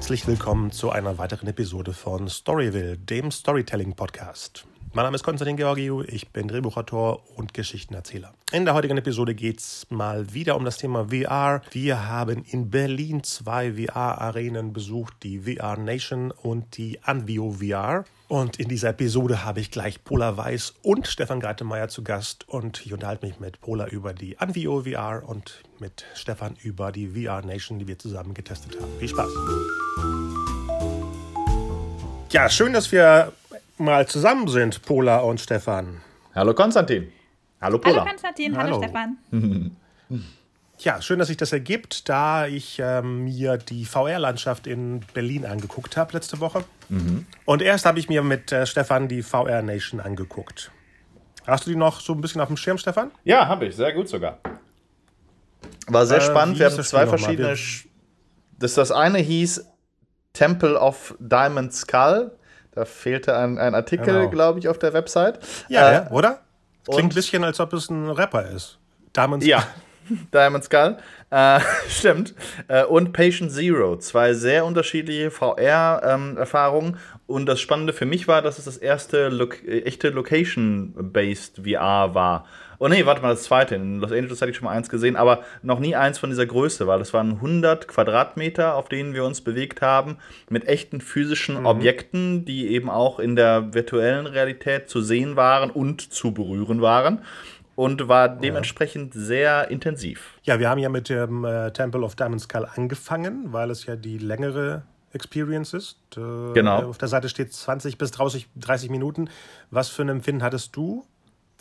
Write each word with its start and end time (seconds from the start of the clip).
Herzlich 0.00 0.26
willkommen 0.26 0.72
zu 0.72 0.88
einer 0.88 1.18
weiteren 1.18 1.46
Episode 1.48 1.92
von 1.92 2.26
Storyville, 2.26 2.96
dem 2.96 3.30
Storytelling-Podcast. 3.30 4.64
Mein 4.92 5.04
Name 5.04 5.14
ist 5.14 5.22
Konstantin 5.22 5.56
Georgiou, 5.56 6.02
ich 6.02 6.30
bin 6.30 6.48
Drehbuchautor 6.48 7.22
und 7.36 7.54
Geschichtenerzähler. 7.54 8.34
In 8.50 8.64
der 8.64 8.74
heutigen 8.74 8.98
Episode 8.98 9.36
geht 9.36 9.60
es 9.60 9.86
mal 9.88 10.34
wieder 10.34 10.56
um 10.56 10.64
das 10.64 10.78
Thema 10.78 11.10
VR. 11.10 11.62
Wir 11.70 12.08
haben 12.08 12.44
in 12.44 12.70
Berlin 12.70 13.22
zwei 13.22 13.74
VR-Arenen 13.74 14.72
besucht, 14.72 15.14
die 15.22 15.42
VR 15.42 15.76
Nation 15.76 16.32
und 16.32 16.76
die 16.76 16.98
Anvio 17.04 17.52
VR. 17.60 18.04
Und 18.26 18.58
in 18.58 18.68
dieser 18.68 18.88
Episode 18.88 19.44
habe 19.44 19.60
ich 19.60 19.70
gleich 19.70 20.02
Pola 20.02 20.36
Weiß 20.36 20.74
und 20.82 21.06
Stefan 21.06 21.38
Greitemeyer 21.38 21.86
zu 21.86 22.02
Gast. 22.02 22.48
Und 22.48 22.84
ich 22.84 22.92
unterhalte 22.92 23.24
mich 23.24 23.38
mit 23.38 23.60
Pola 23.60 23.86
über 23.86 24.12
die 24.12 24.38
Anvio 24.38 24.82
VR 24.82 25.22
und 25.24 25.62
mit 25.78 26.04
Stefan 26.14 26.56
über 26.64 26.90
die 26.90 27.06
VR 27.06 27.42
Nation, 27.42 27.78
die 27.78 27.86
wir 27.86 28.00
zusammen 28.00 28.34
getestet 28.34 28.76
haben. 28.80 28.90
Viel 28.98 29.08
Spaß! 29.08 29.30
Ja, 32.32 32.48
schön, 32.48 32.72
dass 32.72 32.90
wir 32.90 33.32
mal 33.80 34.06
zusammen 34.06 34.48
sind, 34.48 34.82
Pola 34.82 35.18
und 35.18 35.40
Stefan. 35.40 36.00
Hallo 36.34 36.54
Konstantin. 36.54 37.10
Hallo 37.60 37.78
Pola. 37.78 37.96
Hallo 37.96 38.08
Konstantin, 38.08 38.56
hallo, 38.56 38.74
hallo 38.74 38.82
Stefan. 38.82 39.76
Ja, 40.82 41.02
schön, 41.02 41.18
dass 41.18 41.28
sich 41.28 41.36
das 41.36 41.52
ergibt, 41.52 42.08
da 42.08 42.46
ich 42.46 42.78
äh, 42.78 43.02
mir 43.02 43.58
die 43.58 43.84
VR-Landschaft 43.84 44.66
in 44.66 45.00
Berlin 45.12 45.44
angeguckt 45.44 45.98
habe 45.98 46.14
letzte 46.14 46.40
Woche. 46.40 46.64
Mhm. 46.88 47.26
Und 47.44 47.60
erst 47.60 47.84
habe 47.84 47.98
ich 47.98 48.08
mir 48.08 48.22
mit 48.22 48.50
äh, 48.50 48.64
Stefan 48.64 49.06
die 49.06 49.22
VR 49.22 49.60
Nation 49.60 50.00
angeguckt. 50.00 50.70
Hast 51.46 51.66
du 51.66 51.70
die 51.70 51.76
noch 51.76 52.00
so 52.00 52.14
ein 52.14 52.22
bisschen 52.22 52.40
auf 52.40 52.48
dem 52.48 52.56
Schirm, 52.56 52.78
Stefan? 52.78 53.10
Ja, 53.24 53.46
habe 53.46 53.66
ich, 53.66 53.76
sehr 53.76 53.92
gut 53.92 54.08
sogar. 54.08 54.38
War 55.86 56.06
sehr 56.06 56.18
äh, 56.18 56.22
spannend. 56.22 56.58
Wir 56.58 56.70
haben 56.70 56.82
zwei 56.82 57.06
verschiedene. 57.06 57.54
Das, 58.58 58.74
das 58.74 58.90
eine 58.90 59.18
hieß 59.18 59.66
Temple 60.32 60.78
of 60.78 61.14
Diamond 61.18 61.74
Skull. 61.74 62.38
Da 62.80 62.86
fehlte 62.86 63.36
ein, 63.36 63.58
ein 63.58 63.74
Artikel, 63.74 64.06
genau. 64.06 64.30
glaube 64.30 64.58
ich, 64.58 64.66
auf 64.66 64.78
der 64.78 64.94
Website. 64.94 65.38
Ja, 65.68 65.90
äh, 65.90 65.92
ja 65.92 66.10
oder? 66.12 66.40
Klingt 66.90 67.12
ein 67.12 67.14
bisschen, 67.14 67.44
als 67.44 67.60
ob 67.60 67.74
es 67.74 67.90
ein 67.90 68.08
Rapper 68.08 68.48
ist. 68.48 68.78
Diamond 69.14 69.42
Skull. 69.42 69.50
Ja, 69.50 69.66
Diamond 70.32 70.64
Skull. 70.64 70.96
Äh, 71.28 71.60
stimmt. 71.90 72.34
Äh, 72.68 72.84
und 72.84 73.12
Patient 73.12 73.52
Zero. 73.52 73.98
Zwei 73.98 74.32
sehr 74.32 74.64
unterschiedliche 74.64 75.30
VR-Erfahrungen. 75.30 76.94
Ähm, 76.94 76.98
und 77.26 77.44
das 77.44 77.60
Spannende 77.60 77.92
für 77.92 78.06
mich 78.06 78.28
war, 78.28 78.40
dass 78.40 78.58
es 78.58 78.64
das 78.64 78.78
erste 78.78 79.28
Lo 79.28 79.50
echte 79.66 80.08
Location-Based 80.08 81.60
VR 81.62 82.14
war. 82.14 82.46
Oh 82.82 82.88
nee, 82.88 83.04
warte 83.04 83.20
mal, 83.20 83.28
das 83.28 83.42
zweite. 83.42 83.74
In 83.74 84.00
Los 84.00 84.10
Angeles 84.10 84.40
hatte 84.40 84.52
ich 84.52 84.56
schon 84.56 84.64
mal 84.64 84.74
eins 84.74 84.88
gesehen, 84.88 85.14
aber 85.14 85.44
noch 85.62 85.80
nie 85.80 85.94
eins 85.94 86.18
von 86.18 86.30
dieser 86.30 86.46
Größe, 86.46 86.86
weil 86.86 87.02
es 87.02 87.12
waren 87.12 87.32
100 87.32 87.86
Quadratmeter, 87.86 88.74
auf 88.74 88.88
denen 88.88 89.12
wir 89.12 89.26
uns 89.26 89.42
bewegt 89.42 89.82
haben, 89.82 90.16
mit 90.48 90.66
echten 90.66 91.02
physischen 91.02 91.60
mhm. 91.60 91.66
Objekten, 91.66 92.46
die 92.46 92.68
eben 92.68 92.88
auch 92.88 93.18
in 93.18 93.36
der 93.36 93.74
virtuellen 93.74 94.26
Realität 94.26 94.88
zu 94.88 95.02
sehen 95.02 95.36
waren 95.36 95.70
und 95.70 96.10
zu 96.10 96.32
berühren 96.32 96.80
waren 96.80 97.20
und 97.76 98.08
war 98.08 98.30
dementsprechend 98.30 99.14
ja. 99.14 99.20
sehr 99.20 99.70
intensiv. 99.70 100.38
Ja, 100.44 100.58
wir 100.58 100.70
haben 100.70 100.78
ja 100.78 100.88
mit 100.88 101.10
dem 101.10 101.44
äh, 101.44 101.72
Temple 101.72 102.00
of 102.00 102.16
Diamond 102.16 102.40
Skull 102.40 102.66
angefangen, 102.74 103.52
weil 103.52 103.70
es 103.70 103.84
ja 103.84 103.94
die 103.94 104.16
längere 104.16 104.84
Experience 105.12 105.74
ist. 105.74 105.98
Äh, 106.16 106.54
genau. 106.54 106.88
Auf 106.88 106.96
der 106.96 107.08
Seite 107.08 107.28
steht 107.28 107.52
20 107.52 107.98
bis 107.98 108.10
30, 108.12 108.48
30 108.56 108.88
Minuten. 108.88 109.28
Was 109.70 109.90
für 109.90 110.00
ein 110.00 110.08
Empfinden 110.08 110.42
hattest 110.42 110.74
du 110.74 111.04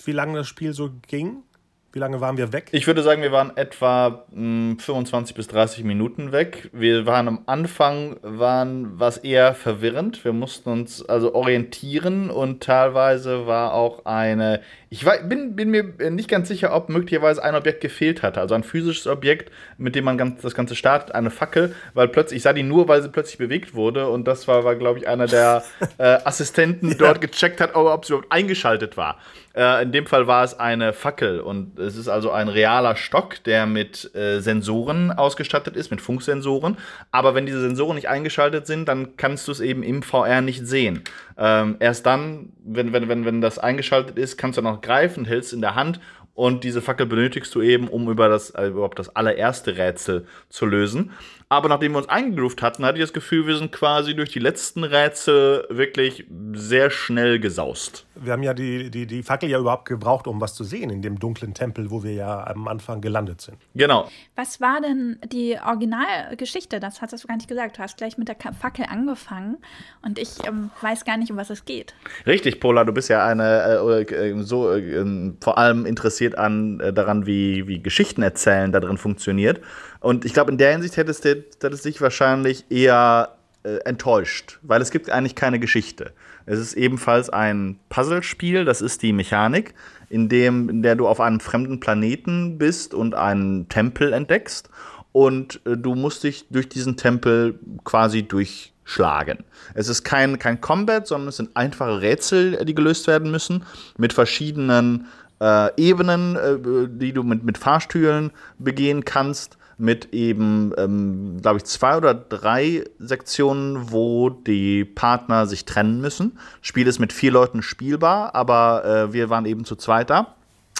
wie 0.05 0.11
lange 0.11 0.37
das 0.37 0.47
Spiel 0.47 0.73
so 0.73 0.91
ging? 1.07 1.43
Wie 1.91 1.99
lange 1.99 2.21
waren 2.21 2.37
wir 2.37 2.53
weg? 2.53 2.67
Ich 2.71 2.85
würde 2.85 3.01
sagen, 3.01 3.23
wir 3.23 3.31
waren 3.31 3.57
etwa 3.57 4.25
mh, 4.31 4.73
hm, 4.73 4.79
25 4.79 5.35
bis 5.35 5.47
30 5.47 5.83
Minuten 5.83 6.31
weg. 6.31 6.69
Wir 6.71 7.07
waren 7.07 7.27
am 7.27 7.39
Anfang, 7.47 8.17
waren 8.21 8.99
was 8.99 9.17
eher 9.17 9.55
verwirrend. 9.55 10.23
Wir 10.23 10.33
mussten 10.33 10.69
uns 10.69 11.03
also 11.03 11.33
orientieren 11.33 12.29
und 12.29 12.61
teilweise 12.61 13.47
war 13.47 13.73
auch 13.73 14.05
eine 14.05 14.61
ich 14.91 15.05
war, 15.05 15.19
bin, 15.19 15.55
bin, 15.55 15.69
mir 15.69 15.83
nicht 16.09 16.27
ganz 16.27 16.47
sicher, 16.47 16.75
ob 16.75 16.89
möglicherweise 16.89 17.43
ein 17.43 17.53
Objekt 17.53 17.81
gefehlt 17.81 18.23
hatte. 18.23 18.41
Also 18.41 18.55
ein 18.55 18.63
physisches 18.63 19.05
Objekt, 19.05 19.51
mit 19.77 19.93
dem 19.93 20.03
man 20.03 20.17
ganz, 20.17 20.41
das 20.41 20.55
Ganze 20.55 20.75
startet, 20.75 21.13
eine 21.13 21.29
Fackel, 21.29 21.75
weil 21.93 22.07
plötzlich, 22.07 22.37
ich 22.37 22.43
sah 22.43 22.53
die 22.53 22.63
nur, 22.63 22.87
weil 22.87 23.03
sie 23.03 23.09
plötzlich 23.09 23.37
bewegt 23.37 23.75
wurde 23.75 24.09
und 24.09 24.27
das 24.27 24.47
war, 24.47 24.63
war 24.63 24.75
glaube 24.75 24.97
ich, 24.97 25.07
einer 25.07 25.27
der 25.27 25.63
äh, 25.99 26.17
Assistenten 26.23 26.89
ja. 26.89 26.95
dort 26.97 27.21
gecheckt 27.21 27.61
hat, 27.61 27.75
ob 27.75 28.05
sie 28.05 28.13
überhaupt 28.13 28.31
eingeschaltet 28.31 28.97
war. 28.97 29.19
Äh, 29.59 29.83
in 29.83 29.91
dem 29.91 30.05
Fall 30.05 30.25
war 30.25 30.45
es 30.45 30.57
eine 30.57 30.93
Fackel 30.93 31.41
und 31.41 31.77
es 31.77 31.97
ist 31.97 32.07
also 32.07 32.31
ein 32.31 32.47
realer 32.47 32.95
Stock, 32.95 33.43
der 33.43 33.65
mit 33.65 34.15
äh, 34.15 34.39
Sensoren 34.39 35.11
ausgestattet 35.11 35.75
ist, 35.75 35.91
mit 35.91 35.99
Funksensoren. 35.99 36.77
Aber 37.11 37.35
wenn 37.35 37.45
diese 37.45 37.59
Sensoren 37.59 37.95
nicht 37.95 38.07
eingeschaltet 38.07 38.67
sind, 38.67 38.87
dann 38.87 39.17
kannst 39.17 39.49
du 39.49 39.51
es 39.51 39.59
eben 39.59 39.83
im 39.83 40.01
VR 40.01 40.39
nicht 40.39 40.65
sehen. 40.65 41.03
Ähm, 41.37 41.75
erst 41.81 42.05
dann, 42.05 42.53
wenn, 42.63 42.93
wenn, 42.93 43.09
wenn, 43.09 43.25
wenn 43.25 43.41
das 43.41 43.59
eingeschaltet 43.59 44.17
ist, 44.17 44.37
kannst 44.37 44.57
du 44.57 44.61
noch 44.61 44.79
greifen, 44.79 45.25
hältst 45.25 45.51
in 45.51 45.59
der 45.59 45.75
Hand 45.75 45.99
und 46.39 46.63
diese 46.63 46.81
Fackel 46.81 47.05
benötigst 47.05 47.53
du 47.53 47.61
eben, 47.61 47.89
um 47.89 48.09
über 48.09 48.29
das, 48.29 48.51
äh, 48.51 48.67
überhaupt 48.67 48.97
das 48.97 49.13
allererste 49.13 49.75
Rätsel 49.75 50.25
zu 50.47 50.65
lösen. 50.65 51.11
Aber 51.51 51.67
nachdem 51.67 51.93
wir 51.93 51.97
uns 51.97 52.07
eingegroovt 52.07 52.61
hatten, 52.61 52.85
hatte 52.85 52.99
ich 52.99 53.03
das 53.03 53.11
Gefühl, 53.11 53.47
wir 53.47 53.57
sind 53.57 53.71
quasi 53.71 54.15
durch 54.15 54.31
die 54.31 54.39
letzten 54.39 54.83
Rätsel 54.83 55.65
wirklich 55.71 56.25
sehr 56.53 56.91
schnell 56.91 57.39
gesaust. 57.39 58.05
Wir 58.13 58.33
haben 58.33 58.43
ja 58.43 58.53
die, 58.53 58.91
die, 58.91 59.07
die 59.07 59.23
Fackel 59.23 59.49
ja 59.49 59.57
überhaupt 59.57 59.87
gebraucht, 59.87 60.27
um 60.27 60.39
was 60.39 60.53
zu 60.53 60.63
sehen 60.63 60.91
in 60.91 61.01
dem 61.01 61.17
dunklen 61.17 61.55
Tempel, 61.55 61.89
wo 61.89 62.03
wir 62.03 62.13
ja 62.13 62.45
am 62.45 62.67
Anfang 62.67 63.01
gelandet 63.01 63.41
sind. 63.41 63.57
Genau. 63.73 64.07
Was 64.35 64.61
war 64.61 64.79
denn 64.79 65.17
die 65.31 65.57
Originalgeschichte? 65.57 66.79
Das 66.79 67.01
hast 67.01 67.23
du 67.23 67.27
gar 67.27 67.35
nicht 67.35 67.49
gesagt. 67.49 67.79
Du 67.79 67.81
hast 67.81 67.97
gleich 67.97 68.19
mit 68.19 68.27
der 68.27 68.35
Fackel 68.53 68.85
angefangen 68.87 69.57
und 70.03 70.19
ich 70.19 70.45
ähm, 70.45 70.69
weiß 70.81 71.03
gar 71.03 71.17
nicht, 71.17 71.31
um 71.31 71.37
was 71.37 71.49
es 71.49 71.65
geht. 71.65 71.95
Richtig, 72.27 72.59
Pola, 72.59 72.83
du 72.83 72.91
bist 72.91 73.09
ja 73.09 73.25
eine 73.25 73.81
äh, 73.81 74.01
äh 74.03 74.43
so 74.43 74.71
äh, 74.71 75.33
vor 75.41 75.57
allem 75.57 75.87
interessiert 75.87 76.28
an 76.37 76.79
äh, 76.79 76.93
daran, 76.93 77.25
wie, 77.25 77.67
wie 77.67 77.81
Geschichten 77.81 78.21
erzählen 78.21 78.71
da 78.71 78.79
drin 78.79 78.97
funktioniert. 78.97 79.61
Und 79.99 80.25
ich 80.25 80.33
glaube, 80.33 80.51
in 80.51 80.57
der 80.57 80.71
Hinsicht 80.71 80.97
hättest 80.97 81.25
du, 81.25 81.43
hättest 81.61 81.85
dich 81.85 82.01
wahrscheinlich 82.01 82.65
eher 82.69 83.35
äh, 83.63 83.77
enttäuscht, 83.85 84.59
weil 84.61 84.81
es 84.81 84.89
gibt 84.89 85.09
eigentlich 85.09 85.35
keine 85.35 85.59
Geschichte. 85.59 86.13
Es 86.45 86.59
ist 86.59 86.73
ebenfalls 86.73 87.29
ein 87.29 87.77
Puzzlespiel, 87.89 88.65
das 88.65 88.81
ist 88.81 89.01
die 89.01 89.11
Mechanik, 89.13 89.73
in, 90.09 90.29
dem, 90.29 90.69
in 90.69 90.81
der 90.81 90.95
du 90.95 91.07
auf 91.07 91.19
einem 91.19 91.39
fremden 91.39 91.79
Planeten 91.79 92.57
bist 92.57 92.93
und 92.93 93.15
einen 93.15 93.67
Tempel 93.67 94.13
entdeckst. 94.13 94.69
Und 95.11 95.59
äh, 95.65 95.75
du 95.75 95.95
musst 95.95 96.23
dich 96.23 96.45
durch 96.49 96.69
diesen 96.69 96.95
Tempel 96.95 97.59
quasi 97.83 98.23
durchschlagen. 98.23 99.43
Es 99.73 99.89
ist 99.89 100.03
kein, 100.03 100.39
kein 100.39 100.61
Combat, 100.61 101.05
sondern 101.05 101.29
es 101.29 101.37
sind 101.37 101.55
einfache 101.55 102.01
Rätsel, 102.01 102.63
die 102.63 102.75
gelöst 102.75 103.07
werden 103.07 103.29
müssen, 103.29 103.63
mit 103.97 104.13
verschiedenen 104.13 105.07
äh, 105.41 105.69
Ebenen, 105.77 106.35
äh, 106.35 106.57
die 106.89 107.13
du 107.13 107.23
mit, 107.23 107.43
mit 107.43 107.57
Fahrstühlen 107.57 108.31
begehen 108.57 109.05
kannst 109.05 109.57
mit 109.79 110.13
eben, 110.13 110.73
ähm, 110.77 111.37
glaube 111.41 111.57
ich, 111.57 111.63
zwei 111.63 111.95
oder 111.95 112.13
drei 112.13 112.83
Sektionen, 112.99 113.91
wo 113.91 114.29
die 114.29 114.83
Partner 114.83 115.47
sich 115.47 115.63
trennen 115.63 116.01
müssen. 116.01 116.33
Das 116.59 116.67
Spiel 116.67 116.85
ist 116.85 116.99
mit 116.99 117.13
vier 117.13 117.31
Leuten 117.31 117.61
spielbar, 117.61 118.35
aber 118.35 118.83
äh, 118.83 119.13
wir 119.13 119.29
waren 119.29 119.45
eben 119.45 119.63
zu 119.63 119.77
zweit 119.77 120.09
da 120.09 120.35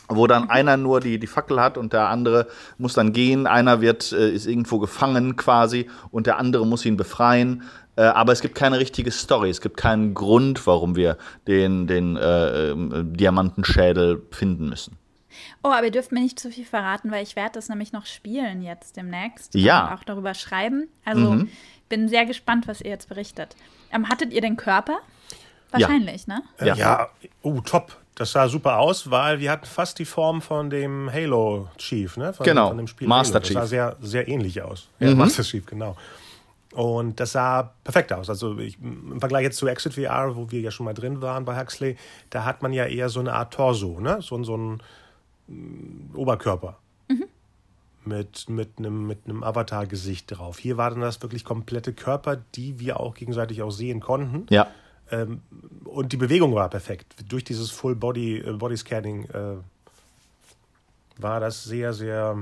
wo 0.10 0.26
dann 0.26 0.50
einer 0.50 0.76
nur 0.76 1.00
die, 1.00 1.20
die 1.20 1.28
Fackel 1.28 1.62
hat 1.62 1.78
und 1.78 1.94
der 1.94 2.10
andere 2.10 2.48
muss 2.80 2.94
dann 2.94 3.14
gehen. 3.14 3.46
Einer 3.46 3.80
wird, 3.80 4.12
äh, 4.12 4.32
ist 4.32 4.48
irgendwo 4.48 4.80
gefangen 4.80 5.36
quasi 5.36 5.88
und 6.12 6.26
der 6.26 6.40
andere 6.40 6.66
muss 6.66 6.86
ihn 6.86 6.98
befreien. 6.98 7.62
Äh, 8.00 8.04
aber 8.04 8.32
es 8.32 8.40
gibt 8.40 8.56
keine 8.56 8.80
richtige 8.80 9.12
Story. 9.12 9.50
Es 9.50 9.60
gibt 9.60 9.76
keinen 9.76 10.14
Grund, 10.14 10.66
warum 10.66 10.96
wir 10.96 11.18
den, 11.48 11.86
den 11.86 12.16
äh, 12.16 12.70
äh 12.70 13.04
Diamantenschädel 13.04 14.22
finden 14.32 14.70
müssen. 14.70 14.98
Oh, 15.64 15.70
aber 15.70 15.84
ihr 15.84 15.92
dürft 15.92 16.14
mir 16.14 16.22
nicht 16.22 16.40
zu 16.40 16.50
viel 16.50 16.64
verraten, 16.64 17.12
weil 17.12 17.24
ich 17.24 17.36
werde 17.36 17.52
das 17.56 17.68
nämlich 17.68 17.92
noch 17.92 18.06
spielen 18.06 18.62
jetzt 18.62 18.96
demnächst. 18.96 19.54
Ja. 19.54 19.88
Und 19.88 19.94
auch 19.96 20.04
darüber 20.06 20.34
schreiben. 20.34 20.88
Also 21.04 21.32
mhm. 21.32 21.50
bin 21.90 22.08
sehr 22.08 22.26
gespannt, 22.26 22.70
was 22.70 22.80
ihr 22.80 22.92
jetzt 22.92 23.10
berichtet. 23.10 23.58
Ähm, 23.92 24.08
hattet 24.08 24.32
ihr 24.32 24.40
den 24.40 24.56
Körper? 24.56 25.00
Wahrscheinlich, 25.72 26.26
ja. 26.26 26.36
ne? 26.36 26.68
Ja. 26.68 26.76
ja, 26.76 27.10
oh, 27.42 27.60
top. 27.60 27.98
Das 28.16 28.32
sah 28.32 28.48
super 28.48 28.80
aus, 28.80 29.12
weil 29.12 29.40
wir 29.40 29.52
hatten 29.52 29.66
fast 29.66 30.00
die 30.00 30.06
Form 30.06 30.42
von 30.42 30.70
dem 30.70 31.12
Halo 31.12 31.68
Chief, 31.78 32.16
ne? 32.16 32.32
Von, 32.32 32.46
genau. 32.46 32.70
Von 32.70 32.78
dem 32.78 32.88
Spiel 32.88 33.10
Master 33.10 33.36
Halo. 33.36 33.46
Chief. 33.46 33.56
Das 33.56 33.64
sah 33.64 33.68
sehr, 33.68 33.98
sehr 34.02 34.28
ähnlich 34.30 34.62
aus. 34.62 34.88
Ja, 35.00 35.12
mhm. 35.12 35.18
Master 35.18 35.44
Chief, 35.44 35.66
genau. 35.66 35.98
Und 36.74 37.20
das 37.20 37.32
sah 37.32 37.74
perfekt 37.84 38.14
aus. 38.14 38.30
Also 38.30 38.58
ich, 38.60 38.80
im 38.80 39.20
Vergleich 39.20 39.44
jetzt 39.44 39.58
zu 39.58 39.68
Exit 39.68 39.96
VR, 39.96 40.36
wo 40.36 40.52
wir 40.52 40.62
ja 40.62 40.70
schon 40.70 40.86
mal 40.86 40.94
drin 40.94 41.22
waren 41.22 41.46
bei 41.46 41.60
Huxley, 41.60 41.98
da 42.30 42.46
hat 42.46 42.62
man 42.62 42.74
ja 42.74 42.86
eher 42.86 43.10
so 43.10 43.20
eine 43.20 43.34
Art 43.34 43.54
Torso, 43.54 44.00
ne? 44.00 44.22
So, 44.22 44.42
so 44.44 44.56
ein 44.56 44.82
Oberkörper. 46.14 46.78
Mhm. 47.08 47.26
Mit, 48.06 48.50
mit 48.50 48.70
einem 48.78 49.08
mit 49.08 49.20
einem 49.26 49.44
Avatar-Gesicht 49.44 50.38
drauf. 50.38 50.60
Hier 50.60 50.78
war 50.78 50.92
dann 50.92 51.02
das 51.02 51.22
wirklich 51.22 51.44
komplette 51.44 51.94
Körper, 51.94 52.38
die 52.56 52.80
wir 52.80 53.00
auch 53.00 53.16
gegenseitig 53.16 53.62
auch 53.64 53.72
sehen 53.72 54.00
konnten. 54.00 54.46
Ja. 54.50 54.68
Ähm, 55.12 55.42
und 55.86 56.14
die 56.14 56.18
Bewegung 56.18 56.54
war 56.54 56.70
perfekt. 56.70 57.16
Durch 57.28 57.44
dieses 57.44 57.72
Full 57.72 57.96
Body, 57.96 58.38
äh, 58.38 58.54
Body 58.54 58.78
Scanning 58.78 59.26
äh, 59.26 59.58
war 61.18 61.40
das 61.40 61.64
sehr, 61.64 61.94
sehr 61.94 62.38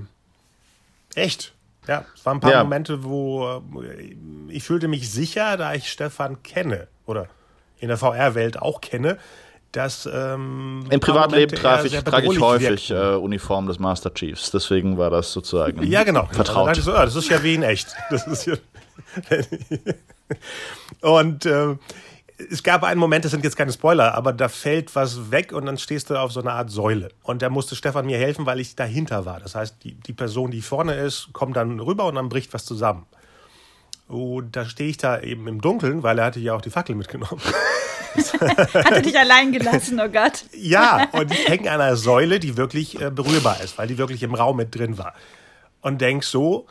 echt. 1.15 1.53
Ja, 1.87 2.05
es 2.13 2.25
waren 2.25 2.37
ein 2.37 2.39
paar 2.41 2.51
ja. 2.51 2.63
Momente, 2.63 3.03
wo 3.03 3.61
äh, 3.81 4.15
ich 4.49 4.63
fühlte 4.63 4.87
mich 4.87 5.11
sicher, 5.11 5.57
da 5.57 5.73
ich 5.73 5.89
Stefan 5.89 6.43
kenne 6.43 6.87
oder 7.05 7.27
in 7.79 7.87
der 7.87 7.97
VR-Welt 7.97 8.61
auch 8.61 8.81
kenne, 8.81 9.17
dass 9.71 10.09
ähm, 10.11 10.85
im 10.89 10.99
Privatleben 10.99 11.55
trage 11.55 11.87
ich, 11.87 12.03
trage 12.03 12.31
ich 12.31 12.39
häufig 12.39 12.89
äh, 12.89 13.15
Uniform 13.15 13.67
des 13.67 13.79
Master 13.79 14.13
Chiefs. 14.13 14.51
Deswegen 14.51 14.97
war 14.97 15.09
das 15.09 15.31
sozusagen 15.31 15.83
ja 15.83 16.03
genau 16.03 16.27
vertraut. 16.31 16.69
Also, 16.69 16.91
das 16.91 17.15
ist 17.15 17.29
ja 17.29 17.43
wie 17.43 17.55
in 17.55 17.63
echt. 17.63 17.95
Das 18.09 18.25
ist 18.27 18.45
ja 18.45 18.55
und 21.01 21.45
äh, 21.45 21.75
es 22.37 22.61
gab 22.61 22.83
einen 22.83 22.99
Moment, 22.99 23.25
das 23.25 23.31
sind 23.31 23.43
jetzt 23.43 23.55
keine 23.55 23.71
Spoiler, 23.71 24.13
aber 24.13 24.31
da 24.31 24.47
fällt 24.47 24.95
was 24.95 25.31
weg 25.31 25.51
und 25.53 25.65
dann 25.65 25.77
stehst 25.77 26.09
du 26.09 26.15
auf 26.15 26.31
so 26.31 26.39
einer 26.39 26.53
Art 26.53 26.69
Säule. 26.69 27.09
Und 27.23 27.41
da 27.41 27.49
musste 27.49 27.75
Stefan 27.75 28.05
mir 28.05 28.17
helfen, 28.17 28.45
weil 28.45 28.59
ich 28.59 28.75
dahinter 28.75 29.25
war. 29.25 29.39
Das 29.39 29.55
heißt, 29.55 29.83
die, 29.83 29.95
die 29.95 30.13
Person, 30.13 30.51
die 30.51 30.61
vorne 30.61 30.93
ist, 30.93 31.29
kommt 31.33 31.57
dann 31.57 31.79
rüber 31.79 32.05
und 32.05 32.15
dann 32.15 32.29
bricht 32.29 32.53
was 32.53 32.65
zusammen. 32.65 33.07
Und 34.07 34.55
da 34.55 34.65
stehe 34.65 34.89
ich 34.89 34.97
da 34.97 35.19
eben 35.19 35.47
im 35.47 35.61
Dunkeln, 35.61 36.03
weil 36.03 36.19
er 36.19 36.25
hatte 36.25 36.39
ja 36.39 36.53
auch 36.53 36.61
die 36.61 36.69
Fackel 36.69 36.95
mitgenommen. 36.95 37.41
Hat 38.73 38.91
er 38.91 39.01
dich 39.01 39.17
allein 39.17 39.51
gelassen, 39.51 39.99
oh 39.99 40.09
Gott. 40.09 40.45
Ja, 40.53 41.07
und 41.11 41.31
ich 41.31 41.47
hänge 41.47 41.69
an 41.69 41.81
einer 41.81 41.97
Säule, 41.97 42.39
die 42.39 42.57
wirklich 42.57 42.99
äh, 42.99 43.11
berührbar 43.11 43.61
ist, 43.61 43.77
weil 43.77 43.87
die 43.87 43.97
wirklich 43.97 44.23
im 44.23 44.33
Raum 44.33 44.57
mit 44.57 44.73
drin 44.73 44.97
war. 44.97 45.13
Und 45.81 46.01
denk 46.01 46.23
so, 46.23 46.65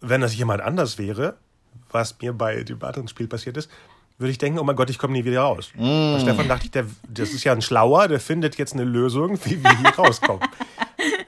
wenn 0.00 0.20
das 0.20 0.36
jemand 0.36 0.62
anders 0.62 0.98
wäre, 0.98 1.36
was 1.90 2.16
mir 2.20 2.32
bei 2.32 2.62
dem 2.62 2.80
weiteren 2.80 3.08
Spiel 3.08 3.26
passiert 3.26 3.56
ist, 3.56 3.70
würde 4.18 4.30
ich 4.30 4.38
denken, 4.38 4.58
oh 4.58 4.64
mein 4.64 4.76
Gott, 4.76 4.90
ich 4.90 4.98
komme 4.98 5.12
nie 5.14 5.24
wieder 5.24 5.40
raus. 5.40 5.70
Mm. 5.74 6.20
Stefan 6.20 6.48
dachte 6.48 6.66
ich, 6.66 6.70
der, 6.70 6.86
das 7.08 7.30
ist 7.30 7.44
ja 7.44 7.52
ein 7.52 7.62
Schlauer, 7.62 8.08
der 8.08 8.20
findet 8.20 8.56
jetzt 8.56 8.72
eine 8.72 8.84
Lösung, 8.84 9.38
wie 9.44 9.62
wir 9.62 9.78
hier 9.78 9.90
rauskommen. 9.98 10.42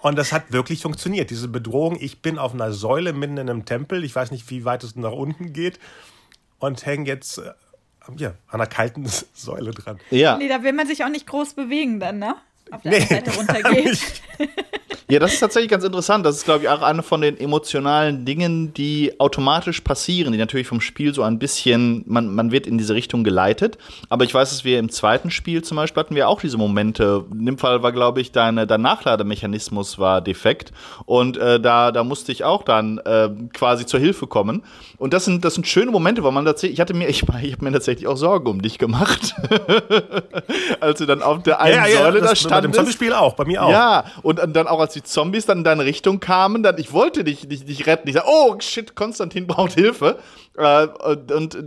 Und 0.03 0.17
das 0.17 0.33
hat 0.33 0.53
wirklich 0.53 0.83
funktioniert. 0.83 1.31
Diese 1.31 1.49
Bedrohung, 1.49 1.97
ich 2.01 2.23
bin 2.23 2.39
auf 2.39 2.55
einer 2.55 2.73
Säule 2.73 3.13
mitten 3.13 3.39
in 3.39 3.51
einem 3.51 3.65
Tempel, 3.65 4.05
ich 4.05 4.15
weiß 4.15 4.31
nicht, 4.31 4.49
wie 4.51 4.65
weit 4.65 4.85
es 4.85 4.95
nach 4.95 5.13
unten 5.13 5.53
geht, 5.53 5.81
und 6.59 6.87
hänge 6.87 7.07
jetzt 7.07 7.39
äh, 7.39 7.53
ja, 8.17 8.31
an 8.49 8.61
einer 8.61 8.67
kalten 8.67 9.07
Säule 9.35 9.73
dran. 9.73 9.99
Ja. 10.11 10.37
Nee, 10.39 10.49
da 10.49 10.63
will 10.63 10.73
man 10.73 10.87
sich 10.87 11.05
auch 11.05 11.09
nicht 11.09 11.27
groß 11.27 11.55
bewegen 11.55 12.01
dann, 12.01 12.19
ne? 12.19 12.37
Auf 12.71 12.83
der 12.83 12.93
nee, 12.93 13.01
Seite 13.01 13.31
runtergeht. 13.37 14.23
Ja, 15.09 15.21
das 15.21 15.35
ist 15.35 15.41
tatsächlich 15.41 15.71
ganz 15.71 15.85
interessant. 15.85 16.27
Das 16.27 16.37
ist, 16.37 16.45
glaube 16.45 16.65
ich, 16.65 16.69
auch 16.69 16.83
eine 16.83 17.05
von 17.05 17.21
den 17.21 17.39
emotionalen 17.39 18.25
Dingen, 18.25 18.75
die 18.75 19.21
automatisch 19.21 19.81
passieren, 19.81 20.33
die 20.33 20.39
natürlich 20.39 20.67
vom 20.67 20.81
Spiel 20.81 21.15
so 21.15 21.23
ein 21.23 21.39
bisschen, 21.39 22.03
man, 22.09 22.35
man 22.35 22.51
wird 22.51 22.67
in 22.67 22.77
diese 22.77 22.95
Richtung 22.95 23.23
geleitet. 23.23 23.79
Aber 24.09 24.25
ich 24.25 24.35
weiß, 24.35 24.51
dass 24.51 24.65
wir 24.65 24.81
im 24.81 24.89
zweiten 24.89 25.31
Spiel 25.31 25.63
zum 25.63 25.77
Beispiel 25.77 26.01
hatten 26.01 26.17
wir 26.17 26.29
auch 26.29 26.41
diese 26.41 26.59
Momente. 26.59 27.25
In 27.31 27.47
dem 27.47 27.57
Fall 27.57 27.85
war, 27.85 27.93
glaube 27.93 28.21
ich, 28.21 28.33
deine, 28.33 28.67
dein 28.67 28.83
Nachlademechanismus 28.83 30.01
war 30.01 30.21
defekt. 30.21 30.73
Und 31.05 31.37
äh, 31.37 31.61
da, 31.61 31.93
da 31.93 32.03
musste 32.03 32.33
ich 32.33 32.43
auch 32.43 32.65
dann 32.65 32.99
äh, 32.99 33.29
quasi 33.53 33.87
zur 33.87 34.01
Hilfe 34.01 34.27
kommen. 34.27 34.65
Und 34.99 35.15
das 35.15 35.25
sind, 35.25 35.45
das 35.45 35.55
sind 35.55 35.69
schöne 35.69 35.93
Momente, 35.93 36.25
weil 36.25 36.33
man 36.33 36.45
tatsächlich, 36.45 36.79
ich 36.79 36.81
hatte 36.81 36.95
mir, 36.95 37.09
ich, 37.09 37.23
ich 37.23 37.53
habe 37.53 37.65
mir 37.65 37.71
tatsächlich 37.71 38.09
auch 38.09 38.17
Sorgen 38.17 38.49
um 38.49 38.61
dich 38.61 38.77
gemacht. 38.77 39.37
als 40.81 40.99
du 40.99 41.07
dann 41.07 41.23
auf 41.23 41.45
der 41.45 41.61
einen 41.61 41.77
ja, 41.77 41.87
ja, 41.87 41.99
Säule 41.99 42.21
da 42.23 42.35
standest. 42.35 42.56
Bei 42.61 42.83
dem 42.83 42.91
Spiel 42.91 43.13
auch, 43.13 43.35
bei 43.35 43.45
mir 43.45 43.63
auch. 43.63 43.71
Ja, 43.71 44.05
und 44.23 44.41
dann 44.55 44.67
auch 44.67 44.81
als 44.81 44.93
die 44.93 45.03
Zombies 45.03 45.47
dann 45.47 45.59
in 45.59 45.65
deine 45.65 45.85
Richtung 45.85 46.21
kamen, 46.21 46.63
dann 46.63 46.79
ich 46.79 46.93
wollte 46.93 47.25
dich, 47.25 47.49
dich, 47.49 47.65
dich 47.65 47.87
retten. 47.87 48.09
Ich 48.09 48.15
sag, 48.15 48.25
oh 48.27 48.57
shit, 48.61 48.95
Konstantin 48.95 49.47
braucht 49.47 49.73
Hilfe. 49.75 50.19
Äh, 50.57 50.87
und 50.87 51.33
und 51.33 51.59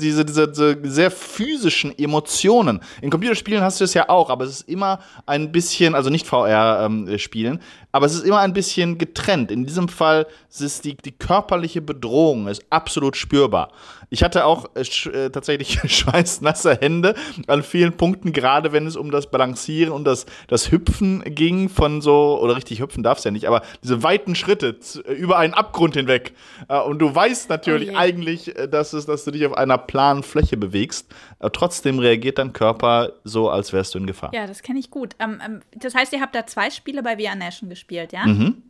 diese, 0.00 0.24
diese, 0.24 0.48
diese 0.48 0.78
sehr 0.84 1.10
physischen 1.10 1.96
Emotionen. 1.98 2.80
In 3.02 3.10
Computerspielen 3.10 3.62
hast 3.62 3.80
du 3.80 3.84
es 3.84 3.94
ja 3.94 4.08
auch, 4.08 4.30
aber 4.30 4.44
es 4.44 4.60
ist 4.60 4.68
immer 4.68 5.00
ein 5.26 5.52
bisschen, 5.52 5.94
also 5.94 6.08
nicht 6.08 6.26
VR-Spielen, 6.26 7.54
ähm, 7.54 7.60
aber 7.92 8.06
es 8.06 8.14
ist 8.14 8.24
immer 8.24 8.38
ein 8.38 8.52
bisschen 8.52 8.98
getrennt. 8.98 9.50
In 9.50 9.66
diesem 9.66 9.88
Fall 9.88 10.26
ist 10.48 10.84
die, 10.84 10.96
die 10.96 11.12
körperliche 11.12 11.82
Bedrohung 11.82 12.48
ist 12.48 12.64
absolut 12.70 13.16
spürbar. 13.16 13.72
Ich 14.10 14.24
hatte 14.24 14.44
auch 14.44 14.70
äh, 14.74 14.80
äh 14.80 15.30
tatsächlich 15.30 15.80
schweißnasse 15.90 16.78
Hände 16.80 17.14
an 17.46 17.62
vielen 17.62 17.96
Punkten, 17.96 18.32
gerade 18.32 18.72
wenn 18.72 18.86
es 18.86 18.96
um 18.96 19.10
das 19.10 19.30
Balancieren 19.30 19.92
und 19.92 20.04
das, 20.04 20.26
das 20.48 20.70
Hüpfen 20.70 21.22
ging 21.24 21.68
von 21.68 22.02
so, 22.02 22.38
oder 22.40 22.56
richtig 22.56 22.80
hüpfen 22.80 23.02
darfst 23.02 23.24
ja 23.24 23.30
nicht, 23.30 23.46
aber 23.46 23.62
diese 23.82 24.02
weiten 24.02 24.34
Schritte 24.34 24.76
äh, 25.06 25.12
über 25.12 25.38
einen 25.38 25.54
Abgrund 25.54 25.94
hinweg. 25.94 26.34
Äh, 26.68 26.80
und 26.80 26.98
du 26.98 27.14
weißt 27.14 27.48
natürlich 27.48 27.92
oh 27.92 27.96
eigentlich, 27.96 28.52
dass, 28.70 28.92
es, 28.92 29.06
dass 29.06 29.24
du 29.24 29.30
dich 29.30 29.46
auf 29.46 29.56
einer 29.56 29.78
planen 29.78 30.24
Fläche 30.24 30.56
bewegst. 30.56 31.14
Äh, 31.38 31.50
trotzdem 31.50 32.00
reagiert 32.00 32.38
dein 32.38 32.52
Körper 32.52 33.12
so, 33.24 33.48
als 33.48 33.72
wärst 33.72 33.94
du 33.94 33.98
in 33.98 34.06
Gefahr. 34.06 34.30
Ja, 34.34 34.46
das 34.46 34.62
kenne 34.62 34.80
ich 34.80 34.90
gut. 34.90 35.14
Ähm, 35.20 35.40
ähm, 35.44 35.60
das 35.76 35.94
heißt, 35.94 36.12
ihr 36.12 36.20
habt 36.20 36.34
da 36.34 36.46
zwei 36.46 36.70
Spiele 36.70 37.02
bei 37.02 37.16
VR 37.16 37.36
Nation 37.36 37.70
gespielt, 37.70 38.12
ja? 38.12 38.26
Mhm. 38.26 38.62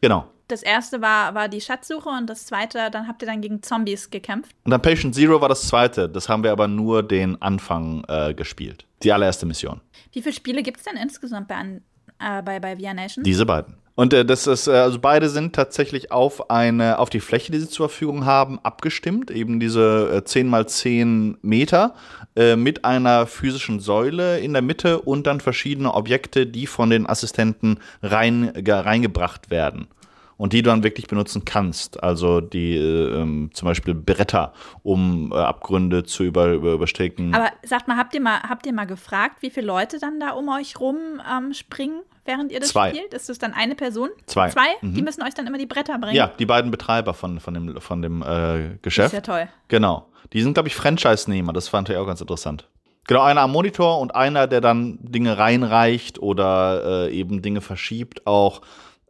Genau 0.00 0.28
das 0.48 0.62
erste 0.62 1.00
war, 1.02 1.34
war 1.34 1.48
die 1.48 1.60
Schatzsuche 1.60 2.08
und 2.08 2.28
das 2.28 2.46
zweite, 2.46 2.90
dann 2.90 3.06
habt 3.06 3.22
ihr 3.22 3.26
dann 3.26 3.40
gegen 3.40 3.62
Zombies 3.62 4.10
gekämpft. 4.10 4.52
Und 4.64 4.70
dann 4.70 4.82
Patient 4.82 5.14
Zero 5.14 5.40
war 5.40 5.48
das 5.48 5.68
zweite. 5.68 6.08
Das 6.08 6.28
haben 6.28 6.42
wir 6.42 6.52
aber 6.52 6.66
nur 6.66 7.02
den 7.02 7.40
Anfang 7.40 8.04
äh, 8.08 8.34
gespielt. 8.34 8.86
Die 9.02 9.12
allererste 9.12 9.46
Mission. 9.46 9.80
Wie 10.12 10.22
viele 10.22 10.34
Spiele 10.34 10.62
gibt 10.62 10.78
es 10.78 10.84
denn 10.84 10.96
insgesamt 10.96 11.48
bei, 11.48 11.80
äh, 12.18 12.42
bei, 12.42 12.58
bei 12.60 12.76
VR 12.76 12.94
Nation? 12.94 13.22
Diese 13.24 13.46
beiden. 13.46 13.76
Und 13.94 14.12
äh, 14.12 14.24
das 14.24 14.46
ist, 14.46 14.68
äh, 14.68 14.72
also 14.72 14.98
beide 15.00 15.28
sind 15.28 15.54
tatsächlich 15.54 16.12
auf 16.12 16.50
eine, 16.50 16.98
auf 16.98 17.10
die 17.10 17.20
Fläche, 17.20 17.52
die 17.52 17.58
sie 17.58 17.68
zur 17.68 17.88
Verfügung 17.88 18.24
haben, 18.24 18.58
abgestimmt. 18.62 19.30
Eben 19.30 19.60
diese 19.60 20.18
äh, 20.18 20.24
10 20.24 20.46
mal 20.46 20.68
10 20.68 21.38
Meter 21.42 21.94
äh, 22.36 22.56
mit 22.56 22.84
einer 22.84 23.26
physischen 23.26 23.80
Säule 23.80 24.38
in 24.38 24.52
der 24.52 24.62
Mitte 24.62 25.00
und 25.00 25.26
dann 25.26 25.40
verschiedene 25.40 25.92
Objekte, 25.92 26.46
die 26.46 26.66
von 26.66 26.90
den 26.90 27.08
Assistenten 27.08 27.80
rein, 28.00 28.52
reingebracht 28.66 29.50
werden 29.50 29.88
und 30.38 30.54
die 30.54 30.62
du 30.62 30.70
dann 30.70 30.82
wirklich 30.82 31.06
benutzen 31.08 31.44
kannst. 31.44 32.02
Also 32.02 32.40
die 32.40 32.74
äh, 32.76 33.20
ähm, 33.20 33.50
zum 33.52 33.66
Beispiel 33.66 33.94
Bretter, 33.94 34.54
um 34.82 35.32
äh, 35.32 35.36
Abgründe 35.36 36.04
zu 36.04 36.24
über, 36.24 36.52
über, 36.52 36.72
überstecken. 36.72 37.34
Aber 37.34 37.50
sagt 37.62 37.88
mal, 37.88 37.98
habt 37.98 38.14
ihr 38.14 38.22
mal, 38.22 38.40
habt 38.40 38.64
ihr 38.64 38.72
mal 38.72 38.86
gefragt, 38.86 39.42
wie 39.42 39.50
viele 39.50 39.66
Leute 39.66 39.98
dann 39.98 40.18
da 40.18 40.30
um 40.30 40.48
euch 40.48 40.80
rum 40.80 40.96
ähm, 41.30 41.52
springen? 41.52 42.00
während 42.28 42.52
ihr 42.52 42.60
das 42.60 42.68
Zwei. 42.68 42.90
spielt? 42.90 43.14
Ist 43.14 43.30
das 43.30 43.38
dann 43.38 43.54
eine 43.54 43.74
Person? 43.74 44.10
Zwei. 44.26 44.50
Zwei? 44.50 44.66
Mhm. 44.82 44.94
Die 44.94 45.02
müssen 45.02 45.22
euch 45.22 45.32
dann 45.32 45.46
immer 45.46 45.56
die 45.56 45.64
Bretter 45.64 45.98
bringen? 45.98 46.14
Ja, 46.14 46.26
die 46.38 46.44
beiden 46.44 46.70
Betreiber 46.70 47.14
von, 47.14 47.40
von 47.40 47.54
dem, 47.54 47.80
von 47.80 48.02
dem 48.02 48.22
äh, 48.22 48.76
Geschäft. 48.82 49.14
Das 49.14 49.20
ist 49.20 49.26
ja 49.26 49.34
toll. 49.34 49.48
Genau. 49.68 50.10
Die 50.34 50.42
sind, 50.42 50.52
glaube 50.52 50.68
ich, 50.68 50.76
Franchise-Nehmer. 50.76 51.54
Das 51.54 51.68
fand 51.68 51.88
ich 51.88 51.96
auch 51.96 52.06
ganz 52.06 52.20
interessant. 52.20 52.68
Genau, 53.06 53.22
einer 53.22 53.40
am 53.40 53.52
Monitor 53.52 53.98
und 54.00 54.14
einer, 54.14 54.46
der 54.46 54.60
dann 54.60 54.98
Dinge 55.00 55.38
reinreicht 55.38 56.18
oder 56.18 57.06
äh, 57.08 57.14
eben 57.14 57.40
Dinge 57.40 57.62
verschiebt 57.62 58.26
auch 58.26 58.60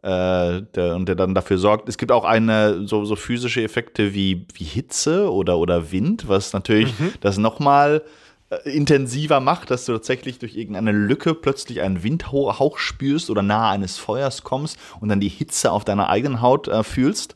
äh, 0.01 0.61
der, 0.75 0.95
und 0.95 1.07
der 1.07 1.15
dann 1.15 1.35
dafür 1.35 1.57
sorgt. 1.57 1.89
Es 1.89 1.97
gibt 1.97 2.11
auch 2.11 2.23
eine 2.23 2.87
so, 2.87 3.05
so 3.05 3.15
physische 3.15 3.63
Effekte 3.63 4.13
wie, 4.13 4.45
wie 4.53 4.63
Hitze 4.63 5.31
oder, 5.31 5.57
oder 5.57 5.91
Wind, 5.91 6.27
was 6.27 6.53
natürlich 6.53 6.97
mhm. 6.99 7.13
das 7.21 7.37
nochmal 7.37 8.03
äh, 8.49 8.69
intensiver 8.69 9.39
macht, 9.39 9.71
dass 9.71 9.85
du 9.85 9.93
tatsächlich 9.93 10.39
durch 10.39 10.55
irgendeine 10.55 10.91
Lücke 10.91 11.35
plötzlich 11.35 11.81
einen 11.81 12.01
Windhauch 12.01 12.77
spürst 12.77 13.29
oder 13.29 13.41
nahe 13.41 13.71
eines 13.71 13.97
Feuers 13.97 14.43
kommst 14.43 14.77
und 14.99 15.09
dann 15.09 15.19
die 15.19 15.29
Hitze 15.29 15.71
auf 15.71 15.85
deiner 15.85 16.09
eigenen 16.09 16.41
Haut 16.41 16.67
äh, 16.67 16.83
fühlst. 16.83 17.35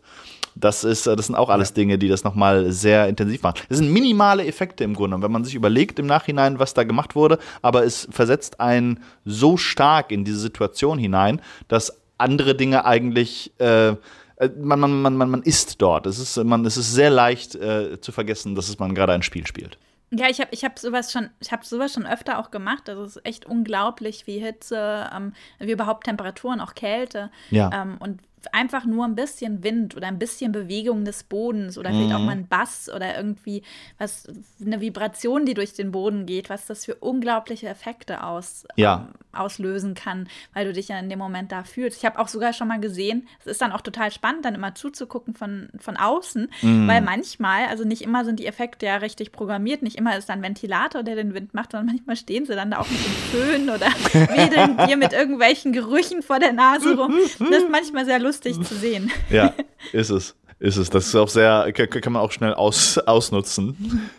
Das, 0.56 0.84
ist, 0.84 1.08
äh, 1.08 1.16
das 1.16 1.28
sind 1.28 1.36
auch 1.36 1.50
alles 1.50 1.74
Dinge, 1.74 1.98
die 1.98 2.08
das 2.08 2.24
nochmal 2.24 2.72
sehr 2.72 3.08
intensiv 3.08 3.44
machen. 3.44 3.60
Das 3.70 3.78
sind 3.78 3.92
minimale 3.92 4.46
Effekte 4.46 4.84
im 4.84 4.94
Grunde, 4.94 5.22
wenn 5.22 5.32
man 5.32 5.44
sich 5.44 5.56
überlegt 5.56 6.00
im 6.00 6.06
Nachhinein, 6.06 6.60
was 6.60 6.74
da 6.74 6.84
gemacht 6.84 7.16
wurde, 7.16 7.40
aber 7.62 7.84
es 7.84 8.08
versetzt 8.10 8.60
einen 8.60 9.04
so 9.26 9.58
stark 9.58 10.12
in 10.12 10.24
diese 10.24 10.40
Situation 10.40 10.98
hinein, 10.98 11.42
dass 11.68 12.03
andere 12.18 12.56
Dinge 12.56 12.86
eigentlich. 12.86 13.52
Äh, 13.60 13.96
äh, 14.38 14.50
man, 14.60 14.80
man, 14.80 15.02
man, 15.02 15.18
man, 15.18 15.30
man 15.30 15.44
ist 15.44 15.82
dort. 15.82 16.06
Es 16.06 16.20
ist, 16.20 16.38
man, 16.44 16.66
es 16.66 16.78
ist 16.78 16.94
sehr 16.94 17.10
leicht 17.10 17.56
äh, 17.56 18.00
zu 18.02 18.12
vergessen, 18.12 18.56
dass 18.56 18.70
es 18.70 18.80
man 18.80 18.96
gerade 18.96 19.14
ein 19.14 19.24
Spiel 19.24 19.48
spielt. 19.48 19.78
Ja, 20.12 20.30
ich 20.30 20.40
habe 20.40 20.50
ich 20.52 20.64
hab 20.64 20.78
sowas 20.78 21.12
schon, 21.12 21.30
ich 21.40 21.52
habe 21.52 21.66
sowas 21.66 21.94
schon 21.94 22.06
öfter 22.06 22.38
auch 22.38 22.52
gemacht. 22.52 22.88
Also 22.88 23.04
es 23.04 23.16
ist 23.16 23.26
echt 23.26 23.46
unglaublich, 23.46 24.28
wie 24.28 24.40
Hitze, 24.40 25.10
ähm, 25.16 25.34
wie 25.60 25.72
überhaupt 25.72 26.06
Temperaturen, 26.06 26.62
auch 26.62 26.76
Kälte. 26.76 27.32
Ja. 27.50 27.72
Ähm, 27.74 27.98
und 28.00 28.22
einfach 28.52 28.86
nur 28.86 29.06
ein 29.06 29.16
bisschen 29.16 29.64
Wind 29.64 29.96
oder 29.96 30.08
ein 30.08 30.20
bisschen 30.20 30.52
Bewegung 30.52 31.06
des 31.06 31.24
Bodens 31.24 31.78
oder 31.78 31.92
vielleicht 31.92 32.14
auch 32.14 32.20
mhm. 32.20 32.26
mal 32.26 32.32
ein 32.34 32.48
Bass 32.48 32.90
oder 32.94 33.16
irgendwie 33.16 33.64
was, 33.98 34.28
eine 34.64 34.82
Vibration, 34.82 35.46
die 35.46 35.54
durch 35.54 35.74
den 35.74 35.92
Boden 35.92 36.26
geht, 36.26 36.50
was 36.50 36.66
das 36.66 36.86
für 36.86 36.96
unglaubliche 36.96 37.68
Effekte 37.68 38.24
aus, 38.24 38.66
ja. 38.76 39.08
ähm, 39.08 39.14
auslösen 39.32 39.94
kann, 39.96 40.28
weil 40.54 40.66
du 40.66 40.74
dich 40.74 40.90
ja 40.90 41.00
in 41.00 41.10
dem 41.10 41.20
Moment 41.20 41.52
da 41.52 41.64
fühlst. 41.64 41.98
Ich 41.98 42.06
habe 42.06 42.20
auch 42.20 42.28
sogar 42.28 42.54
schon 42.54 42.68
mal 42.68 42.80
gesehen, 42.80 43.28
es 43.40 43.48
ist 43.48 43.62
dann 43.62 43.72
auch 43.72 43.82
total 43.82 44.12
spannend, 44.12 44.46
dann 44.46 44.56
immer 44.56 44.76
zuzugucken 44.76 45.34
von, 45.34 45.70
von 45.80 45.98
außen, 45.98 46.50
mhm. 46.62 46.88
weil 46.88 47.02
manchmal, 47.02 47.66
also 47.68 47.84
nicht 47.84 48.02
immer 48.02 48.26
sind 48.26 48.40
die 48.40 48.46
Effekte 48.48 48.86
ja 48.86 48.98
richtig 48.98 49.32
programmiert, 49.32 49.82
nicht 49.82 49.98
immer 49.98 50.18
ist 50.18 50.30
dann 50.30 50.40
ein 50.40 50.44
Ventilator, 50.44 51.04
der 51.04 51.16
den 51.16 51.34
Wind 51.34 51.54
macht, 51.54 51.72
sondern 51.72 51.96
manchmal 51.96 52.16
stehen 52.18 52.46
sie 52.46 52.56
dann 52.56 52.72
da 52.72 52.80
auch 52.80 52.90
mit 52.90 53.00
dem 53.00 53.12
Föhn 53.32 53.70
oder 53.70 53.88
wedeln 54.36 54.78
dir 54.88 54.98
mit 54.98 55.14
irgendwelchen 55.14 55.72
Gerüchen 55.72 56.22
vor 56.22 56.40
der 56.40 56.54
Nase 56.54 56.98
rum. 56.98 57.16
Das 57.40 57.64
ist 57.64 57.70
manchmal 57.70 58.06
sehr 58.06 58.20
lustig 58.20 58.33
lustig 58.34 58.68
zu 58.68 58.76
sehen. 58.76 59.12
Ja, 59.30 59.54
ist 59.92 60.10
es. 60.10 60.36
Ist 60.60 60.78
es. 60.78 60.90
Das 60.90 61.08
ist 61.08 61.16
auch 61.16 61.28
sehr, 61.28 61.72
kann 61.74 62.14
man 62.14 62.22
auch 62.22 62.32
schnell 62.32 62.54
aus, 62.54 62.98
ausnutzen. 63.08 64.10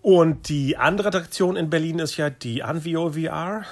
Und 0.00 0.48
die 0.48 0.76
andere 0.76 1.08
Attraktion 1.08 1.56
in 1.56 1.70
Berlin 1.70 1.98
ist 1.98 2.16
ja 2.16 2.30
die 2.30 2.62
Anvio 2.62 3.12
VR, 3.12 3.64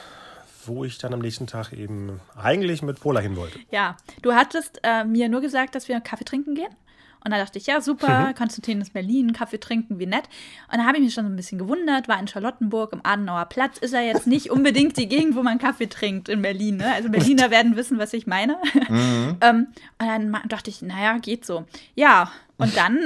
wo 0.67 0.85
ich 0.85 0.99
dann 0.99 1.13
am 1.13 1.21
nächsten 1.21 1.47
Tag 1.47 1.73
eben 1.73 2.21
eigentlich 2.37 2.83
mit 2.83 3.01
Pola 3.01 3.21
hin 3.21 3.37
wollte. 3.37 3.59
Ja, 3.71 3.97
du 4.23 4.33
hattest 4.33 4.81
äh, 4.83 5.05
mir 5.05 5.29
nur 5.29 5.41
gesagt, 5.41 5.75
dass 5.75 5.89
wir 5.89 6.01
Kaffee 6.01 6.25
trinken 6.25 6.55
gehen. 6.55 6.75
Und 7.25 7.33
da 7.33 7.39
dachte 7.39 7.59
ich, 7.59 7.67
ja, 7.67 7.81
super, 7.81 8.29
mhm. 8.29 8.35
Konstantin 8.35 8.81
ist 8.81 8.93
Berlin, 8.93 9.33
Kaffee 9.33 9.59
trinken, 9.59 9.99
wie 9.99 10.07
nett. 10.07 10.25
Und 10.73 10.79
da 10.79 10.85
habe 10.85 10.97
ich 10.99 11.05
mich 11.05 11.15
schon 11.15 11.25
so 11.25 11.31
ein 11.31 11.37
bisschen 11.37 11.59
gewundert, 11.59 12.09
war 12.09 12.19
in 12.19 12.29
Charlottenburg 12.29 12.93
im 12.93 13.00
Adenauer 13.03 13.45
Platz, 13.47 13.79
ist 13.79 13.93
er 13.93 14.03
jetzt 14.03 14.27
nicht 14.27 14.50
unbedingt 14.50 14.97
die 14.97 15.09
Gegend, 15.09 15.37
wo 15.37 15.43
man 15.43 15.59
Kaffee 15.59 15.89
trinkt 15.89 16.29
in 16.29 16.43
Berlin. 16.43 16.79
Ne? 16.79 16.93
Also 16.93 17.11
Berliner 17.11 17.50
werden 17.50 17.77
wissen, 17.77 17.99
was 17.99 18.12
ich 18.12 18.27
meine. 18.27 18.57
Mhm. 18.89 19.37
ähm, 19.41 19.67
und 19.99 20.07
dann 20.07 20.37
dachte 20.49 20.71
ich, 20.71 20.83
naja, 20.83 21.19
geht 21.19 21.45
so. 21.45 21.65
Ja, 21.95 22.31
und 22.57 22.77
dann 22.77 22.99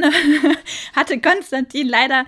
hatte 0.96 1.20
Konstantin 1.20 1.88
leider 1.88 2.24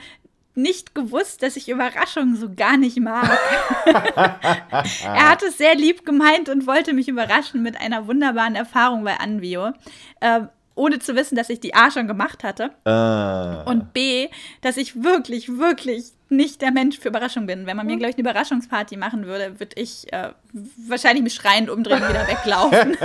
nicht 0.57 0.95
gewusst, 0.95 1.43
dass 1.43 1.57
ich 1.57 1.69
Überraschungen 1.69 2.35
so 2.37 2.52
gar 2.55 2.78
nicht 2.78 2.99
mag. 2.99 3.38
er 3.85 5.31
hat 5.31 5.43
es 5.43 5.59
sehr 5.59 5.75
lieb 5.75 6.07
gemeint 6.07 6.49
und 6.49 6.66
wollte 6.66 6.95
mich 6.95 7.09
überraschen 7.09 7.62
mit 7.62 7.78
einer 7.78 8.07
wunderbaren 8.07 8.55
Erfahrung 8.55 9.05
bei 9.05 9.19
Anvio. 9.19 9.73
Äh, 10.21 10.43
ohne 10.76 11.00
zu 11.00 11.16
wissen, 11.16 11.35
dass 11.35 11.50
ich 11.50 11.59
die 11.59 11.75
A 11.75 11.90
schon 11.90 12.06
gemacht 12.06 12.45
hatte. 12.45 12.71
Uh. 12.87 13.68
Und 13.68 13.92
B, 13.92 14.28
dass 14.61 14.76
ich 14.76 15.02
wirklich, 15.02 15.59
wirklich 15.59 16.12
nicht 16.28 16.62
der 16.62 16.71
Mensch 16.71 16.99
für 16.99 17.09
Überraschungen 17.09 17.47
bin. 17.47 17.66
Wenn 17.66 17.76
man 17.76 17.87
mir, 17.87 17.92
hm. 17.92 17.99
glaube 17.99 18.11
ich, 18.11 18.16
eine 18.16 18.28
Überraschungsparty 18.28 18.97
machen 18.97 19.26
würde, 19.26 19.59
würde 19.59 19.80
ich 19.80 20.12
äh, 20.12 20.30
wahrscheinlich 20.88 21.25
mich 21.25 21.35
schreiend 21.35 21.71
umdrehen 21.71 22.02
und 22.02 22.09
wieder 22.09 22.28
weglaufen. 22.28 22.97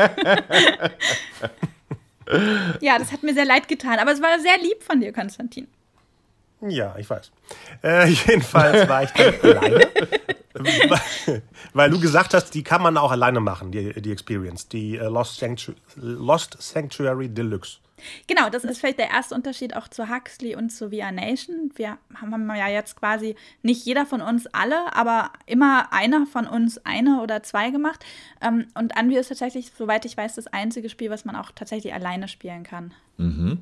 ja, 2.81 2.99
das 2.99 3.11
hat 3.11 3.23
mir 3.23 3.33
sehr 3.33 3.45
leid 3.45 3.67
getan. 3.67 3.99
Aber 3.99 4.11
es 4.11 4.21
war 4.21 4.39
sehr 4.39 4.57
lieb 4.57 4.83
von 4.83 4.99
dir, 4.99 5.13
Konstantin. 5.13 5.67
Ja, 6.67 6.95
ich 6.97 7.09
weiß. 7.09 7.31
Äh, 7.83 8.07
jedenfalls 8.09 8.87
war 8.87 9.03
ich 9.03 9.11
dann 9.11 9.33
alleine. 9.57 9.87
Weil 11.73 11.89
du 11.89 11.99
gesagt 11.99 12.33
hast, 12.33 12.51
die 12.51 12.63
kann 12.63 12.81
man 12.81 12.97
auch 12.97 13.11
alleine 13.11 13.39
machen, 13.39 13.71
die, 13.71 14.01
die 14.01 14.11
Experience, 14.11 14.67
die 14.67 14.99
uh, 14.99 15.09
Lost, 15.09 15.39
Sanctu 15.39 15.73
Lost 15.95 16.57
Sanctuary 16.59 17.29
Deluxe. 17.29 17.77
Genau, 18.27 18.49
das 18.49 18.63
ist 18.63 18.79
vielleicht 18.79 18.99
der 18.99 19.09
erste 19.09 19.35
Unterschied 19.35 19.75
auch 19.75 19.87
zu 19.87 20.09
Huxley 20.09 20.55
und 20.55 20.71
zu 20.71 20.89
VR 20.89 21.11
Nation. 21.11 21.71
Wir 21.75 21.97
haben 22.15 22.49
ja 22.55 22.67
jetzt 22.67 22.95
quasi 22.95 23.35
nicht 23.61 23.85
jeder 23.85 24.05
von 24.05 24.21
uns 24.21 24.47
alle, 24.47 24.95
aber 24.95 25.31
immer 25.45 25.93
einer 25.93 26.25
von 26.25 26.47
uns 26.47 26.83
eine 26.85 27.21
oder 27.21 27.43
zwei 27.43 27.69
gemacht. 27.69 28.03
Ähm, 28.41 28.67
und 28.73 28.97
Anvio 28.97 29.19
ist 29.19 29.29
tatsächlich, 29.29 29.71
soweit 29.77 30.05
ich 30.05 30.17
weiß, 30.17 30.35
das 30.35 30.47
einzige 30.47 30.89
Spiel, 30.89 31.09
was 31.09 31.25
man 31.25 31.35
auch 31.35 31.51
tatsächlich 31.53 31.93
alleine 31.93 32.27
spielen 32.27 32.63
kann. 32.63 32.93
Mhm. 33.17 33.59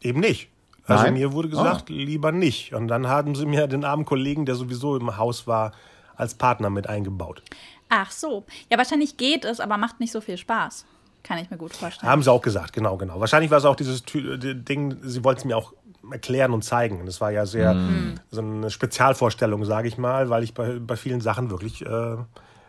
Eben 0.00 0.20
nicht. 0.20 0.48
Also 0.86 1.04
Nein? 1.04 1.14
mir 1.14 1.32
wurde 1.32 1.50
gesagt, 1.50 1.90
oh. 1.90 1.92
lieber 1.92 2.32
nicht. 2.32 2.72
Und 2.72 2.88
dann 2.88 3.08
haben 3.08 3.34
sie 3.34 3.46
mir 3.46 3.66
den 3.66 3.84
armen 3.84 4.06
Kollegen, 4.06 4.46
der 4.46 4.54
sowieso 4.54 4.96
im 4.96 5.18
Haus 5.18 5.46
war, 5.46 5.72
als 6.18 6.34
Partner 6.34 6.68
mit 6.68 6.88
eingebaut. 6.88 7.42
Ach 7.88 8.10
so. 8.10 8.44
Ja, 8.70 8.76
wahrscheinlich 8.76 9.16
geht 9.16 9.44
es, 9.44 9.60
aber 9.60 9.78
macht 9.78 10.00
nicht 10.00 10.12
so 10.12 10.20
viel 10.20 10.36
Spaß. 10.36 10.84
Kann 11.22 11.38
ich 11.38 11.50
mir 11.50 11.56
gut 11.56 11.74
vorstellen. 11.74 12.10
Haben 12.10 12.22
sie 12.22 12.30
auch 12.30 12.42
gesagt, 12.42 12.72
genau, 12.72 12.96
genau. 12.96 13.20
Wahrscheinlich 13.20 13.50
war 13.50 13.58
es 13.58 13.64
auch 13.64 13.76
dieses 13.76 14.02
Ding, 14.04 14.96
sie 15.02 15.24
wollten 15.24 15.38
es 15.40 15.44
mir 15.44 15.56
auch 15.56 15.72
erklären 16.10 16.52
und 16.52 16.62
zeigen. 16.62 17.04
Das 17.06 17.20
war 17.20 17.30
ja 17.30 17.44
sehr 17.44 17.74
mm. 17.74 18.20
so 18.30 18.40
eine 18.40 18.70
Spezialvorstellung, 18.70 19.64
sage 19.64 19.88
ich 19.88 19.98
mal, 19.98 20.30
weil 20.30 20.42
ich 20.42 20.54
bei, 20.54 20.78
bei 20.78 20.96
vielen 20.96 21.20
Sachen 21.20 21.50
wirklich, 21.50 21.84
äh, 21.84 22.16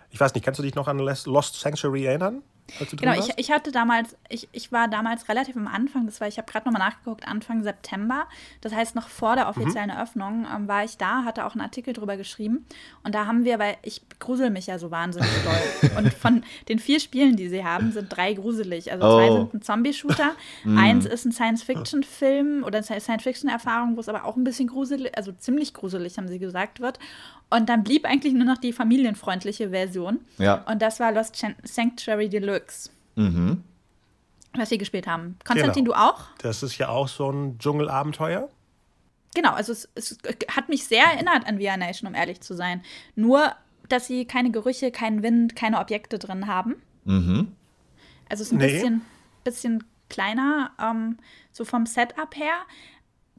ich 0.10 0.20
weiß 0.20 0.34
nicht, 0.34 0.44
kannst 0.44 0.60
du 0.60 0.64
dich 0.64 0.76
noch 0.76 0.88
an 0.88 1.00
Lost 1.00 1.60
Sanctuary 1.60 2.06
erinnern? 2.06 2.42
Genau, 2.98 3.14
ich, 3.14 3.32
ich 3.38 3.52
hatte 3.52 3.72
damals, 3.72 4.16
ich, 4.30 4.48
ich 4.52 4.72
war 4.72 4.88
damals 4.88 5.30
relativ 5.30 5.56
am 5.56 5.68
Anfang, 5.68 6.06
das 6.06 6.22
war, 6.22 6.28
ich 6.28 6.38
habe 6.38 6.52
gerade 6.52 6.70
nochmal 6.70 6.88
nachgeguckt, 6.88 7.28
Anfang 7.28 7.64
September, 7.64 8.28
das 8.62 8.74
heißt 8.74 8.96
noch 8.96 9.08
vor 9.08 9.36
der 9.36 9.50
offiziellen 9.50 9.90
mhm. 9.90 9.96
Eröffnung, 9.96 10.48
ähm, 10.54 10.68
war 10.68 10.84
ich 10.84 10.98
da, 10.98 11.24
hatte 11.24 11.46
auch 11.46 11.54
einen 11.54 11.62
Artikel 11.62 11.94
drüber 11.94 12.18
geschrieben 12.18 12.66
und 13.04 13.16
da 13.16 13.26
haben 13.26 13.44
wir, 13.44 13.60
weil 13.60 13.78
ich 13.84 14.02
grusel 14.20 14.50
mich 14.50 14.68
ja 14.68 14.80
so 14.80 14.92
wahnsinnig 14.92 15.30
doll 15.44 15.92
und 15.98 16.14
von 16.14 16.44
den 16.68 16.80
vier 16.80 17.00
Spielen, 17.00 17.36
die 17.36 17.50
sie 17.50 17.64
haben, 17.64 17.92
sind 17.92 18.10
drei 18.10 18.34
gruselig. 18.34 18.92
Also 18.92 19.04
zwei 19.04 19.30
oh. 19.30 19.38
sind 19.38 19.54
ein 19.54 19.62
Zombie-Shooter, 19.62 20.32
mm. 20.64 20.78
eins 20.78 21.06
ist 21.06 21.26
ein 21.26 21.32
Science-Fiction-Film 21.32 22.64
oder 22.64 22.84
eine 22.88 23.00
Science-Fiction-Erfahrung, 23.02 23.96
wo 23.96 24.02
es 24.02 24.10
aber 24.10 24.26
auch 24.26 24.36
ein 24.36 24.44
bisschen 24.44 24.68
gruselig, 24.68 25.16
also 25.18 25.32
ziemlich 25.32 25.74
gruselig, 25.74 26.18
haben 26.18 26.28
sie 26.28 26.40
gesagt 26.40 26.80
wird 26.80 27.00
und 27.50 27.68
dann 27.68 27.84
blieb 27.84 28.06
eigentlich 28.06 28.34
nur 28.34 28.46
noch 28.46 28.58
die 28.58 28.74
familienfreundliche 28.74 29.72
Version. 29.72 30.20
Ja. 30.38 30.64
Und 30.70 30.82
das 30.82 31.00
war 31.00 31.12
Lost 31.12 31.44
Sanctuary 31.64 32.30
Deluxe. 32.30 32.59
Mhm. 33.16 33.64
Was 34.56 34.72
wir 34.72 34.78
gespielt 34.78 35.08
haben. 35.08 35.38
Konstantin, 35.46 35.86
genau. 35.86 35.96
du 35.96 36.02
auch? 36.02 36.22
Das 36.40 36.64
ist 36.64 36.78
ja 36.78 36.90
auch 36.90 37.08
so 37.08 37.32
ein 37.32 37.60
Dschungelabenteuer. 37.60 38.50
Genau, 39.36 39.52
also 39.52 39.72
es, 39.72 39.88
es, 39.94 40.18
hat 40.50 40.70
mich 40.70 40.86
sehr 40.86 41.04
erinnert 41.04 41.46
an 41.46 41.62
VR 41.62 41.78
Nation, 41.78 42.08
um 42.08 42.16
ehrlich 42.16 42.42
zu 42.42 42.56
sein. 42.56 42.82
Nur, 43.16 43.54
dass 43.88 44.08
sie 44.08 44.26
keine 44.26 44.52
Gerüche, 44.52 44.92
keinen 44.92 45.22
Wind, 45.22 45.56
keine 45.56 45.80
Objekte 45.80 46.18
drin 46.18 46.48
haben. 46.48 46.82
Mhm. 47.06 47.52
Also 48.28 48.42
es 48.42 48.48
ist 48.48 48.54
ein 48.54 48.58
nee. 48.58 48.72
bisschen, 48.72 49.02
bisschen 49.44 49.84
kleiner, 50.10 50.72
ähm, 50.82 51.18
so 51.52 51.64
vom 51.64 51.86
Setup 51.86 52.36
her 52.36 52.54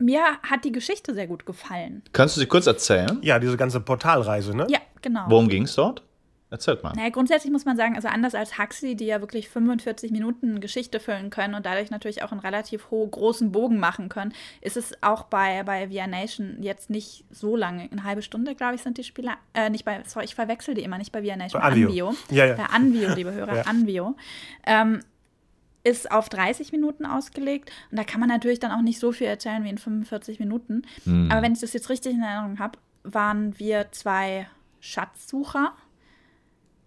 mir 0.00 0.39
hat 0.43 0.65
die 0.65 0.73
Geschichte 0.73 1.15
sehr 1.15 1.27
gut 1.27 1.47
gefallen. 1.47 2.03
Kannst 2.12 2.37
du 2.37 2.41
sie 2.41 2.47
kurz 2.47 2.67
erzählen? 2.67 3.19
Ja, 3.23 3.39
diese 3.39 3.57
ganze 3.57 3.81
Portalreise, 3.81 4.57
ne? 4.57 4.67
Ja, 4.69 4.81
genau. 5.03 5.27
Worum 5.29 5.49
ging 5.49 5.65
es 5.65 5.75
dort? 5.75 6.03
Erzählt 6.50 6.83
mal. 6.83 6.92
Naja, 6.97 7.11
grundsätzlich 7.11 7.52
muss 7.52 7.64
man 7.64 7.76
sagen, 7.76 7.95
also 7.95 8.09
anders 8.09 8.35
als 8.35 8.59
Huxley, 8.59 8.97
die 8.97 9.07
ja 9.07 9.21
wirklich 9.21 9.49
45 9.49 10.11
Minuten 10.11 10.61
Geschichte 10.61 10.99
füllen 10.99 11.30
können 11.30 11.54
und 11.54 11.64
dadurch 11.64 11.90
natürlich 11.90 12.25
auch 12.25 12.33
einen 12.33 12.40
relativ 12.40 12.90
hohen, 12.90 13.11
großen 13.12 13.52
Bogen 13.52 13.78
machen 13.78 14.09
können, 14.09 14.33
ist 14.61 14.76
es 14.76 15.00
auch 15.00 15.25
bei, 15.25 15.62
bei 15.62 15.88
VR 15.88 16.09
Nation 16.09 16.57
jetzt 16.61 16.90
nicht 16.90 17.25
so 17.30 17.54
lange. 17.54 17.88
Eine 17.92 18.02
halbe 18.02 18.23
Stunde, 18.23 18.57
glaube 18.57 18.75
ich, 18.75 18.83
sind 18.83 18.99
die 18.99 19.04
Spiele. 19.04 19.30
Äh, 19.54 19.71
nicht 19.71 19.85
bei, 19.85 20.02
sorry, 20.07 20.25
ich 20.25 20.35
verwechsel 20.35 20.75
die 20.75 20.83
immer, 20.83 20.99
nicht 20.99 21.12
bei 21.12 21.23
VR 21.23 21.37
Nation, 21.37 21.61
bei 21.61 21.69
Anvio. 21.69 22.09
Anvio. 22.09 22.14
Ja, 22.30 22.47
ja. 22.47 22.54
Bei 22.54 22.66
Anvio, 22.66 23.14
liebe 23.14 23.33
Hörer, 23.33 23.57
ja. 23.59 23.62
Anvio. 23.62 24.16
Ähm, 24.66 25.00
ist 25.85 26.11
auf 26.11 26.28
30 26.28 26.73
Minuten 26.73 27.07
ausgelegt. 27.07 27.71
Und 27.92 27.99
da 27.99 28.04
kann 28.04 28.19
man 28.21 28.28
natürlich 28.28 28.59
dann 28.59 28.73
auch 28.73 28.83
nicht 28.83 28.99
so 28.99 29.12
viel 29.12 29.28
erzählen 29.28 29.62
wie 29.64 29.71
in 29.71 29.78
45 29.78 30.40
Minuten. 30.40 30.83
Mhm. 31.04 31.30
Aber 31.30 31.42
wenn 31.42 31.52
ich 31.52 31.61
das 31.61 31.73
jetzt 31.73 31.88
richtig 31.88 32.14
in 32.14 32.23
Erinnerung 32.23 32.59
habe, 32.59 32.78
waren 33.02 33.59
wir 33.59 33.90
zwei 33.92 34.49
Schatzsucher, 34.80 35.75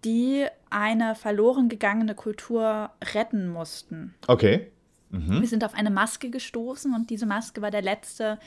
die 0.04 0.46
eine 0.70 1.14
verloren 1.14 1.68
gegangene 1.68 2.14
Kultur 2.14 2.90
retten 3.14 3.48
mussten. 3.48 4.14
Okay. 4.26 4.70
Mhm. 5.10 5.40
Wir 5.40 5.48
sind 5.48 5.64
auf 5.64 5.74
eine 5.74 5.90
Maske 5.90 6.30
gestoßen 6.30 6.94
und 6.94 7.10
diese 7.10 7.26
Maske 7.26 7.62
war 7.62 7.70
der 7.70 7.82
letzte, 7.82 8.38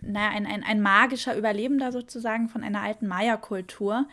naja, 0.00 0.30
ein, 0.30 0.46
ein, 0.46 0.62
ein 0.62 0.80
magischer 0.80 1.36
Überlebender 1.36 1.92
sozusagen 1.92 2.48
von 2.48 2.62
einer 2.62 2.82
alten 2.82 3.08
Maya-Kultur. 3.08 4.06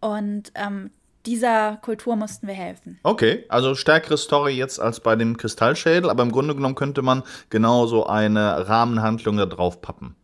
Und 0.00 0.52
ähm, 0.54 0.90
dieser 1.26 1.76
Kultur 1.76 2.16
mussten 2.16 2.46
wir 2.46 2.54
helfen. 2.54 2.98
Okay, 3.02 3.44
also 3.48 3.74
stärkere 3.74 4.16
Story 4.16 4.52
jetzt 4.52 4.80
als 4.80 5.00
bei 5.00 5.16
dem 5.16 5.36
Kristallschädel, 5.36 6.08
aber 6.08 6.22
im 6.22 6.32
Grunde 6.32 6.54
genommen 6.54 6.74
könnte 6.74 7.02
man 7.02 7.22
genauso 7.50 8.06
eine 8.06 8.68
Rahmenhandlung 8.68 9.36
da 9.36 9.46
drauf 9.46 9.82
pappen. 9.82 10.16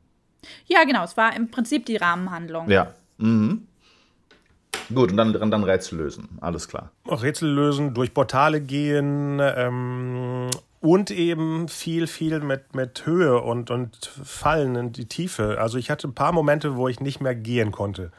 Ja, 0.66 0.84
genau, 0.84 1.04
es 1.04 1.16
war 1.16 1.36
im 1.36 1.50
Prinzip 1.50 1.86
die 1.86 1.96
Rahmenhandlung. 1.96 2.70
Ja. 2.70 2.94
Mhm. 3.18 3.66
Gut, 4.92 5.10
und 5.10 5.16
dann, 5.16 5.32
dann, 5.32 5.50
dann 5.50 5.64
Rätsel 5.64 5.98
lösen, 5.98 6.28
alles 6.40 6.68
klar. 6.68 6.90
Rätsel 7.06 7.50
lösen, 7.50 7.94
durch 7.94 8.12
Portale 8.12 8.60
gehen 8.60 9.40
ähm, 9.40 10.50
und 10.80 11.10
eben 11.10 11.68
viel, 11.68 12.06
viel 12.06 12.40
mit, 12.40 12.74
mit 12.74 13.06
Höhe 13.06 13.40
und, 13.40 13.70
und 13.70 13.96
Fallen 14.22 14.76
in 14.76 14.92
die 14.92 15.06
Tiefe. 15.06 15.58
Also 15.60 15.78
ich 15.78 15.90
hatte 15.90 16.08
ein 16.08 16.14
paar 16.14 16.32
Momente, 16.32 16.76
wo 16.76 16.88
ich 16.88 17.00
nicht 17.00 17.20
mehr 17.20 17.34
gehen 17.34 17.72
konnte. 17.72 18.12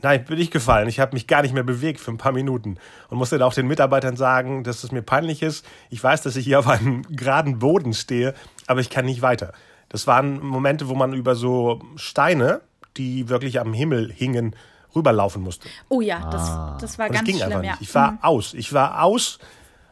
Nein, 0.00 0.24
bin 0.24 0.38
ich 0.38 0.52
gefallen. 0.52 0.88
Ich 0.88 1.00
habe 1.00 1.14
mich 1.14 1.26
gar 1.26 1.42
nicht 1.42 1.54
mehr 1.54 1.64
bewegt 1.64 1.98
für 1.98 2.12
ein 2.12 2.18
paar 2.18 2.32
Minuten 2.32 2.76
und 3.08 3.18
musste 3.18 3.36
da 3.36 3.46
auch 3.46 3.54
den 3.54 3.66
Mitarbeitern 3.66 4.16
sagen, 4.16 4.62
dass 4.62 4.84
es 4.84 4.92
mir 4.92 5.02
peinlich 5.02 5.42
ist. 5.42 5.66
Ich 5.90 6.02
weiß, 6.02 6.22
dass 6.22 6.36
ich 6.36 6.44
hier 6.44 6.60
auf 6.60 6.68
einem 6.68 7.02
geraden 7.10 7.58
Boden 7.58 7.94
stehe, 7.94 8.34
aber 8.68 8.80
ich 8.80 8.90
kann 8.90 9.06
nicht 9.06 9.22
weiter. 9.22 9.52
Das 9.88 10.06
waren 10.06 10.40
Momente, 10.40 10.88
wo 10.88 10.94
man 10.94 11.14
über 11.14 11.34
so 11.34 11.80
Steine, 11.96 12.60
die 12.96 13.28
wirklich 13.28 13.58
am 13.58 13.72
Himmel 13.72 14.12
hingen, 14.12 14.54
rüberlaufen 14.94 15.42
musste. 15.42 15.68
Oh 15.88 16.00
ja, 16.00 16.28
das, 16.30 16.42
ah. 16.42 16.78
das 16.80 16.98
war 16.98 17.06
und 17.06 17.12
ganz 17.12 17.26
das 17.26 17.34
ging 17.34 17.44
schlimm. 17.44 17.58
Einfach 17.58 17.78
nicht. 17.78 17.82
Ich 17.88 17.94
war 17.94 18.12
mhm. 18.12 18.18
aus. 18.22 18.54
Ich 18.54 18.72
war 18.72 19.02
aus 19.02 19.38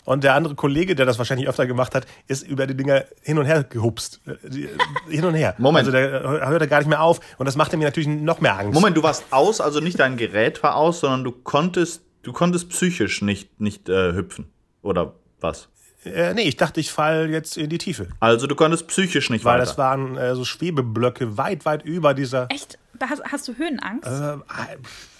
und 0.06 0.22
der 0.22 0.34
andere 0.34 0.54
Kollege, 0.54 0.94
der 0.94 1.04
das 1.04 1.18
wahrscheinlich 1.18 1.48
öfter 1.48 1.66
gemacht 1.66 1.94
hat, 1.94 2.06
ist 2.28 2.46
über 2.46 2.66
die 2.66 2.76
Dinger 2.76 3.04
hin 3.22 3.38
und 3.38 3.44
her 3.44 3.64
gehupst. 3.64 4.20
Äh, 4.26 4.68
hin 5.10 5.24
und 5.24 5.34
her. 5.34 5.54
Moment. 5.58 5.86
Also 5.86 5.90
der 5.90 6.22
hört 6.48 6.62
er 6.62 6.68
gar 6.68 6.78
nicht 6.78 6.88
mehr 6.88 7.02
auf. 7.02 7.20
Und 7.38 7.46
das 7.46 7.56
machte 7.56 7.76
mir 7.76 7.84
natürlich 7.84 8.08
noch 8.08 8.40
mehr 8.40 8.56
Angst. 8.56 8.72
Moment, 8.72 8.96
du 8.96 9.02
warst 9.02 9.24
aus, 9.30 9.60
also 9.60 9.80
nicht 9.80 9.98
dein 9.98 10.16
Gerät 10.16 10.62
war 10.62 10.76
aus, 10.76 11.00
sondern 11.00 11.24
du 11.24 11.32
konntest, 11.32 12.02
du 12.22 12.32
konntest 12.32 12.68
psychisch 12.70 13.20
nicht, 13.20 13.60
nicht 13.60 13.88
äh, 13.88 14.12
hüpfen. 14.12 14.46
Oder 14.80 15.14
was? 15.40 15.68
Äh, 16.04 16.34
nee, 16.34 16.42
ich 16.42 16.56
dachte, 16.56 16.78
ich 16.78 16.92
falle 16.92 17.26
jetzt 17.26 17.56
in 17.56 17.68
die 17.68 17.78
Tiefe. 17.78 18.06
Also 18.20 18.46
du 18.46 18.54
konntest 18.54 18.86
psychisch 18.86 19.28
nicht 19.30 19.44
Weil 19.44 19.54
weiter. 19.54 19.64
das 19.64 19.76
waren 19.76 20.16
äh, 20.16 20.36
so 20.36 20.44
Schwebeblöcke 20.44 21.36
weit, 21.36 21.64
weit 21.64 21.84
über 21.84 22.14
dieser. 22.14 22.46
Echt? 22.50 22.78
Hast, 23.00 23.22
hast 23.24 23.48
du 23.48 23.54
Höhenangst? 23.56 24.06
Äh, 24.06 24.38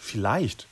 vielleicht. 0.00 0.66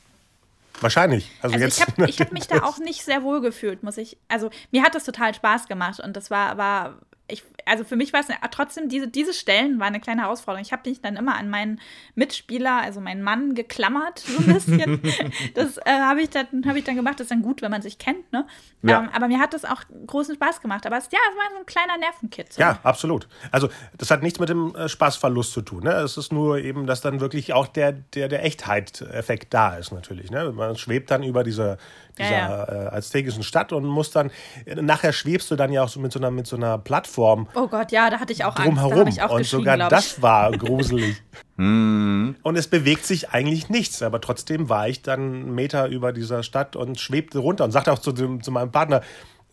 Wahrscheinlich. 0.80 1.30
Also, 1.40 1.54
also 1.54 1.66
ich 1.66 1.80
habe 1.80 2.12
hab 2.12 2.32
mich 2.32 2.46
da 2.46 2.62
auch 2.62 2.78
nicht 2.78 3.04
sehr 3.04 3.22
wohl 3.22 3.40
gefühlt, 3.40 3.82
muss 3.82 3.96
ich. 3.96 4.16
Also 4.28 4.50
mir 4.70 4.82
hat 4.82 4.94
das 4.94 5.04
total 5.04 5.34
Spaß 5.34 5.66
gemacht 5.66 6.00
und 6.00 6.16
das 6.16 6.30
war, 6.30 6.58
war 6.58 6.94
ich, 7.34 7.44
also 7.66 7.84
für 7.84 7.96
mich 7.96 8.12
war 8.12 8.20
es 8.20 8.28
trotzdem, 8.50 8.88
diese, 8.88 9.08
diese 9.08 9.34
Stellen 9.34 9.78
war 9.78 9.86
eine 9.86 10.00
kleine 10.00 10.22
Herausforderung. 10.22 10.64
Ich 10.64 10.72
habe 10.72 10.88
mich 10.88 11.00
dann 11.00 11.16
immer 11.16 11.36
an 11.36 11.50
meinen 11.50 11.80
Mitspieler, 12.14 12.80
also 12.82 13.00
meinen 13.00 13.22
Mann, 13.22 13.54
geklammert, 13.54 14.20
so 14.20 14.38
ein 14.38 14.54
bisschen. 14.54 15.02
das 15.54 15.78
äh, 15.78 15.82
habe 15.86 16.22
ich, 16.22 16.30
dann, 16.30 16.46
hab 16.66 16.76
ich 16.76 16.84
dann 16.84 16.96
gemacht. 16.96 17.14
Das 17.14 17.26
ist 17.26 17.30
dann 17.30 17.42
gut, 17.42 17.62
wenn 17.62 17.70
man 17.70 17.82
sich 17.82 17.98
kennt, 17.98 18.32
ne? 18.32 18.46
Ja. 18.82 19.02
Ähm, 19.02 19.10
aber 19.12 19.28
mir 19.28 19.38
hat 19.38 19.52
das 19.52 19.64
auch 19.64 19.82
großen 20.06 20.34
Spaß 20.36 20.60
gemacht. 20.60 20.86
Aber 20.86 20.96
es, 20.96 21.08
ja, 21.10 21.18
es 21.30 21.36
war 21.36 21.50
so 21.52 21.58
ein 21.58 21.66
kleiner 21.66 21.98
Nervenkitzel. 21.98 22.60
Ja, 22.60 22.78
absolut. 22.82 23.28
Also 23.50 23.68
das 23.96 24.10
hat 24.10 24.22
nichts 24.22 24.38
mit 24.38 24.48
dem 24.48 24.74
äh, 24.74 24.88
Spaßverlust 24.88 25.52
zu 25.52 25.62
tun. 25.62 25.84
Ne? 25.84 25.92
Es 25.92 26.16
ist 26.16 26.32
nur 26.32 26.58
eben, 26.58 26.86
dass 26.86 27.00
dann 27.00 27.20
wirklich 27.20 27.52
auch 27.52 27.66
der, 27.66 27.92
der, 27.92 28.28
der 28.28 28.44
Echtheit-Effekt 28.44 29.52
da 29.52 29.76
ist 29.76 29.92
natürlich. 29.92 30.30
Ne? 30.30 30.52
Man 30.52 30.76
schwebt 30.76 31.10
dann 31.10 31.22
über 31.22 31.44
dieser 31.44 31.78
dieser 32.18 32.30
ja, 32.30 32.48
ja. 32.48 32.84
Äh, 32.86 32.96
aztekischen 32.96 33.42
Stadt 33.42 33.72
und 33.72 33.84
muss 33.84 34.10
dann, 34.10 34.30
nachher 34.66 35.12
schwebst 35.12 35.50
du 35.50 35.56
dann 35.56 35.72
ja 35.72 35.82
auch 35.82 35.88
so 35.88 36.00
mit 36.00 36.12
so 36.12 36.18
einer, 36.18 36.30
mit 36.30 36.46
so 36.46 36.56
einer 36.56 36.78
Plattform. 36.78 37.48
Oh 37.54 37.66
Gott, 37.66 37.92
ja, 37.92 38.10
da 38.10 38.20
hatte 38.20 38.32
ich 38.32 38.44
auch 38.44 38.54
drumherum. 38.54 39.06
Angst. 39.06 39.18
Da 39.18 39.22
ich 39.24 39.30
auch 39.30 39.36
und 39.36 39.46
sogar 39.46 39.76
das 39.76 40.22
war 40.22 40.52
gruselig. 40.58 41.22
Hm. 41.56 42.34
und 42.42 42.56
es 42.56 42.66
bewegt 42.66 43.06
sich 43.06 43.30
eigentlich 43.30 43.68
nichts, 43.68 44.02
aber 44.02 44.20
trotzdem 44.20 44.68
war 44.68 44.88
ich 44.88 45.02
dann 45.02 45.20
einen 45.20 45.54
Meter 45.54 45.86
über 45.86 46.12
dieser 46.12 46.42
Stadt 46.42 46.74
und 46.74 46.98
schwebte 46.98 47.38
runter 47.38 47.64
und 47.64 47.70
sagte 47.70 47.92
auch 47.92 48.00
zu, 48.00 48.12
zu 48.12 48.50
meinem 48.50 48.72
Partner, 48.72 49.02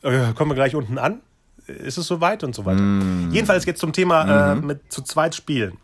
äh, 0.01 0.33
kommen 0.33 0.49
wir 0.49 0.55
gleich 0.55 0.75
unten 0.75 0.97
an? 0.97 1.21
Ist 1.67 1.97
es 1.97 2.07
soweit 2.07 2.43
und 2.43 2.55
so 2.55 2.65
weiter. 2.65 2.81
Mm. 2.81 3.31
Jedenfalls 3.31 3.65
jetzt 3.65 3.79
zum 3.79 3.93
Thema 3.93 4.51
äh, 4.51 4.55
mhm. 4.55 4.65
mit 4.65 4.91
zu 4.91 5.03
zweit 5.03 5.35
spielen. 5.35 5.77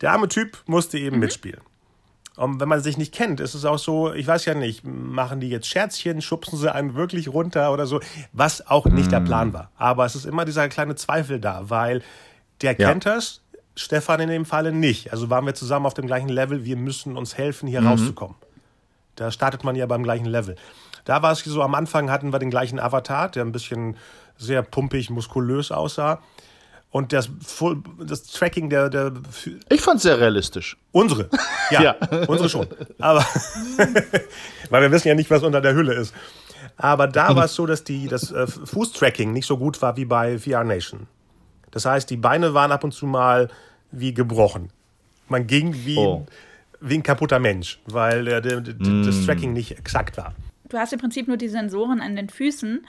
Der 0.00 0.12
arme 0.12 0.28
Typ 0.28 0.62
musste 0.66 0.96
eben 0.98 1.16
mhm. 1.16 1.20
mitspielen. 1.22 1.60
Und 2.36 2.60
wenn 2.60 2.68
man 2.68 2.80
sich 2.80 2.96
nicht 2.96 3.14
kennt, 3.14 3.38
ist 3.38 3.54
es 3.54 3.64
auch 3.64 3.78
so, 3.78 4.12
ich 4.12 4.26
weiß 4.26 4.44
ja 4.44 4.54
nicht, 4.54 4.84
machen 4.84 5.40
die 5.40 5.48
jetzt 5.48 5.68
Scherzchen, 5.68 6.20
schubsen 6.20 6.58
sie 6.58 6.72
einen 6.72 6.94
wirklich 6.94 7.28
runter 7.28 7.72
oder 7.72 7.86
so, 7.86 8.00
was 8.32 8.66
auch 8.66 8.86
nicht 8.86 9.06
mm. 9.08 9.10
der 9.10 9.20
Plan 9.20 9.52
war. 9.52 9.70
Aber 9.76 10.04
es 10.04 10.16
ist 10.16 10.24
immer 10.24 10.44
dieser 10.44 10.68
kleine 10.68 10.96
Zweifel 10.96 11.38
da, 11.38 11.70
weil 11.70 12.02
der 12.60 12.76
ja. 12.76 12.88
kennt 12.88 13.06
das, 13.06 13.40
Stefan 13.76 14.20
in 14.20 14.28
dem 14.28 14.44
Falle 14.44 14.72
nicht. 14.72 15.12
Also 15.12 15.30
waren 15.30 15.46
wir 15.46 15.54
zusammen 15.54 15.86
auf 15.86 15.94
dem 15.94 16.06
gleichen 16.06 16.28
Level, 16.28 16.64
wir 16.64 16.76
müssen 16.76 17.16
uns 17.16 17.36
helfen, 17.36 17.68
hier 17.68 17.82
mhm. 17.82 17.88
rauszukommen. 17.88 18.36
Da 19.14 19.30
startet 19.30 19.62
man 19.62 19.76
ja 19.76 19.86
beim 19.86 20.02
gleichen 20.02 20.26
Level. 20.26 20.56
Da 21.04 21.22
war 21.22 21.32
es 21.32 21.40
so, 21.40 21.62
am 21.62 21.74
Anfang 21.74 22.10
hatten 22.10 22.32
wir 22.32 22.38
den 22.38 22.50
gleichen 22.50 22.80
Avatar, 22.80 23.28
der 23.28 23.44
ein 23.44 23.52
bisschen 23.52 23.96
sehr 24.36 24.62
pumpig, 24.62 25.10
muskulös 25.10 25.70
aussah. 25.70 26.20
Und 26.94 27.12
das, 27.12 27.28
Full, 27.44 27.82
das 27.98 28.22
Tracking 28.22 28.70
der, 28.70 28.88
der. 28.88 29.12
Ich 29.68 29.80
fand 29.80 29.96
es 29.96 30.04
sehr 30.04 30.20
realistisch. 30.20 30.76
Unsere. 30.92 31.28
Ja, 31.72 31.82
ja. 31.82 31.96
unsere 32.28 32.48
schon. 32.48 32.68
Aber. 33.00 33.26
weil 34.70 34.82
wir 34.82 34.92
wissen 34.92 35.08
ja 35.08 35.16
nicht, 35.16 35.28
was 35.28 35.42
unter 35.42 35.60
der 35.60 35.74
Hülle 35.74 35.94
ist. 35.94 36.14
Aber 36.76 37.08
da 37.08 37.34
war 37.34 37.46
es 37.46 37.54
so, 37.56 37.66
dass 37.66 37.82
die, 37.82 38.06
das 38.06 38.30
äh, 38.30 38.46
Fußtracking 38.46 39.32
nicht 39.32 39.44
so 39.44 39.58
gut 39.58 39.82
war 39.82 39.96
wie 39.96 40.04
bei 40.04 40.38
VR 40.38 40.62
Nation. 40.62 41.08
Das 41.72 41.84
heißt, 41.84 42.08
die 42.10 42.16
Beine 42.16 42.54
waren 42.54 42.70
ab 42.70 42.84
und 42.84 42.92
zu 42.92 43.06
mal 43.06 43.48
wie 43.90 44.14
gebrochen. 44.14 44.70
Man 45.28 45.48
ging 45.48 45.74
wie, 45.74 45.98
oh. 45.98 46.24
wie 46.80 46.94
ein 46.94 47.02
kaputter 47.02 47.40
Mensch, 47.40 47.80
weil 47.86 48.28
äh, 48.28 48.40
der, 48.40 48.60
der, 48.60 48.74
mm. 48.76 49.04
das 49.04 49.26
Tracking 49.26 49.52
nicht 49.52 49.76
exakt 49.76 50.16
war. 50.16 50.32
Du 50.68 50.78
hast 50.78 50.92
im 50.92 51.00
Prinzip 51.00 51.26
nur 51.26 51.38
die 51.38 51.48
Sensoren 51.48 52.00
an 52.00 52.14
den 52.14 52.28
Füßen. 52.28 52.86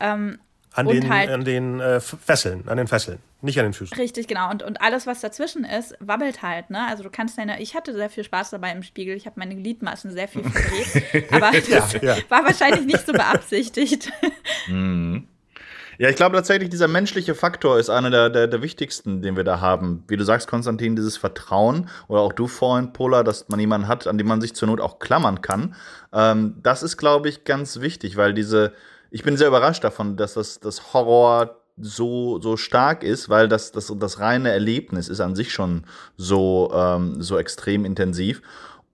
Ähm, 0.00 0.38
an 0.74 0.86
den, 0.86 1.08
halt, 1.08 1.30
an 1.30 1.44
den 1.44 1.80
äh, 1.80 2.00
Fesseln, 2.00 2.66
an 2.68 2.76
den 2.76 2.86
Fesseln, 2.86 3.18
nicht 3.42 3.58
an 3.58 3.66
den 3.66 3.72
Füßen. 3.72 3.96
Richtig, 3.96 4.26
genau. 4.26 4.50
Und, 4.50 4.62
und 4.62 4.80
alles, 4.80 5.06
was 5.06 5.20
dazwischen 5.20 5.64
ist, 5.64 5.94
wabbelt 6.00 6.42
halt. 6.42 6.70
Ne? 6.70 6.86
Also 6.86 7.02
du 7.02 7.10
kannst 7.10 7.36
deine, 7.36 7.60
ich 7.60 7.74
hatte 7.74 7.92
sehr 7.92 8.08
viel 8.08 8.24
Spaß 8.24 8.50
dabei 8.50 8.72
im 8.72 8.82
Spiegel. 8.82 9.16
Ich 9.16 9.26
habe 9.26 9.38
meine 9.38 9.54
Gliedmaßen 9.54 10.12
sehr 10.12 10.28
viel 10.28 10.42
verdreht. 10.44 11.30
aber 11.32 11.50
das 11.52 11.92
ja, 11.94 12.02
ja. 12.02 12.16
war 12.28 12.44
wahrscheinlich 12.44 12.86
nicht 12.86 13.06
so 13.06 13.12
beabsichtigt. 13.12 14.10
Mhm. 14.68 15.26
Ja, 15.98 16.08
ich 16.08 16.16
glaube 16.16 16.36
tatsächlich, 16.36 16.70
dieser 16.70 16.88
menschliche 16.88 17.34
Faktor 17.34 17.78
ist 17.78 17.90
einer 17.90 18.10
der, 18.10 18.30
der, 18.30 18.46
der, 18.46 18.62
wichtigsten, 18.62 19.22
den 19.22 19.36
wir 19.36 19.44
da 19.44 19.60
haben. 19.60 20.04
Wie 20.08 20.16
du 20.16 20.24
sagst, 20.24 20.48
Konstantin, 20.48 20.96
dieses 20.96 21.16
Vertrauen 21.16 21.88
oder 22.08 22.20
auch 22.20 22.32
du 22.32 22.46
vorhin, 22.46 22.92
Pola, 22.92 23.22
dass 23.22 23.48
man 23.48 23.60
jemanden 23.60 23.88
hat, 23.88 24.06
an 24.06 24.18
dem 24.18 24.26
man 24.26 24.40
sich 24.40 24.54
zur 24.54 24.68
Not 24.68 24.80
auch 24.80 24.98
klammern 24.98 25.42
kann. 25.42 25.74
Ähm, 26.12 26.56
das 26.62 26.82
ist, 26.82 26.96
glaube 26.96 27.28
ich, 27.28 27.44
ganz 27.44 27.80
wichtig, 27.80 28.16
weil 28.16 28.34
diese, 28.34 28.72
ich 29.12 29.22
bin 29.22 29.36
sehr 29.36 29.48
überrascht 29.48 29.84
davon, 29.84 30.16
dass 30.16 30.34
das, 30.34 30.58
das 30.58 30.94
Horror 30.94 31.58
so, 31.78 32.40
so 32.40 32.56
stark 32.56 33.04
ist, 33.04 33.28
weil 33.28 33.46
das, 33.46 33.72
das, 33.72 33.92
das 33.96 34.20
reine 34.20 34.50
Erlebnis 34.50 35.08
ist 35.08 35.20
an 35.20 35.34
sich 35.34 35.52
schon 35.52 35.84
so, 36.16 36.72
ähm, 36.74 37.22
so 37.22 37.38
extrem 37.38 37.84
intensiv. 37.84 38.42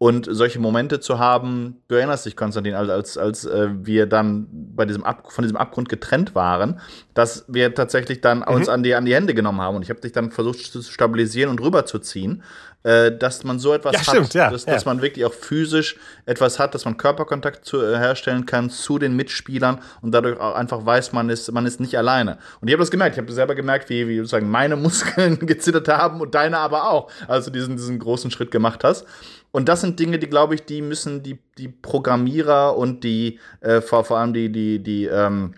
Und 0.00 0.28
solche 0.31 0.61
Momente 0.61 1.00
zu 1.00 1.18
haben, 1.18 1.83
du 1.88 1.96
erinnerst 1.96 2.24
dich, 2.24 2.37
Konstantin, 2.37 2.74
als, 2.74 3.18
als, 3.18 3.44
äh, 3.44 3.68
wir 3.83 4.07
dann 4.07 4.46
bei 4.52 4.85
diesem 4.85 5.02
Ab 5.02 5.33
von 5.33 5.42
diesem 5.42 5.57
Abgrund 5.57 5.88
getrennt 5.88 6.37
waren, 6.37 6.81
dass 7.14 7.44
wir 7.48 7.74
tatsächlich 7.74 8.20
dann 8.20 8.38
mhm. 8.38 8.54
uns 8.54 8.68
an 8.68 8.85
die, 8.85 8.94
an 8.94 9.07
die 9.07 9.14
Hände 9.14 9.35
genommen 9.35 9.61
haben. 9.61 9.74
Und 9.74 9.83
ich 9.83 9.90
habe 9.90 10.00
dich 10.00 10.12
dann 10.12 10.31
versucht 10.31 10.61
zu 10.61 10.83
stabilisieren 10.83 11.50
und 11.50 11.61
rüberzuziehen, 11.61 12.44
äh, 12.84 13.16
dass 13.16 13.42
man 13.44 13.58
so 13.58 13.72
etwas 13.72 13.92
ja, 13.92 13.98
hat, 14.00 14.06
stimmt, 14.06 14.34
ja, 14.34 14.50
dass, 14.50 14.64
ja. 14.64 14.74
dass 14.74 14.84
man 14.84 15.02
wirklich 15.02 15.24
auch 15.24 15.32
physisch 15.32 15.96
etwas 16.26 16.58
hat, 16.58 16.74
dass 16.74 16.84
man 16.84 16.96
Körperkontakt 16.96 17.64
zu, 17.64 17.82
äh, 17.82 17.98
herstellen 17.98 18.46
kann 18.46 18.70
zu 18.70 18.98
den 18.98 19.16
Mitspielern 19.16 19.80
und 20.00 20.12
dadurch 20.12 20.38
auch 20.38 20.54
einfach 20.54 20.86
weiß, 20.86 21.12
man 21.12 21.28
ist, 21.28 21.50
man 21.50 21.66
ist 21.66 21.80
nicht 21.80 21.98
alleine. 21.98 22.38
Und 22.60 22.68
ich 22.68 22.74
habe 22.74 22.82
das 22.82 22.90
gemerkt, 22.90 23.16
ich 23.16 23.22
habe 23.22 23.32
selber 23.32 23.54
gemerkt, 23.54 23.90
wie, 23.90 24.06
wie 24.06 24.18
sozusagen 24.18 24.48
meine 24.48 24.76
Muskeln 24.76 25.38
gezittert 25.40 25.88
haben 25.88 26.20
und 26.20 26.34
deine 26.34 26.58
aber 26.58 26.88
auch, 26.90 27.10
als 27.26 27.46
du 27.46 27.50
diesen, 27.50 27.76
diesen 27.76 27.98
großen 27.98 28.30
Schritt 28.30 28.50
gemacht 28.50 28.84
hast. 28.84 29.04
Und 29.50 29.68
das 29.68 29.80
sind 29.80 29.98
Dinge, 29.98 30.18
die, 30.18 30.28
glaube 30.28 30.54
ich, 30.54 30.64
die 30.64 30.82
müssen 30.82 31.22
die, 31.22 31.38
die 31.56 31.68
Programmierer 31.68 32.76
und 32.76 33.02
die, 33.02 33.40
äh, 33.60 33.80
vor, 33.80 34.04
vor 34.04 34.18
allem 34.18 34.32
die, 34.32 34.52
die, 34.52 34.82
die 34.82 35.06
ähm, 35.06 35.54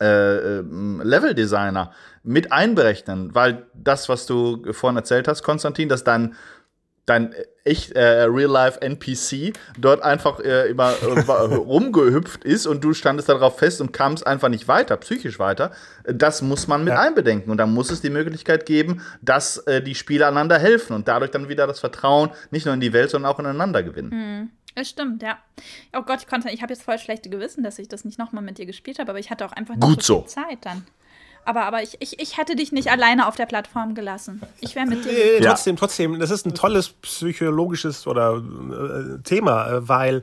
äh, 0.00 0.58
ähm, 0.58 1.00
Level-Designer 1.04 1.92
mit 2.24 2.50
einberechnen, 2.50 3.34
weil 3.34 3.66
das, 3.74 4.08
was 4.08 4.26
du 4.26 4.72
vorhin 4.72 4.96
erzählt 4.96 5.28
hast, 5.28 5.42
Konstantin, 5.42 5.88
dass 5.88 6.02
dann 6.02 6.34
dein 7.12 7.34
echt 7.64 7.92
äh, 7.92 8.22
Real-Life-NPC 8.22 9.52
dort 9.78 10.02
einfach 10.02 10.40
äh, 10.40 10.68
immer 10.68 10.94
äh, 11.02 11.54
rumgehüpft 11.54 12.44
ist 12.44 12.66
und 12.66 12.82
du 12.82 12.92
standest 12.94 13.28
darauf 13.28 13.58
fest 13.58 13.80
und 13.80 13.92
kamst 13.92 14.26
einfach 14.26 14.48
nicht 14.48 14.66
weiter, 14.68 14.96
psychisch 14.96 15.38
weiter, 15.38 15.70
das 16.04 16.42
muss 16.42 16.66
man 16.66 16.84
mit 16.84 16.94
ja. 16.94 17.00
einbedenken. 17.00 17.50
Und 17.50 17.58
da 17.58 17.66
muss 17.66 17.90
es 17.90 18.00
die 18.00 18.10
Möglichkeit 18.10 18.66
geben, 18.66 19.02
dass 19.20 19.58
äh, 19.58 19.82
die 19.82 19.94
Spieler 19.94 20.28
einander 20.28 20.58
helfen 20.58 20.94
und 20.94 21.06
dadurch 21.08 21.30
dann 21.30 21.48
wieder 21.48 21.66
das 21.66 21.80
Vertrauen 21.80 22.30
nicht 22.50 22.66
nur 22.66 22.74
in 22.74 22.80
die 22.80 22.92
Welt, 22.92 23.10
sondern 23.10 23.32
auch 23.32 23.38
ineinander 23.38 23.82
gewinnen. 23.82 24.10
Mhm. 24.10 24.50
Es 24.74 24.88
stimmt, 24.88 25.22
ja. 25.22 25.38
Oh 25.94 26.00
Gott, 26.00 26.20
ich 26.20 26.26
konnte, 26.26 26.48
ich 26.50 26.62
habe 26.62 26.72
jetzt 26.72 26.82
voll 26.82 26.98
schlechte 26.98 27.28
Gewissen, 27.28 27.62
dass 27.62 27.78
ich 27.78 27.88
das 27.88 28.06
nicht 28.06 28.18
nochmal 28.18 28.42
mit 28.42 28.56
dir 28.56 28.64
gespielt 28.64 28.98
habe, 28.98 29.10
aber 29.10 29.18
ich 29.18 29.30
hatte 29.30 29.44
auch 29.44 29.52
einfach 29.52 29.74
nicht 29.74 29.86
Gut 29.86 30.02
so 30.02 30.20
viel 30.20 30.28
Zeit 30.28 30.58
dann. 30.62 30.86
Aber, 31.44 31.64
aber 31.64 31.82
ich, 31.82 31.96
ich, 32.00 32.20
ich 32.20 32.38
hätte 32.38 32.54
dich 32.54 32.72
nicht 32.72 32.90
alleine 32.90 33.26
auf 33.26 33.34
der 33.34 33.46
Plattform 33.46 33.94
gelassen. 33.94 34.40
Ich 34.60 34.76
wäre 34.76 34.86
mit 34.86 35.04
dir. 35.04 35.38
Äh, 35.38 35.40
trotzdem, 35.40 35.76
trotzdem, 35.76 36.18
das 36.20 36.30
ist 36.30 36.46
ein 36.46 36.54
tolles 36.54 36.90
psychologisches 36.90 38.06
oder 38.06 38.36
äh, 38.36 39.22
Thema, 39.22 39.68
äh, 39.68 39.88
weil 39.88 40.22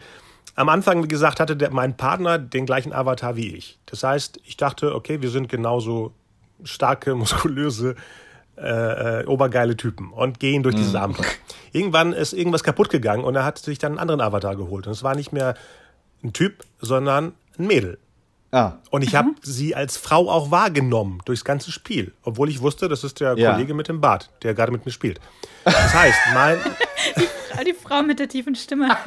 am 0.55 0.69
Anfang, 0.69 1.03
wie 1.03 1.07
gesagt, 1.07 1.39
hatte 1.39 1.57
der, 1.57 1.71
mein 1.71 1.97
Partner 1.97 2.37
den 2.37 2.65
gleichen 2.65 2.93
Avatar 2.93 3.35
wie 3.35 3.55
ich. 3.55 3.79
Das 3.85 4.03
heißt, 4.03 4.39
ich 4.45 4.57
dachte, 4.57 4.95
okay, 4.95 5.21
wir 5.21 5.29
sind 5.29 5.49
genauso 5.49 6.13
starke, 6.63 7.15
muskulöse, 7.15 7.95
äh, 8.57 9.21
äh, 9.21 9.25
obergeile 9.25 9.77
Typen 9.77 10.11
und 10.11 10.39
gehen 10.39 10.63
durch 10.63 10.75
dieses 10.75 10.93
mhm. 10.93 10.99
Abenteuer. 10.99 11.27
Irgendwann 11.71 12.13
ist 12.13 12.33
irgendwas 12.33 12.63
kaputt 12.63 12.89
gegangen 12.89 13.23
und 13.23 13.35
er 13.35 13.45
hat 13.45 13.57
sich 13.57 13.77
dann 13.77 13.93
einen 13.93 13.99
anderen 13.99 14.21
Avatar 14.21 14.55
geholt. 14.55 14.85
Und 14.85 14.93
es 14.93 15.03
war 15.03 15.15
nicht 15.15 15.31
mehr 15.31 15.55
ein 16.23 16.33
Typ, 16.33 16.63
sondern 16.81 17.33
ein 17.57 17.67
Mädel. 17.67 17.99
Ah. 18.51 18.73
Und 18.89 19.03
ich 19.03 19.15
habe 19.15 19.29
mhm. 19.29 19.35
sie 19.41 19.75
als 19.75 19.97
Frau 19.97 20.29
auch 20.29 20.49
wahrgenommen 20.49 21.19
durchs 21.25 21.43
ganze 21.43 21.71
Spiel, 21.71 22.13
obwohl 22.23 22.49
ich 22.49 22.61
wusste, 22.61 22.89
das 22.89 23.03
ist 23.03 23.19
der 23.19 23.37
ja. 23.37 23.51
Kollege 23.51 23.73
mit 23.73 23.87
dem 23.87 24.01
Bart, 24.01 24.31
der 24.41 24.53
gerade 24.53 24.71
mit 24.71 24.85
mir 24.85 24.91
spielt. 24.91 25.19
Das 25.65 25.93
heißt, 25.93 26.19
mein 26.33 26.57
die, 27.17 27.65
die 27.65 27.73
Frau 27.73 28.01
mit 28.01 28.19
der 28.19 28.27
tiefen 28.27 28.55
Stimme. 28.55 28.97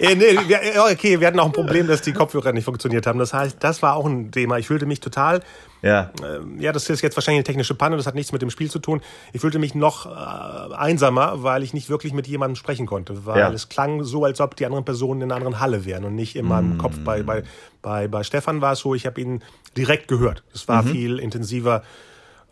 äh, 0.00 0.14
nee, 0.14 0.38
wir, 0.46 0.60
okay, 0.90 1.20
wir 1.20 1.26
hatten 1.26 1.40
auch 1.40 1.46
ein 1.46 1.52
Problem, 1.52 1.86
dass 1.86 2.02
die 2.02 2.12
Kopfhörer 2.12 2.52
nicht 2.52 2.64
funktioniert 2.64 3.06
haben. 3.06 3.18
Das 3.18 3.32
heißt, 3.32 3.56
das 3.60 3.80
war 3.82 3.96
auch 3.96 4.04
ein 4.04 4.30
Thema. 4.30 4.58
Ich 4.58 4.66
fühlte 4.66 4.84
mich 4.84 5.00
total. 5.00 5.42
Ja. 5.82 6.12
Äh, 6.22 6.62
ja, 6.62 6.72
das 6.72 6.88
ist 6.88 7.02
jetzt 7.02 7.16
wahrscheinlich 7.16 7.40
eine 7.40 7.44
technische 7.44 7.74
Panne, 7.74 7.96
das 7.96 8.06
hat 8.06 8.14
nichts 8.14 8.32
mit 8.32 8.40
dem 8.40 8.50
Spiel 8.50 8.70
zu 8.70 8.78
tun. 8.78 9.02
Ich 9.32 9.40
fühlte 9.40 9.58
mich 9.58 9.74
noch 9.74 10.06
äh, 10.06 10.74
einsamer, 10.74 11.42
weil 11.42 11.62
ich 11.62 11.74
nicht 11.74 11.90
wirklich 11.90 12.12
mit 12.12 12.28
jemandem 12.28 12.56
sprechen 12.56 12.86
konnte. 12.86 13.26
Weil 13.26 13.38
ja. 13.38 13.50
es 13.50 13.68
klang 13.68 14.04
so, 14.04 14.24
als 14.24 14.40
ob 14.40 14.56
die 14.56 14.64
anderen 14.64 14.84
Personen 14.84 15.22
in 15.22 15.30
einer 15.30 15.36
anderen 15.36 15.60
Halle 15.60 15.84
wären 15.84 16.04
und 16.04 16.14
nicht 16.14 16.36
in 16.36 16.46
meinem 16.46 16.76
mm. 16.76 16.78
Kopf. 16.78 16.98
Bei, 17.04 17.22
bei, 17.22 17.42
bei, 17.82 18.06
bei 18.06 18.22
Stefan 18.22 18.60
war 18.60 18.74
es 18.74 18.78
so, 18.78 18.94
ich 18.94 19.06
habe 19.06 19.20
ihn 19.20 19.42
direkt 19.76 20.06
gehört. 20.06 20.44
Es 20.54 20.68
war 20.68 20.82
mhm. 20.82 20.88
viel 20.88 21.18
intensiver. 21.18 21.82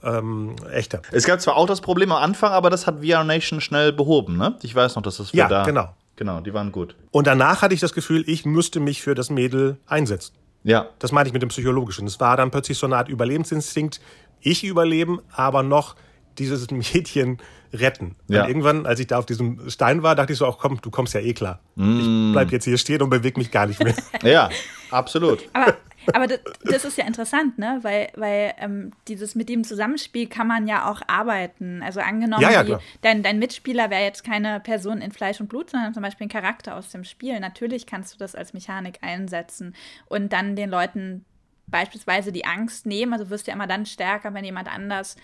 Ähm, 0.02 0.56
echter. 0.72 1.02
Es 1.12 1.26
gab 1.26 1.42
zwar 1.42 1.58
auch 1.58 1.66
das 1.66 1.82
Problem 1.82 2.10
am 2.10 2.22
Anfang, 2.22 2.52
aber 2.52 2.70
das 2.70 2.86
hat 2.86 3.04
VR 3.04 3.22
Nation 3.22 3.60
schnell 3.60 3.92
behoben, 3.92 4.38
ne? 4.38 4.56
Ich 4.62 4.74
weiß 4.74 4.96
noch, 4.96 5.02
dass 5.02 5.18
das 5.18 5.32
ja, 5.32 5.46
da. 5.46 5.64
genau. 5.64 5.90
Genau, 6.16 6.40
die 6.40 6.52
waren 6.52 6.70
gut. 6.70 6.96
Und 7.12 7.26
danach 7.26 7.62
hatte 7.62 7.72
ich 7.72 7.80
das 7.80 7.94
Gefühl, 7.94 8.24
ich 8.26 8.44
müsste 8.44 8.78
mich 8.78 9.00
für 9.00 9.14
das 9.14 9.30
Mädel 9.30 9.78
einsetzen. 9.86 10.34
Ja. 10.62 10.88
Das 10.98 11.12
meine 11.12 11.28
ich 11.28 11.32
mit 11.32 11.42
dem 11.42 11.48
Psychologischen. 11.48 12.06
Es 12.06 12.20
war 12.20 12.36
dann 12.36 12.50
plötzlich 12.50 12.78
so 12.78 12.86
eine 12.86 12.96
Art 12.96 13.08
Überlebensinstinkt. 13.08 14.00
Ich 14.40 14.64
überleben, 14.64 15.20
aber 15.32 15.62
noch 15.62 15.96
dieses 16.38 16.70
Mädchen 16.70 17.38
retten. 17.72 18.16
Ja. 18.28 18.46
Irgendwann, 18.46 18.86
als 18.86 19.00
ich 19.00 19.06
da 19.06 19.18
auf 19.18 19.26
diesem 19.26 19.68
Stein 19.70 20.02
war, 20.02 20.14
dachte 20.14 20.32
ich 20.32 20.38
so, 20.38 20.46
auch 20.46 20.58
komm, 20.58 20.80
du 20.80 20.90
kommst 20.90 21.14
ja 21.14 21.20
eh 21.20 21.34
klar. 21.34 21.60
Ich 21.76 22.32
bleib 22.32 22.50
jetzt 22.50 22.64
hier 22.64 22.78
stehen 22.78 23.02
und 23.02 23.10
bewege 23.10 23.38
mich 23.38 23.50
gar 23.50 23.66
nicht 23.66 23.82
mehr. 23.82 23.94
Ja, 24.22 24.50
absolut. 24.90 25.48
Aber, 25.53 25.76
aber 26.12 26.26
das, 26.26 26.40
das 26.64 26.85
ist 26.85 26.98
ja 26.98 27.07
interessant, 27.07 27.59
ne? 27.59 27.79
Weil, 27.83 28.11
weil 28.14 28.55
ähm, 28.59 28.92
dieses 29.09 29.35
mit 29.35 29.48
dem 29.48 29.64
Zusammenspiel 29.64 30.29
kann 30.29 30.46
man 30.46 30.66
ja 30.66 30.90
auch 30.90 31.03
arbeiten. 31.07 31.83
Also 31.83 32.00
angenommen, 32.00 32.42
Ja, 32.42 32.50
ja, 32.50 32.64
die, 32.64 32.76
dein, 33.03 33.22
dein 33.22 33.38
Mitspieler 33.38 33.90
wäre 33.90 34.03
jetzt 34.03 34.24
keine 34.24 34.61
Person 34.61 35.00
in 35.00 35.12
Fleisch 35.12 35.40
und 35.40 35.48
Blut, 35.48 35.70
sondern 35.70 35.94
zum 35.94 36.03
Beispiel 36.03 36.26
ein 36.26 36.31
Charakter 36.31 36.76
aus 36.76 36.90
dem 36.90 37.05
Spiel. 37.05 37.38
Natürlich 37.40 37.87
kannst 37.87 38.14
du 38.14 38.18
das 38.18 38.35
als 38.35 38.53
Mechanik 38.53 38.98
einsetzen 39.03 39.74
und 40.07 40.33
dann 40.33 40.57
den 40.57 40.70
Leuten 40.70 41.24
beispielsweise 41.66 42.33
die 42.33 42.44
Angst 42.44 42.87
nehmen. 42.87 43.12
Also 43.12 43.31
wirst 43.31 43.46
du 43.46 43.50
ja 43.50 43.55
immer 43.55 43.66
dann 43.66 43.87
stärker, 43.87 44.35
wenn 44.35 44.44
jemand 44.44 44.72
anders 44.72 45.16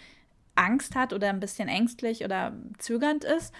Angst 0.55 0.95
hat 0.95 1.13
oder 1.13 1.29
ein 1.29 1.41
bisschen 1.41 1.69
ängstlich 1.69 2.25
oder 2.25 2.53
zögernd 2.79 3.25
ist 3.25 3.53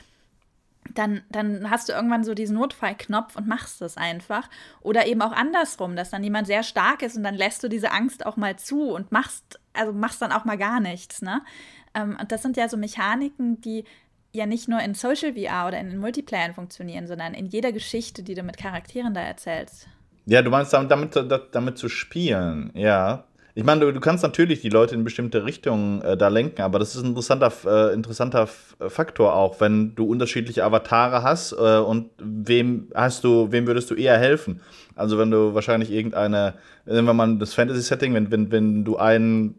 dann, 0.95 1.23
dann 1.31 1.71
hast 1.71 1.89
du 1.89 1.93
irgendwann 1.93 2.25
so 2.25 2.35
diesen 2.35 2.57
Notfallknopf 2.57 3.37
und 3.37 3.47
machst 3.47 3.83
es 3.83 3.97
einfach. 3.97 4.49
Oder 4.81 5.07
eben 5.07 5.23
auch 5.23 5.33
andersrum, 5.33 5.97
dass 5.97 6.11
dann 6.11 6.25
jemand 6.25 6.47
sehr 6.47 6.63
stark 6.63 7.03
ist 7.03 7.17
und 7.17 7.23
dann 7.23 7.35
lässt 7.35 7.63
du 7.63 7.69
diese 7.69 7.93
Angst 7.93 8.27
auch 8.27 8.37
mal 8.37 8.57
zu 8.57 8.91
und 8.91 9.13
machst, 9.13 9.61
also 9.73 9.93
machst 9.93 10.23
dann 10.23 10.33
auch 10.33 10.45
mal 10.45 10.59
gar 10.59 10.81
nichts. 10.81 11.23
Ne? 11.23 11.43
Ähm, 11.95 12.17
und 12.21 12.33
das 12.33 12.43
sind 12.43 12.57
ja 12.57 12.69
so 12.69 12.77
Mechaniken, 12.77 13.61
die 13.61 13.85
ja 14.33 14.47
nicht 14.47 14.69
nur 14.69 14.81
in 14.81 14.95
Social 14.95 15.35
VR 15.35 15.67
oder 15.67 15.79
in 15.79 15.91
den 15.91 15.99
Multiplayern 15.99 16.55
funktionieren, 16.55 17.07
sondern 17.07 17.35
in 17.35 17.47
jeder 17.47 17.73
Geschichte, 17.73 18.23
die 18.23 18.35
du 18.35 18.43
mit 18.43 18.59
Charakteren 18.59 19.15
da 19.15 19.23
erzählst. 19.23 19.89
Ja, 20.27 20.43
du 20.43 20.51
meinst 20.51 20.73
damit, 20.73 21.15
damit, 21.15 21.49
damit 21.53 21.79
zu 21.79 21.89
spielen, 21.89 22.71
ja. 22.75 23.25
Ich 23.59 23.65
meine, 23.65 23.81
du, 23.81 23.91
du 23.91 24.01
kannst 24.01 24.23
natürlich 24.23 24.61
die 24.61 24.69
Leute 24.69 24.95
in 24.95 25.03
bestimmte 25.03 25.47
Richtungen 25.47 26.03
äh, 26.03 26.15
da 26.15 26.29
lenken, 26.29 26.61
aber 26.61 26.79
das 26.79 26.95
ist 26.95 27.03
ein 27.03 27.09
interessanter, 27.09 27.51
äh, 27.65 27.95
interessanter 27.95 28.43
F- 28.43 28.77
Faktor 28.89 29.35
auch, 29.35 29.63
wenn 29.63 29.95
du 29.95 30.05
unterschiedliche 30.05 30.63
Avatare 30.63 31.23
hast 31.23 31.53
äh, 31.53 31.79
und 31.79 32.11
wem 32.19 32.89
hast 32.95 33.25
du, 33.25 33.51
wem 33.53 33.67
würdest 33.67 33.91
du 33.91 33.95
eher 33.95 34.19
helfen? 34.19 34.61
Also 34.95 35.17
wenn 35.17 35.31
du 35.31 35.55
wahrscheinlich 35.55 35.91
irgendeine, 35.91 36.53
wir 37.07 37.15
mal 37.15 37.39
das 37.39 37.55
Fantasy-Setting, 37.55 38.13
wenn, 38.13 38.31
wenn, 38.31 38.53
wenn 38.53 38.85
du 38.85 38.99
einen 38.99 39.55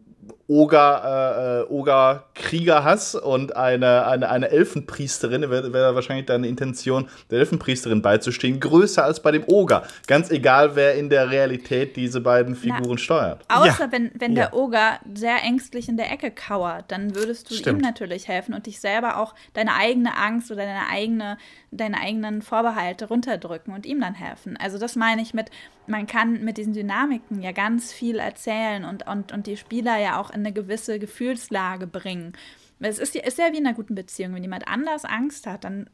Oger, 0.50 1.66
äh, 1.68 1.70
Oger-Krieger 1.72 2.82
hast 2.82 3.14
und 3.16 3.54
eine, 3.54 4.06
eine, 4.06 4.30
eine 4.30 4.48
Elfenpriesterin, 4.48 5.50
wäre 5.50 5.74
wär 5.74 5.94
wahrscheinlich 5.94 6.24
deine 6.24 6.48
Intention, 6.48 7.06
der 7.30 7.40
Elfenpriesterin 7.40 8.00
beizustehen, 8.00 8.58
größer 8.58 9.04
als 9.04 9.20
bei 9.20 9.30
dem 9.30 9.44
Oger. 9.46 9.82
Ganz 10.06 10.30
egal, 10.30 10.74
wer 10.74 10.94
in 10.94 11.10
der 11.10 11.30
Realität 11.30 11.96
diese 11.96 12.22
beiden 12.22 12.56
Figuren 12.56 12.96
steuert. 12.96 13.44
Außer 13.48 13.84
Ja. 13.84 13.92
wenn, 13.92 14.10
wenn 14.14 14.32
Ja. 14.32 14.46
der 14.46 14.54
Oger 14.54 14.98
sehr 15.14 15.42
ängstlich 15.44 15.86
in 15.88 15.98
der 15.98 16.10
Ecke 16.10 16.30
kauert, 16.30 16.86
dann 16.88 17.14
würdest 17.14 17.50
du 17.50 17.54
Stimmt. 17.54 17.80
ihm 17.80 17.82
natürlich 17.82 18.26
helfen 18.26 18.54
und 18.54 18.64
dich 18.64 18.80
selber 18.80 19.18
auch 19.18 19.34
deine 19.52 19.74
eigene 19.74 20.16
Angst 20.16 20.50
oder 20.50 20.62
deine, 20.64 20.88
eigene, 20.90 21.36
deine 21.70 22.00
eigenen 22.00 22.40
Vorbehalte 22.40 23.06
runterdrücken 23.08 23.74
und 23.74 23.84
ihm 23.84 24.00
dann 24.00 24.14
helfen. 24.14 24.56
Also 24.56 24.78
das 24.78 24.96
meine 24.96 25.20
ich 25.20 25.34
mit, 25.34 25.50
man 25.86 26.06
kann 26.06 26.42
mit 26.42 26.56
diesen 26.56 26.72
Dynamiken 26.72 27.42
ja 27.42 27.52
ganz 27.52 27.92
viel 27.92 28.18
erzählen 28.18 28.86
und, 28.86 29.06
und, 29.06 29.32
und 29.32 29.46
die 29.46 29.58
Spieler 29.58 29.98
ja 29.98 30.18
auch 30.18 30.30
in 30.30 30.37
eine 30.38 30.52
gewisse 30.52 30.98
Gefühlslage 30.98 31.86
bringen. 31.86 32.32
Es 32.80 32.98
ist, 32.98 33.14
ja- 33.14 33.24
ist 33.24 33.38
ja 33.38 33.52
wie 33.52 33.58
in 33.58 33.66
einer 33.66 33.74
guten 33.76 33.94
Beziehung. 33.94 34.34
Wenn 34.34 34.42
jemand 34.42 34.68
anders 34.68 35.04
Angst 35.04 35.46
hat, 35.46 35.64
dann 35.64 35.88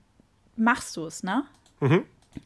machst 0.56 0.96
du 0.96 1.06
es, 1.06 1.22
ne? 1.22 1.44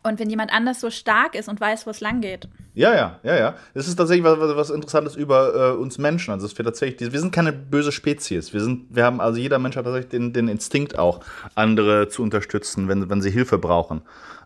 Und 0.02 0.18
wenn 0.18 0.28
jemand 0.30 0.52
anders 0.52 0.80
so 0.80 0.90
stark 0.90 1.34
ist 1.34 1.48
und 1.48 1.60
weiß, 1.60 1.86
wo 1.86 1.90
es 1.90 2.00
lang 2.00 2.20
geht, 2.20 2.48
Ja, 2.78 2.94
ja, 2.94 3.18
ja, 3.24 3.36
ja. 3.36 3.54
Das 3.74 3.88
ist 3.88 3.96
tatsächlich 3.96 4.24
was, 4.24 4.38
was- 4.38 4.70
Interessantes 4.70 5.16
über 5.16 5.72
äh, 5.72 5.76
uns 5.76 5.98
Menschen. 5.98 6.32
Also, 6.32 6.46
es 6.46 6.56
wird 6.56 6.66
tatsächlich, 6.66 7.12
wir 7.12 7.18
sind 7.18 7.32
keine 7.32 7.52
böse 7.52 7.90
Spezies. 7.90 8.52
Wir 8.52 8.60
sind, 8.60 8.84
wir 8.90 9.04
haben, 9.04 9.20
also 9.20 9.40
jeder 9.40 9.58
Mensch 9.58 9.74
hat 9.76 9.84
tatsächlich 9.84 10.10
den, 10.10 10.32
den 10.32 10.46
Instinkt 10.46 10.96
auch, 10.96 11.18
andere 11.56 12.08
zu 12.08 12.22
unterstützen, 12.22 12.86
wenn, 12.86 13.10
wenn 13.10 13.20
sie 13.20 13.30
Hilfe 13.32 13.58
brauchen. 13.58 14.02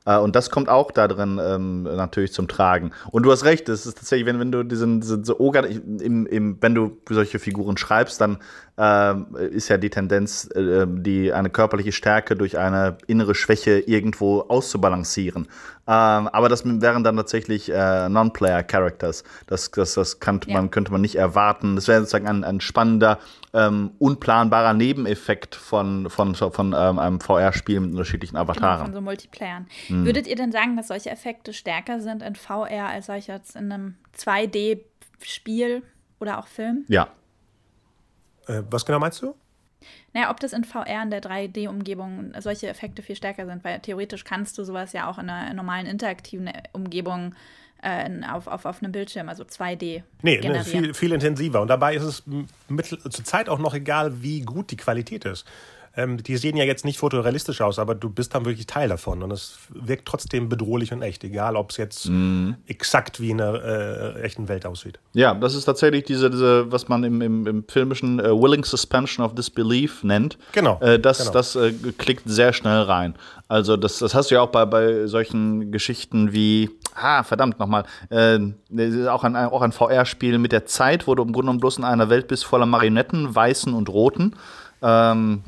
Äh, 0.06 0.16
und 0.16 0.34
das 0.34 0.48
kommt 0.48 0.70
auch 0.70 0.90
da 0.92 1.08
drin 1.08 1.38
ähm, 1.44 1.82
natürlich 1.82 2.32
zum 2.32 2.48
Tragen. 2.48 2.92
Und 3.10 3.24
du 3.24 3.30
hast 3.32 3.44
recht, 3.44 3.68
es 3.68 3.84
ist 3.84 3.98
tatsächlich, 3.98 4.26
wenn, 4.26 4.40
wenn 4.40 4.50
du 4.50 4.62
diesen, 4.62 5.02
diesen 5.02 5.24
so 5.24 5.38
Oger, 5.38 5.66
im, 5.66 6.26
im, 6.26 6.56
wenn 6.62 6.74
du 6.74 6.96
solche 7.10 7.38
Figuren 7.38 7.76
schreibst, 7.76 8.18
dann 8.18 8.38
ähm, 8.78 9.26
ist 9.50 9.68
ja 9.68 9.76
die 9.76 9.90
Tendenz, 9.90 10.48
äh, 10.54 10.86
die 10.88 11.34
eine 11.34 11.50
körperliche 11.50 11.92
Stärke 11.92 12.34
durch 12.34 12.56
eine 12.56 12.96
innere 13.06 13.34
Schwäche 13.34 13.78
irgendwo 13.80 14.40
auszubalancieren. 14.40 15.48
Ähm, 15.92 16.28
aber 16.28 16.48
das 16.48 16.64
wären 16.64 17.04
dann 17.04 17.16
tatsächlich 17.16 17.70
äh, 17.70 18.08
Non-Player-Characters. 18.08 19.24
Das, 19.46 19.70
das, 19.72 19.92
das 19.94 20.20
kann, 20.20 20.40
Ja. 20.46 20.54
man, 20.54 20.70
könnte 20.70 20.90
man 20.90 21.02
nicht 21.02 21.16
erwarten. 21.16 21.74
Das 21.74 21.86
wäre 21.86 22.00
sozusagen 22.00 22.26
ein, 22.28 22.44
ein 22.44 22.60
spannender, 22.60 23.18
ähm, 23.52 23.90
unplanbarer 23.98 24.72
Nebeneffekt 24.72 25.54
von, 25.54 26.08
von, 26.08 26.34
von 26.34 26.74
ähm, 26.74 26.98
einem 26.98 27.20
VR-Spiel 27.20 27.80
mit 27.80 27.90
unterschiedlichen 27.90 28.36
Genau, 28.36 28.44
Avataren. 28.50 28.86
von 28.86 28.94
so 28.94 29.00
Multiplayern. 29.02 29.66
Hm. 29.88 30.06
Würdet 30.06 30.26
ihr 30.26 30.36
denn 30.36 30.50
sagen, 30.52 30.76
dass 30.78 30.88
solche 30.88 31.10
Effekte 31.10 31.52
stärker 31.52 32.00
sind 32.00 32.22
in 32.22 32.36
VR 32.36 32.86
als 32.88 33.06
solche 33.06 33.32
jetzt 33.32 33.54
in 33.56 33.70
einem 33.70 33.96
2D-Spiel 34.16 35.82
oder 36.20 36.38
auch 36.38 36.46
Film? 36.46 36.84
Ja. 36.88 37.08
Äh, 38.46 38.62
was 38.70 38.86
genau 38.86 38.98
meinst 38.98 39.20
du? 39.20 39.34
Naja, 40.14 40.30
ob 40.30 40.40
das 40.40 40.52
in 40.52 40.64
VR 40.64 41.02
in 41.02 41.10
der 41.10 41.22
3D-Umgebung 41.22 42.32
solche 42.38 42.68
Effekte 42.68 43.02
viel 43.02 43.16
stärker 43.16 43.46
sind, 43.46 43.64
weil 43.64 43.80
theoretisch 43.80 44.24
kannst 44.24 44.58
du 44.58 44.64
sowas 44.64 44.92
ja 44.92 45.08
auch 45.10 45.18
in 45.18 45.30
einer 45.30 45.54
normalen 45.54 45.86
interaktiven 45.86 46.50
Umgebung 46.72 47.34
äh, 47.82 48.08
auf, 48.30 48.46
auf, 48.46 48.64
auf 48.64 48.82
einem 48.82 48.92
Bildschirm, 48.92 49.28
also 49.28 49.42
2D. 49.44 50.02
Nee, 50.22 50.36
ne, 50.36 50.40
generieren. 50.40 50.64
viel, 50.64 50.94
viel 50.94 51.12
intensiver. 51.12 51.60
Und 51.62 51.68
dabei 51.68 51.94
ist 51.96 52.02
es 52.02 52.22
m- 52.26 52.46
mittel, 52.68 52.98
zur 52.98 53.24
Zeit 53.24 53.48
auch 53.48 53.58
noch 53.58 53.74
egal, 53.74 54.22
wie 54.22 54.42
gut 54.42 54.70
die 54.70 54.76
Qualität 54.76 55.24
ist. 55.24 55.46
Ähm, 55.94 56.22
die 56.22 56.36
sehen 56.38 56.56
ja 56.56 56.64
jetzt 56.64 56.84
nicht 56.84 56.98
fotorealistisch 56.98 57.60
aus, 57.60 57.78
aber 57.78 57.94
du 57.94 58.08
bist 58.08 58.34
dann 58.34 58.44
wirklich 58.46 58.66
Teil 58.66 58.88
davon. 58.88 59.22
Und 59.22 59.30
es 59.30 59.58
wirkt 59.68 60.06
trotzdem 60.08 60.48
bedrohlich 60.48 60.92
und 60.92 61.02
echt, 61.02 61.22
egal 61.24 61.54
ob 61.56 61.70
es 61.70 61.76
jetzt 61.76 62.08
Mhm. 62.08 62.56
exakt 62.66 63.20
wie 63.20 63.30
in 63.30 63.40
einer 63.40 63.62
äh, 64.16 64.22
echten 64.22 64.48
Welt 64.48 64.64
aussieht. 64.64 64.98
Ja, 65.12 65.34
das 65.34 65.54
ist 65.54 65.64
tatsächlich 65.66 66.04
diese, 66.04 66.30
diese 66.30 66.70
was 66.72 66.88
man 66.88 67.04
im, 67.04 67.20
im, 67.20 67.46
im 67.46 67.64
filmischen 67.68 68.18
äh, 68.20 68.30
Willing 68.30 68.64
Suspension 68.64 69.24
of 69.24 69.34
Disbelief 69.34 70.02
nennt. 70.02 70.38
Genau, 70.52 70.78
Äh, 70.80 70.98
das 70.98 71.18
genau. 71.18 71.30
das 71.32 71.56
äh, 71.56 71.72
klickt 71.98 72.22
sehr 72.26 72.52
schnell 72.54 72.82
rein. 72.82 73.14
Also 73.48 73.76
das, 73.76 73.98
das 73.98 74.14
hast 74.14 74.30
du 74.30 74.36
ja 74.36 74.40
auch 74.40 74.48
bei, 74.48 74.64
bei 74.64 75.06
solchen 75.06 75.72
Geschichten 75.72 76.32
wie, 76.32 76.70
ah, 76.94 77.22
verdammt 77.22 77.58
nochmal, 77.58 77.84
äh, 78.08 78.38
auch 79.08 79.24
ein, 79.24 79.36
auch 79.36 79.60
ein 79.60 79.72
VR-Spiel 79.72 80.38
mit 80.38 80.52
der 80.52 80.64
Zeit, 80.64 81.06
wo 81.06 81.14
du 81.14 81.22
im 81.22 81.32
Grunde 81.32 81.42
genommen 81.48 81.60
bloß 81.60 81.76
in 81.76 81.84
einer 81.84 82.08
Welt 82.08 82.28
bist 82.28 82.46
voller 82.46 82.64
Marionetten, 82.64 83.34
weißen 83.34 83.74
und 83.74 83.90
roten. 83.90 84.34
Ähm, 84.80 85.42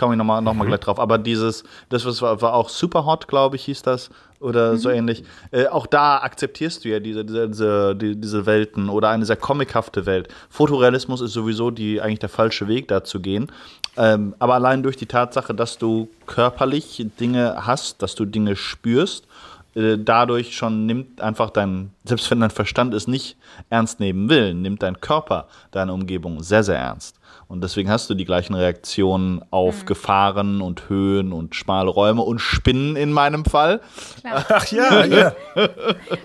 komme 0.00 0.14
ich 0.14 0.18
nochmal 0.18 0.40
noch 0.40 0.54
mal 0.54 0.66
gleich 0.66 0.80
drauf. 0.80 0.98
Aber 0.98 1.18
dieses, 1.18 1.62
das 1.90 2.06
was 2.06 2.22
war, 2.22 2.40
war 2.40 2.54
auch 2.54 2.70
super 2.70 3.04
hot, 3.04 3.28
glaube 3.28 3.56
ich, 3.56 3.64
hieß 3.66 3.82
das. 3.82 4.10
Oder 4.40 4.78
so 4.78 4.88
ähnlich. 4.88 5.22
Äh, 5.50 5.66
auch 5.66 5.86
da 5.86 6.16
akzeptierst 6.18 6.82
du 6.82 6.88
ja 6.88 6.98
diese, 6.98 7.26
diese, 7.26 7.48
diese, 7.48 7.94
die, 7.94 8.18
diese 8.18 8.46
Welten 8.46 8.88
oder 8.88 9.10
eine 9.10 9.26
sehr 9.26 9.36
comichafte 9.36 10.06
Welt. 10.06 10.28
Fotorealismus 10.48 11.20
ist 11.20 11.34
sowieso 11.34 11.70
die, 11.70 12.00
eigentlich 12.00 12.20
der 12.20 12.30
falsche 12.30 12.66
Weg, 12.66 12.88
da 12.88 13.04
zu 13.04 13.20
gehen. 13.20 13.52
Ähm, 13.98 14.34
aber 14.38 14.54
allein 14.54 14.82
durch 14.82 14.96
die 14.96 15.04
Tatsache, 15.04 15.52
dass 15.52 15.76
du 15.76 16.08
körperlich 16.26 17.06
Dinge 17.20 17.66
hast, 17.66 18.00
dass 18.00 18.14
du 18.14 18.24
Dinge 18.24 18.56
spürst, 18.56 19.26
äh, 19.74 19.98
dadurch 19.98 20.56
schon 20.56 20.86
nimmt 20.86 21.20
einfach 21.20 21.50
dein, 21.50 21.90
selbst 22.04 22.30
wenn 22.30 22.40
dein 22.40 22.50
Verstand 22.50 22.94
es 22.94 23.06
nicht 23.06 23.36
ernst 23.68 24.00
nehmen 24.00 24.30
will, 24.30 24.54
nimmt 24.54 24.82
dein 24.82 25.00
Körper 25.00 25.48
deine 25.70 25.92
Umgebung 25.92 26.42
sehr, 26.42 26.64
sehr 26.64 26.78
ernst. 26.78 27.19
Und 27.50 27.62
deswegen 27.62 27.90
hast 27.90 28.08
du 28.08 28.14
die 28.14 28.24
gleichen 28.24 28.54
Reaktionen 28.54 29.42
auf 29.50 29.84
Gefahren 29.84 30.60
und 30.60 30.88
Höhen 30.88 31.32
und 31.32 31.56
schmale 31.56 31.90
Räume 31.90 32.22
und 32.22 32.38
Spinnen 32.38 32.94
in 32.94 33.10
meinem 33.12 33.44
Fall. 33.44 33.80
Klar. 34.20 34.44
Ach 34.50 34.66
ja, 34.68 35.04
ja. 35.04 35.32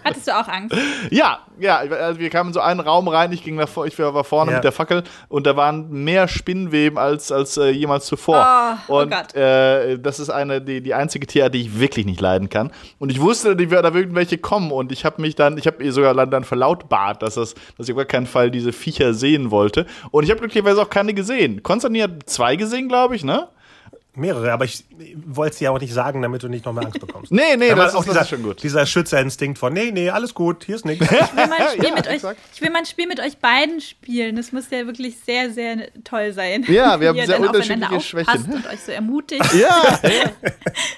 Hattest 0.04 0.28
du 0.28 0.40
auch 0.40 0.48
Angst? 0.48 0.78
Ja, 1.10 1.40
ja, 1.60 1.78
also 1.78 2.20
wir 2.20 2.30
kamen 2.30 2.50
in 2.50 2.54
so 2.54 2.60
einen 2.60 2.80
Raum 2.80 3.08
rein, 3.08 3.32
ich 3.32 3.44
ging 3.44 3.58
davor, 3.58 3.86
ich 3.86 3.98
war 4.00 4.24
vorne 4.24 4.52
Ja. 4.52 4.58
mit 4.58 4.64
der 4.64 4.72
Fackel 4.72 5.04
und 5.30 5.46
da 5.48 5.56
waren 5.56 5.90
mehr 6.04 6.28
Spinnenweben 6.28 6.98
als, 6.98 7.32
als 7.32 7.58
äh, 7.58 7.70
jemals 7.70 8.06
zuvor. 8.06 8.46
Oh, 8.88 8.94
oh 8.94 9.02
und 9.02 9.12
Gott. 9.12 9.36
Äh, 9.36 9.98
das 10.00 10.20
ist 10.20 10.30
eine, 10.30 10.62
die, 10.62 10.82
die 10.82 10.94
einzige 10.94 11.28
Tierart, 11.28 11.54
die 11.54 11.62
ich 11.62 11.80
wirklich 11.80 12.06
nicht 12.06 12.22
leiden 12.22 12.50
kann. 12.50 12.72
Und 13.00 13.12
ich 13.12 13.20
wusste, 13.22 13.56
die, 13.56 13.68
da 13.68 13.94
würden 13.94 14.16
welche 14.16 14.38
kommen 14.38 14.72
und 14.72 14.92
ich 14.92 15.06
habe 15.06 15.22
mich 15.22 15.36
dann, 15.36 15.58
ich 15.58 15.68
habe 15.68 15.84
ihr 15.84 15.92
sogar 15.92 16.14
dann- 16.14 16.32
dann 16.32 16.44
verlautbart, 16.44 17.22
dass, 17.22 17.36
das, 17.36 17.56
dass 17.78 17.88
ich 17.88 17.94
auf 17.94 17.98
gar 17.98 18.06
keinen 18.06 18.26
Fall 18.28 18.52
diese 18.52 18.72
Viecher 18.74 19.14
sehen 19.14 19.52
wollte. 19.52 19.86
Und 20.12 20.24
ich 20.24 20.30
habe 20.32 20.40
glücklicherweise 20.40 20.82
auch 20.82 20.90
keine 20.90 21.14
gesehen. 21.14 21.64
Konstantin 21.64 22.04
hat 22.04 22.12
zwei 22.26 22.56
gesehen, 22.56 22.88
glaube 22.90 23.16
ich, 23.16 23.24
ne? 23.24 23.48
Mehrere, 24.18 24.52
aber 24.52 24.66
ich 24.66 24.84
wollte 25.26 25.54
es 25.54 25.58
dir 25.60 25.72
auch 25.72 25.80
nicht 25.80 25.94
sagen, 25.94 26.22
damit 26.22 26.44
du 26.44 26.48
nicht 26.48 26.66
noch 26.66 26.74
mehr 26.74 26.86
Angst 26.86 27.00
bekommst. 27.00 27.32
Nee, 27.36 27.58
nee, 27.58 27.72
Aber 27.72 27.84
das, 27.84 27.94
ist, 27.94 27.98
das 28.00 28.06
dieser, 28.06 28.22
ist 28.22 28.30
schon 28.30 28.44
gut. 28.44 28.64
Dieser 28.64 28.86
Schützerinstinkt 28.86 29.58
von, 29.58 29.74
nee, 29.74 29.92
nee, 29.92 30.10
alles 30.10 30.34
gut, 30.34 30.64
hier 30.66 30.76
ist 30.76 30.86
nichts. 30.86 31.06
Ich 31.12 31.36
will 31.36 31.48
mal 31.48 31.58
ein 31.60 31.68
Spiel, 31.72 31.86
Ja, 31.86 31.94
mit, 31.96 32.08
euch, 32.08 32.22
ich 32.54 32.62
will 32.62 32.70
mal 32.70 32.80
ein 32.80 32.86
Spiel 32.86 33.08
mit 33.08 33.20
euch 33.20 33.38
beiden 33.38 33.82
spielen. 33.82 34.36
Das 34.36 34.52
muss 34.52 34.70
ja 34.70 34.86
wirklich 34.86 35.18
sehr, 35.20 35.52
sehr 35.52 35.88
toll 36.04 36.32
sein. 36.34 36.64
Ja, 36.68 37.00
wir 37.00 37.10
haben 37.10 37.26
sehr 37.26 37.40
unterschiedliche 37.40 38.02
Schwächen. 38.02 38.54
Und 38.54 38.68
euch 38.68 38.80
so 38.82 38.92
ermutigt. 38.92 39.46
Ja, 39.54 40.00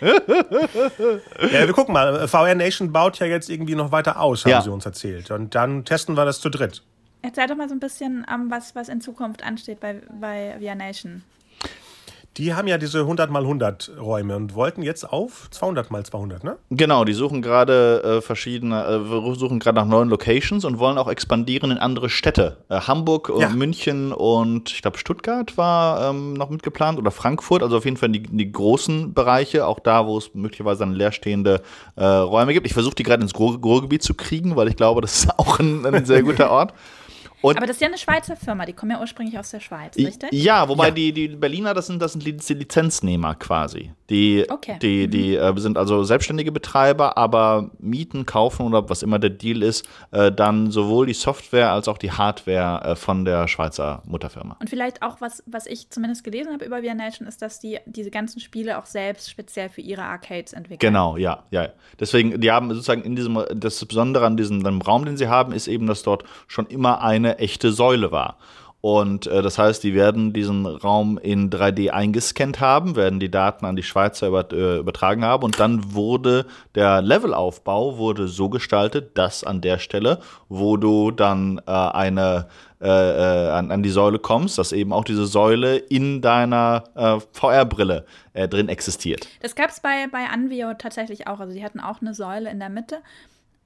Ja, 0.02 1.66
wir 1.66 1.74
gucken 1.74 1.94
mal. 1.94 2.28
VR 2.28 2.56
Nation 2.56 2.92
baut 2.92 3.20
ja 3.20 3.26
jetzt 3.28 3.50
irgendwie 3.50 3.76
noch 3.76 3.92
weiter 3.92 4.20
aus, 4.20 4.44
haben 4.46 4.52
Ja. 4.52 4.62
sie 4.62 4.72
uns 4.72 4.86
erzählt. 4.86 5.32
Und 5.32 5.56
dann 5.56 5.86
testen 5.86 6.16
wir 6.18 6.26
das 6.26 6.40
zu 6.42 6.50
dritt. 6.50 6.84
Erzähl 7.22 7.48
doch 7.48 7.56
mal 7.56 7.68
so 7.68 7.76
ein 7.76 7.80
bisschen, 7.80 8.26
ähm, 8.32 8.46
was, 8.50 8.76
was 8.76 8.90
in 8.90 9.02
Zukunft 9.02 9.44
ansteht 9.44 9.80
bei, 9.80 9.96
bei 10.20 10.56
Via 10.60 10.76
Nation. 10.76 11.24
Die 12.38 12.54
haben 12.54 12.68
ja 12.68 12.78
diese 12.78 13.00
100 13.00 13.32
mal 13.32 13.42
100 13.42 13.94
Räume 14.00 14.36
und 14.36 14.54
wollten 14.54 14.84
jetzt 14.84 15.12
auf 15.12 15.48
200 15.50 15.90
mal 15.90 16.06
200, 16.06 16.44
ne? 16.44 16.58
Genau, 16.70 17.04
die 17.04 17.14
suchen 17.14 17.42
gerade 17.42 18.04
äh, 18.04 18.22
verschiedene, 18.22 18.84
äh, 18.86 19.36
suchen 19.36 19.60
gerade 19.60 19.76
nach 19.76 19.88
neuen 19.88 20.10
Locations 20.10 20.64
und 20.64 20.78
wollen 20.78 21.00
auch 21.00 21.08
expandieren 21.08 21.72
in 21.72 21.78
andere 21.80 22.10
Städte. 22.10 22.58
Äh, 22.70 22.82
Hamburg, 22.82 23.32
ja. 23.40 23.50
München 23.50 24.14
und 24.14 24.72
ich 24.72 24.84
glaube 24.84 25.00
Stuttgart 25.00 25.58
war 25.58 26.10
ähm, 26.10 26.34
noch 26.34 26.52
mitgeplant 26.52 27.00
oder 27.00 27.10
Frankfurt, 27.10 27.64
also 27.64 27.78
auf 27.78 27.86
jeden 27.86 27.98
Fall 27.98 28.10
die, 28.10 28.22
die 28.22 28.52
großen 28.52 29.14
Bereiche, 29.16 29.66
auch 29.66 29.80
da, 29.80 30.06
wo 30.06 30.18
es 30.18 30.36
möglicherweise 30.36 30.80
dann 30.82 30.94
leerstehende 30.94 31.62
äh, 31.96 32.06
Räume 32.06 32.54
gibt. 32.54 32.68
Ich 32.68 32.74
versuche 32.74 32.96
die 32.96 33.04
gerade 33.04 33.24
ins 33.24 33.38
Ruhrgebiet 33.38 34.04
zu 34.04 34.14
kriegen, 34.14 34.56
weil 34.56 34.68
ich 34.68 34.76
glaube, 34.76 35.02
das 35.02 35.24
ist 35.24 35.30
auch 35.40 35.60
ein, 35.60 35.86
ein 35.86 36.06
sehr 36.06 36.22
guter 36.22 36.52
Ort. 36.52 36.74
Und 37.48 37.58
aber 37.58 37.68
das 37.68 37.78
ist 37.78 37.82
ja 37.82 37.88
eine 37.88 37.98
Schweizer 37.98 38.36
Firma, 38.36 38.66
die 38.66 38.74
kommen 38.74 38.92
ja 38.92 39.00
ursprünglich 39.00 39.38
aus 39.38 39.52
der 39.52 39.60
Schweiz, 39.60 39.96
richtig? 39.96 40.32
Ja, 40.32 40.68
wobei 40.68 40.88
ja. 40.88 40.92
Die, 40.92 41.14
die 41.14 41.28
Berliner, 41.30 41.74
das 41.74 41.88
sind, 41.88 42.02
das 42.02 42.14
sind 42.14 42.24
Lizenznehmer 42.24 43.36
quasi. 43.36 43.92
Die, 44.10 44.46
okay. 44.50 44.78
die, 44.82 45.10
die 45.10 45.38
mhm. 45.38 45.58
äh, 45.58 45.60
sind 45.60 45.78
also 45.78 46.04
selbstständige 46.04 46.52
Betreiber, 46.52 47.18
aber 47.18 47.72
mieten, 47.80 48.26
kaufen 48.26 48.66
oder 48.66 48.90
was 48.90 49.04
immer 49.04 49.20
der 49.20 49.32
Deal 49.32 49.62
ist, 49.62 49.88
äh, 50.12 50.32
dann 50.32 50.72
sowohl 50.72 51.08
die 51.08 51.14
Software 51.14 51.72
als 51.72 51.88
auch 51.88 51.98
die 51.98 52.12
Hardware 52.12 52.92
äh, 52.92 52.96
von 52.96 53.26
der 53.26 53.48
Schweizer 53.48 54.02
Mutterfirma. 54.06 54.56
Und 54.60 54.70
vielleicht 54.70 55.02
auch, 55.02 55.20
was, 55.20 55.44
was 55.46 55.66
ich 55.66 55.90
zumindest 55.90 56.24
gelesen 56.24 56.54
habe 56.54 56.64
über 56.64 56.82
VR 56.82 56.96
Nation, 56.96 57.28
ist, 57.28 57.42
dass 57.42 57.60
die 57.60 57.80
diese 57.86 58.10
ganzen 58.10 58.40
Spiele 58.40 58.78
auch 58.78 58.86
selbst 58.86 59.30
speziell 59.30 59.70
für 59.70 59.82
ihre 59.82 60.04
Arcades 60.04 60.54
entwickeln. 60.54 60.80
Genau, 60.80 61.18
ja, 61.18 61.44
ja. 61.52 61.70
Deswegen, 62.00 62.40
die 62.40 62.52
haben 62.52 62.70
sozusagen 62.70 63.02
in 63.02 63.16
diesem, 63.16 63.44
das 63.54 63.84
Besondere 63.84 64.26
an 64.26 64.38
diesem 64.38 64.64
Raum, 64.82 65.06
den 65.06 65.18
sie 65.18 65.28
haben, 65.28 65.52
ist 65.52 65.68
eben, 65.68 65.88
dass 65.88 66.04
dort 66.04 66.24
schon 66.48 66.68
immer 66.68 67.02
eine 67.02 67.40
echte 67.40 67.72
Säule 67.72 68.12
war. 68.12 68.38
Und 68.80 69.26
äh, 69.26 69.42
das 69.42 69.58
heißt, 69.58 69.84
die 69.84 69.96
werden 69.96 70.34
diesen 70.34 70.66
Raum 70.66 71.18
in 71.18 71.50
3D 71.50 71.90
eingescannt 71.90 72.60
haben, 72.60 72.96
werden 72.96 73.20
die 73.20 73.32
Daten 73.32 73.66
an 73.66 73.76
die 73.76 73.84
Schweizer 73.84 74.28
über, 74.28 74.48
äh, 74.52 74.78
übertragen 74.78 75.26
haben 75.26 75.44
und 75.44 75.60
dann 75.60 75.96
wurde 75.96 76.46
der 76.76 77.02
Levelaufbau 77.02 77.98
wurde 77.98 78.28
so 78.28 78.50
gestaltet, 78.50 79.18
dass 79.18 79.44
an 79.44 79.62
der 79.62 79.80
Stelle, 79.80 80.20
wo 80.48 80.78
du 80.78 81.10
dann 81.10 81.60
äh, 81.66 81.72
eine 81.72 82.48
äh, 82.80 82.88
äh, 82.88 83.50
an, 83.50 83.72
an, 83.72 83.82
die 83.82 83.90
Säule 83.90 84.20
kommst, 84.20 84.60
dass 84.60 84.72
eben 84.72 84.94
auch 84.94 85.04
diese 85.04 85.26
Säule 85.26 85.78
in 85.78 86.22
deiner 86.22 86.84
äh, 86.94 87.20
VR-Brille 87.32 88.06
drin 88.36 88.70
existiert. 88.70 89.28
Das 89.42 89.56
gab 89.56 89.72
es 89.72 89.80
bei, 89.80 90.06
bei 90.12 90.28
Anvio 90.32 90.76
tatsächlich 90.76 91.26
auch. 91.26 91.40
Also 91.40 91.54
die 91.54 91.64
hatten 91.64 91.80
auch 91.80 92.02
eine 92.02 92.14
Säule 92.14 92.52
in 92.52 92.60
der 92.60 92.70
Mitte 92.70 92.98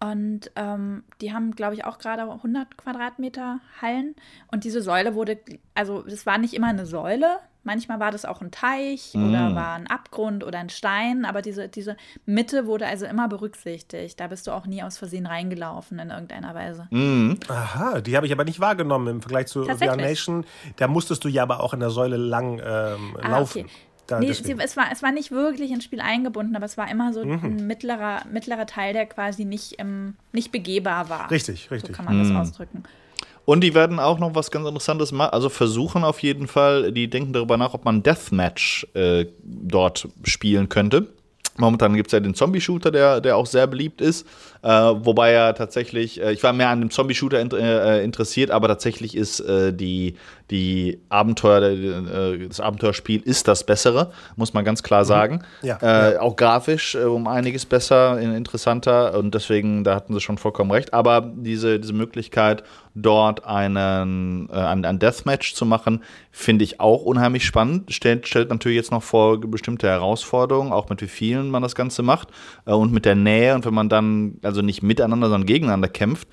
und 0.03 0.51
ähm, 0.55 1.03
die 1.21 1.31
haben, 1.31 1.51
glaube 1.51 1.75
ich, 1.75 1.85
auch 1.85 1.99
gerade 1.99 2.23
100 2.23 2.75
Quadratmeter 2.75 3.59
Hallen. 3.81 4.15
Und 4.51 4.63
diese 4.63 4.81
Säule 4.81 5.13
wurde, 5.13 5.37
also 5.75 6.03
es 6.07 6.25
war 6.25 6.39
nicht 6.39 6.55
immer 6.55 6.67
eine 6.67 6.87
Säule. 6.87 7.37
Manchmal 7.63 7.99
war 7.99 8.09
das 8.09 8.25
auch 8.25 8.41
ein 8.41 8.49
Teich 8.49 9.11
mm. 9.13 9.29
oder 9.29 9.53
war 9.53 9.75
ein 9.75 9.85
Abgrund 9.85 10.43
oder 10.43 10.57
ein 10.57 10.69
Stein. 10.69 11.23
Aber 11.23 11.43
diese, 11.43 11.69
diese 11.69 11.97
Mitte 12.25 12.65
wurde 12.65 12.87
also 12.87 13.05
immer 13.05 13.27
berücksichtigt. 13.27 14.19
Da 14.19 14.25
bist 14.25 14.47
du 14.47 14.51
auch 14.51 14.65
nie 14.65 14.81
aus 14.81 14.97
Versehen 14.97 15.27
reingelaufen 15.27 15.99
in 15.99 16.09
irgendeiner 16.09 16.55
Weise. 16.55 16.87
Mm. 16.89 17.33
Aha, 17.47 18.01
die 18.01 18.17
habe 18.17 18.25
ich 18.25 18.31
aber 18.31 18.43
nicht 18.43 18.59
wahrgenommen 18.59 19.07
im 19.07 19.21
Vergleich 19.21 19.47
zu 19.47 19.65
VR 19.65 19.97
Nation. 19.97 20.45
Da 20.77 20.87
musstest 20.87 21.23
du 21.23 21.27
ja 21.27 21.43
aber 21.43 21.61
auch 21.61 21.75
in 21.75 21.79
der 21.79 21.91
Säule 21.91 22.17
lang 22.17 22.59
ähm, 22.65 23.17
ah, 23.21 23.29
laufen. 23.29 23.65
Okay. 23.65 23.71
Da, 24.12 24.19
nee, 24.19 24.34
sie, 24.34 24.56
es, 24.58 24.76
war, 24.76 24.88
es 24.91 25.02
war 25.02 25.12
nicht 25.12 25.32
wirklich 25.32 25.71
ins 25.71 25.86
Spiel 25.86 26.02
eingebunden, 26.02 26.56
aber 26.56 26.65
es 26.65 26.78
war 26.78 26.91
immer 26.91 27.13
so 27.13 27.24
mhm. 27.24 27.39
ein 27.43 27.67
mittlerer, 27.67 28.24
mittlerer 28.32 28.65
Teil, 28.65 28.93
der 28.93 29.06
quasi 29.06 29.45
nicht, 29.45 29.76
ähm, 29.80 30.15
nicht 30.34 30.52
begehbar 30.52 31.10
war. 31.10 31.32
Richtig, 31.32 31.71
richtig. 31.71 31.91
So 31.91 31.95
kann 31.95 32.06
man 32.06 32.17
mhm. 32.17 32.34
das 32.34 32.50
ausdrücken. 32.50 32.84
Und 33.45 33.62
die 33.62 33.74
werden 33.74 34.00
auch 34.00 34.19
noch 34.19 34.36
was 34.36 34.52
ganz 34.52 34.67
Interessantes 34.67 35.12
machen, 35.12 35.34
also 35.34 35.50
versuchen 35.50 36.04
auf 36.04 36.19
jeden 36.19 36.47
Fall, 36.47 36.91
die 36.91 37.10
denken 37.10 37.34
darüber 37.34 37.58
nach, 37.58 37.74
ob 37.74 37.86
man 37.86 38.04
Deathmatch 38.04 38.86
äh, 38.93 39.26
dort 39.43 40.08
spielen 40.24 40.69
könnte. 40.69 41.08
Momentan 41.58 41.93
gibt 41.95 42.08
es 42.08 42.13
ja 42.13 42.19
den 42.19 42.34
Zombie-Shooter, 42.34 42.91
der, 42.91 43.21
der 43.21 43.38
auch 43.38 43.45
sehr 43.45 43.67
beliebt 43.67 44.02
ist. 44.02 44.26
Äh, 44.63 44.69
wobei 44.69 45.32
ja 45.32 45.54
tatsächlich, 45.54 46.21
äh, 46.21 46.32
ich 46.34 46.43
war 46.43 46.54
mehr 46.54 46.69
an 46.69 46.82
dem 46.82 46.91
Zombie-Shooter 46.91 47.39
in, 47.39 47.52
äh, 47.52 48.04
interessiert, 48.04 48.52
aber 48.52 48.67
tatsächlich 48.67 49.17
ist 49.17 49.39
äh, 49.39 49.74
die, 49.74 50.15
die 50.52 51.00
Abenteuer, 51.10 51.63
äh, 51.63 52.47
das 52.47 52.60
Abenteuerspiel 52.60 53.21
ist 53.21 53.47
das 53.47 53.65
bessere, 53.65 54.12
muss 54.36 54.54
man 54.54 54.63
ganz 54.63 54.84
klar 54.84 55.02
mhm. 55.02 55.08
sagen. 55.08 55.43
Ja, 55.63 55.78
äh, 55.82 56.13
ja. 56.13 56.21
Auch 56.21 56.36
grafisch 56.36 56.95
um 56.95 57.28
einiges 57.28 57.65
besser, 57.65 58.19
interessanter 58.19 59.17
und 59.17 59.34
deswegen, 59.34 59.84
da 59.84 59.95
hatten 59.95 60.13
sie 60.13 60.19
schon 60.19 60.38
vollkommen 60.38 60.69
recht. 60.69 60.93
Aber 60.93 61.21
diese, 61.21 61.80
diese 61.80 61.93
Möglichkeit, 61.93 62.63
dort 62.93 63.45
einen, 63.45 64.50
äh, 64.50 64.58
ein, 64.58 65.00
Deathmatch 65.00 65.56
zu 65.56 65.65
machen, 65.65 66.04
finde 66.32 66.65
ich 66.65 66.80
auch 66.80 67.04
unheimlich 67.04 67.45
spannend. 67.45 67.93
Stellt, 67.93 68.28
stellt 68.28 68.50
natürlich 68.50 68.76
jetzt 68.76 68.91
noch 68.91 69.02
vor 69.02 69.39
bestimmte 69.39 69.88
Herausforderungen, 69.88 70.74
auch 70.74 70.89
mit 70.89 71.02
wie 71.02 71.08
vielen 71.08 71.50
man 71.50 71.63
das 71.63 71.74
Ganze 71.74 72.04
macht 72.04 72.28
und 72.65 72.91
mit 72.91 73.06
der 73.06 73.15
Nähe 73.15 73.56
und 73.56 73.65
wenn 73.65 73.74
man 73.74 73.88
dann 73.88 74.39
also 74.43 74.50
nicht 74.61 74.83
miteinander, 74.83 75.29
sondern 75.29 75.47
gegeneinander 75.47 75.87
kämpft. 75.87 76.27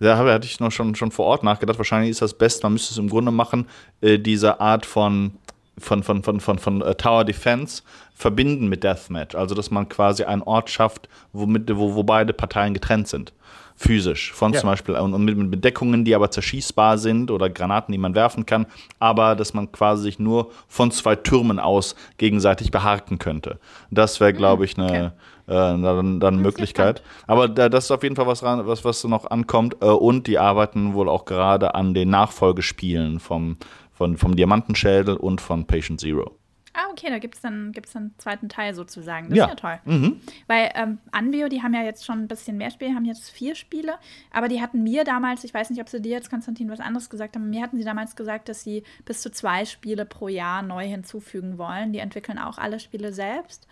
Da 0.00 0.16
hatte 0.18 0.46
ich 0.46 0.60
noch 0.60 0.72
schon, 0.72 0.94
schon 0.94 1.10
vor 1.10 1.26
Ort 1.26 1.42
nachgedacht. 1.42 1.78
Wahrscheinlich 1.78 2.10
ist 2.10 2.22
das 2.22 2.34
best, 2.34 2.62
man 2.62 2.72
müsste 2.72 2.92
es 2.92 2.98
im 2.98 3.08
Grunde 3.08 3.30
machen, 3.30 3.66
äh, 4.00 4.18
diese 4.18 4.60
Art 4.60 4.86
von 4.86 5.32
von, 5.76 6.04
von, 6.04 6.22
von, 6.22 6.38
von, 6.38 6.58
von 6.60 6.82
uh, 6.82 6.94
Tower 6.94 7.24
Defense 7.24 7.82
verbinden 8.14 8.68
mit 8.68 8.84
Deathmatch. 8.84 9.34
Also, 9.34 9.56
dass 9.56 9.72
man 9.72 9.88
quasi 9.88 10.22
einen 10.22 10.42
Ort 10.42 10.70
schafft, 10.70 11.08
womit, 11.32 11.74
wo, 11.76 11.96
wo 11.96 12.04
beide 12.04 12.32
Parteien 12.32 12.74
getrennt 12.74 13.08
sind 13.08 13.32
physisch. 13.76 14.32
Von 14.32 14.52
ja. 14.52 14.60
zum 14.60 14.70
Beispiel 14.70 14.94
und, 14.94 15.24
mit, 15.24 15.36
mit 15.36 15.50
Bedeckungen, 15.50 16.04
die 16.04 16.14
aber 16.14 16.30
zerschießbar 16.30 16.98
sind 16.98 17.30
oder 17.30 17.50
Granaten, 17.50 17.92
die 17.92 17.98
man 17.98 18.14
werfen 18.14 18.46
kann, 18.46 18.66
aber 18.98 19.34
dass 19.34 19.54
man 19.54 19.70
quasi 19.72 20.04
sich 20.04 20.18
nur 20.18 20.50
von 20.68 20.90
zwei 20.90 21.16
Türmen 21.16 21.58
aus 21.58 21.94
gegenseitig 22.18 22.70
beharken 22.70 23.18
könnte. 23.18 23.58
Das 23.90 24.20
wäre, 24.20 24.30
hm, 24.30 24.36
glaube 24.36 24.64
ich, 24.64 24.78
eine 24.78 25.12
okay. 25.46 25.76
äh, 25.76 25.82
dann, 25.82 26.20
dann 26.20 26.38
Möglichkeit. 26.38 27.02
Aber 27.26 27.48
da, 27.48 27.68
das 27.68 27.84
ist 27.84 27.90
auf 27.90 28.02
jeden 28.02 28.16
Fall 28.16 28.26
was, 28.26 28.42
was, 28.42 28.84
was 28.84 29.04
noch 29.04 29.30
ankommt. 29.30 29.76
Äh, 29.80 29.86
und 29.86 30.26
die 30.26 30.38
arbeiten 30.38 30.94
wohl 30.94 31.08
auch 31.08 31.24
gerade 31.24 31.74
an 31.74 31.94
den 31.94 32.10
Nachfolgespielen 32.10 33.18
vom, 33.18 33.56
von, 33.92 34.16
vom 34.16 34.36
Diamantenschädel 34.36 35.16
und 35.16 35.40
von 35.40 35.66
Patient 35.66 36.00
Zero. 36.00 36.36
Ah, 36.76 36.90
okay, 36.90 37.08
da 37.08 37.18
gibt 37.18 37.36
es 37.36 37.40
dann, 37.40 37.70
gibt's 37.70 37.92
dann 37.92 38.02
einen 38.02 38.18
zweiten 38.18 38.48
Teil 38.48 38.74
sozusagen. 38.74 39.28
Das 39.28 39.38
ja. 39.38 39.44
ist 39.44 39.50
ja 39.50 39.54
toll. 39.54 39.80
Mhm. 39.84 40.20
Weil 40.48 40.70
ähm, 40.74 40.98
Anbio, 41.12 41.48
die 41.48 41.62
haben 41.62 41.72
ja 41.72 41.82
jetzt 41.82 42.04
schon 42.04 42.18
ein 42.18 42.28
bisschen 42.28 42.56
mehr 42.56 42.70
Spiele, 42.70 42.94
haben 42.94 43.04
jetzt 43.04 43.30
vier 43.30 43.54
Spiele, 43.54 43.94
aber 44.32 44.48
die 44.48 44.60
hatten 44.60 44.82
mir 44.82 45.04
damals, 45.04 45.44
ich 45.44 45.54
weiß 45.54 45.70
nicht, 45.70 45.80
ob 45.80 45.88
sie 45.88 46.02
dir 46.02 46.10
jetzt, 46.10 46.30
Konstantin, 46.30 46.68
was 46.68 46.80
anderes 46.80 47.10
gesagt 47.10 47.36
haben, 47.36 47.48
mir 47.48 47.62
hatten 47.62 47.78
sie 47.78 47.84
damals 47.84 48.16
gesagt, 48.16 48.48
dass 48.48 48.64
sie 48.64 48.82
bis 49.04 49.22
zu 49.22 49.30
zwei 49.30 49.64
Spiele 49.64 50.04
pro 50.04 50.26
Jahr 50.26 50.62
neu 50.62 50.84
hinzufügen 50.84 51.58
wollen. 51.58 51.92
Die 51.92 52.00
entwickeln 52.00 52.38
auch 52.38 52.58
alle 52.58 52.80
Spiele 52.80 53.12
selbst. 53.12 53.68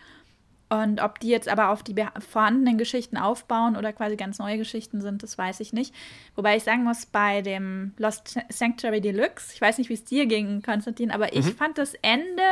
Und 0.72 1.02
ob 1.02 1.20
die 1.20 1.28
jetzt 1.28 1.50
aber 1.50 1.68
auf 1.68 1.82
die 1.82 1.94
vorhandenen 2.30 2.78
Geschichten 2.78 3.18
aufbauen 3.18 3.76
oder 3.76 3.92
quasi 3.92 4.16
ganz 4.16 4.38
neue 4.38 4.56
Geschichten 4.56 5.02
sind, 5.02 5.22
das 5.22 5.36
weiß 5.36 5.60
ich 5.60 5.74
nicht. 5.74 5.94
Wobei 6.34 6.56
ich 6.56 6.62
sagen 6.62 6.82
muss, 6.82 7.04
bei 7.04 7.42
dem 7.42 7.92
Lost 7.98 8.38
Sanctuary 8.48 9.02
Deluxe, 9.02 9.52
ich 9.52 9.60
weiß 9.60 9.76
nicht, 9.76 9.90
wie 9.90 9.94
es 9.94 10.04
dir 10.04 10.24
ging, 10.24 10.62
Konstantin, 10.62 11.10
aber 11.10 11.26
mhm. 11.26 11.40
ich 11.40 11.52
fand 11.52 11.76
das 11.76 11.92
Ende, 12.00 12.42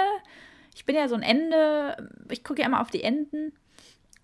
ich 0.75 0.85
bin 0.85 0.97
ja 0.97 1.09
so 1.09 1.15
ein 1.15 1.23
Ende, 1.23 2.11
ich 2.29 2.45
gucke 2.45 2.61
ja 2.61 2.67
immer 2.67 2.83
auf 2.83 2.91
die 2.91 3.03
Enden. 3.03 3.55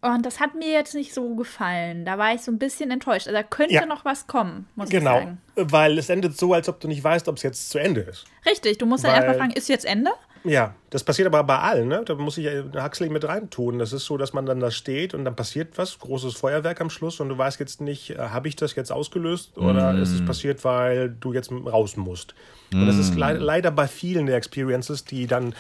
Und 0.03 0.27
das 0.27 0.41
hat 0.41 0.55
mir 0.55 0.71
jetzt 0.71 0.95
nicht 0.95 1.15
so 1.15 1.35
gefallen. 1.35 2.05
Da 2.05 2.19
war 2.19 2.35
ich 2.35 2.43
so 2.43 2.53
ein 2.53 2.59
bisschen 2.59 2.91
enttäuscht. 2.91 3.29
Also 3.29 3.33
da 3.33 3.43
könnte 3.43 3.75
ja. 3.75 3.87
noch 3.87 4.05
was 4.05 4.27
kommen, 4.27 4.69
muss 4.75 4.91
genau. 4.91 5.15
ich 5.15 5.25
sagen. 5.25 5.39
Genau, 5.55 5.73
weil 5.73 5.97
es 5.97 6.11
endet 6.11 6.37
so, 6.37 6.53
als 6.53 6.69
ob 6.69 6.81
du 6.81 6.89
nicht 6.89 7.03
weißt, 7.03 7.29
ob 7.29 7.37
es 7.39 7.43
jetzt 7.43 7.71
zu 7.71 7.79
Ende 7.79 8.03
ist. 8.03 8.27
Richtig, 8.45 8.77
du 8.77 8.85
musst 8.85 9.05
weil, 9.05 9.13
dann 9.13 9.23
erstmal 9.23 9.39
fragen, 9.39 9.53
ist 9.57 9.71
jetzt 9.71 9.87
Ende? 9.87 10.11
Ja, 10.47 10.75
das 10.91 11.03
passiert 11.03 11.27
aber 11.27 11.43
bei 11.43 11.59
allen, 11.59 11.89
ne? 11.89 12.03
Da 12.05 12.15
muss 12.15 12.39
ich 12.39 12.47
Huxley 12.47 13.09
mit 13.09 13.27
reintun. 13.27 13.79
Das 13.79 13.93
ist 13.93 14.05
so, 14.05 14.17
dass 14.17 14.33
man 14.33 14.47
dann 14.47 14.61
da 14.61 14.71
steht 14.71 15.13
und 15.13 15.25
dann 15.25 15.35
passiert 15.35 15.77
was, 15.77 15.99
großes 15.99 16.35
Feuerwerk 16.35 16.81
am 16.81 16.89
Schluss 16.89 17.21
und 17.21 17.29
du 17.29 17.37
weißt 17.37 17.59
jetzt 17.59 17.81
nicht, 17.81 18.11
äh, 18.11 18.19
habe 18.19 18.49
ich 18.49 18.57
das 18.57 18.75
jetzt 18.77 18.93
ausgelöst 18.93 19.59
oder 19.59 19.93
mm. 19.93 20.03
ist 20.03 20.13
es 20.13 20.25
passiert, 20.25 20.65
weil 20.65 21.11
du 21.11 21.33
jetzt 21.33 21.51
raus 21.51 21.97
musst. 21.97 22.35
Mm. 22.73 22.83
Und 22.83 22.87
das 22.87 22.97
ist 22.97 23.17
le 23.17 23.33
leider 23.35 23.71
bei 23.71 23.89
vielen 23.89 24.27
der 24.27 24.37
Experiences, 24.37 25.05
die 25.05 25.27
dann 25.27 25.55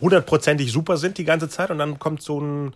hundertprozentig 0.00 0.72
super 0.72 0.96
sind 0.96 1.18
die 1.18 1.24
ganze 1.24 1.48
Zeit 1.48 1.70
und 1.70 1.78
dann 1.78 1.98
kommt 1.98 2.22
so 2.22 2.40
ein 2.40 2.72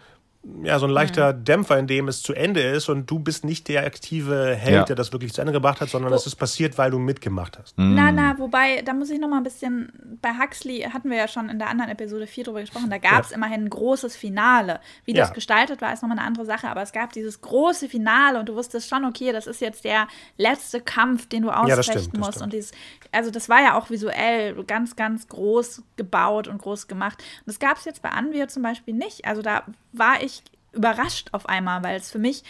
ja, 0.62 0.78
so 0.78 0.86
ein 0.86 0.92
leichter 0.92 1.32
mhm. 1.32 1.44
Dämpfer, 1.44 1.78
in 1.78 1.86
dem 1.86 2.08
es 2.08 2.22
zu 2.22 2.34
Ende 2.34 2.60
ist 2.60 2.88
und 2.88 3.10
du 3.10 3.18
bist 3.18 3.44
nicht 3.44 3.68
der 3.68 3.84
aktive 3.86 4.54
Held, 4.54 4.74
ja. 4.74 4.84
der 4.84 4.96
das 4.96 5.12
wirklich 5.12 5.32
zu 5.32 5.40
Ende 5.40 5.52
gebracht 5.52 5.80
hat, 5.80 5.88
sondern 5.88 6.12
es 6.12 6.26
ist 6.26 6.36
passiert, 6.36 6.76
weil 6.76 6.90
du 6.90 6.98
mitgemacht 6.98 7.58
hast. 7.58 7.78
Mhm. 7.78 7.94
Na, 7.94 8.12
na, 8.12 8.38
wobei, 8.38 8.82
da 8.82 8.92
muss 8.92 9.10
ich 9.10 9.18
noch 9.18 9.28
mal 9.28 9.38
ein 9.38 9.42
bisschen, 9.42 9.90
bei 10.20 10.30
Huxley 10.38 10.80
hatten 10.92 11.08
wir 11.08 11.16
ja 11.16 11.28
schon 11.28 11.48
in 11.48 11.58
der 11.58 11.68
anderen 11.68 11.90
Episode 11.90 12.26
4 12.26 12.44
drüber 12.44 12.60
gesprochen, 12.60 12.90
da 12.90 12.98
gab 12.98 13.24
es 13.24 13.30
ja. 13.30 13.36
immerhin 13.36 13.64
ein 13.64 13.70
großes 13.70 14.16
Finale. 14.16 14.80
Wie 15.04 15.14
ja. 15.14 15.22
das 15.22 15.32
gestaltet 15.32 15.80
war, 15.80 15.92
ist 15.92 16.02
nochmal 16.02 16.18
eine 16.18 16.26
andere 16.26 16.44
Sache, 16.44 16.68
aber 16.68 16.82
es 16.82 16.92
gab 16.92 17.12
dieses 17.12 17.40
große 17.40 17.88
Finale 17.88 18.38
und 18.38 18.48
du 18.48 18.54
wusstest 18.54 18.88
schon, 18.88 19.04
okay, 19.04 19.32
das 19.32 19.46
ist 19.46 19.60
jetzt 19.60 19.84
der 19.84 20.08
letzte 20.36 20.80
Kampf, 20.80 21.26
den 21.28 21.42
du 21.42 21.50
ausfechten 21.50 22.20
musst. 22.20 22.42
Und 22.42 22.52
dieses, 22.52 22.72
also 23.12 23.30
das 23.30 23.48
war 23.48 23.62
ja 23.62 23.78
auch 23.78 23.88
visuell 23.88 24.62
ganz, 24.64 24.96
ganz 24.96 25.26
groß 25.28 25.82
gebaut 25.96 26.48
und 26.48 26.58
groß 26.58 26.86
gemacht. 26.86 27.22
Und 27.40 27.46
das 27.46 27.58
gab 27.58 27.78
es 27.78 27.84
jetzt 27.84 28.02
bei 28.02 28.10
Anvio 28.10 28.46
zum 28.46 28.62
Beispiel 28.62 28.94
nicht. 28.94 29.24
Also 29.24 29.40
da 29.40 29.64
war 29.92 30.22
ich 30.22 30.33
überrascht 30.74 31.28
auf 31.32 31.48
einmal, 31.48 31.82
weil 31.82 31.96
es 31.96 32.10
für 32.10 32.18
mich 32.18 32.42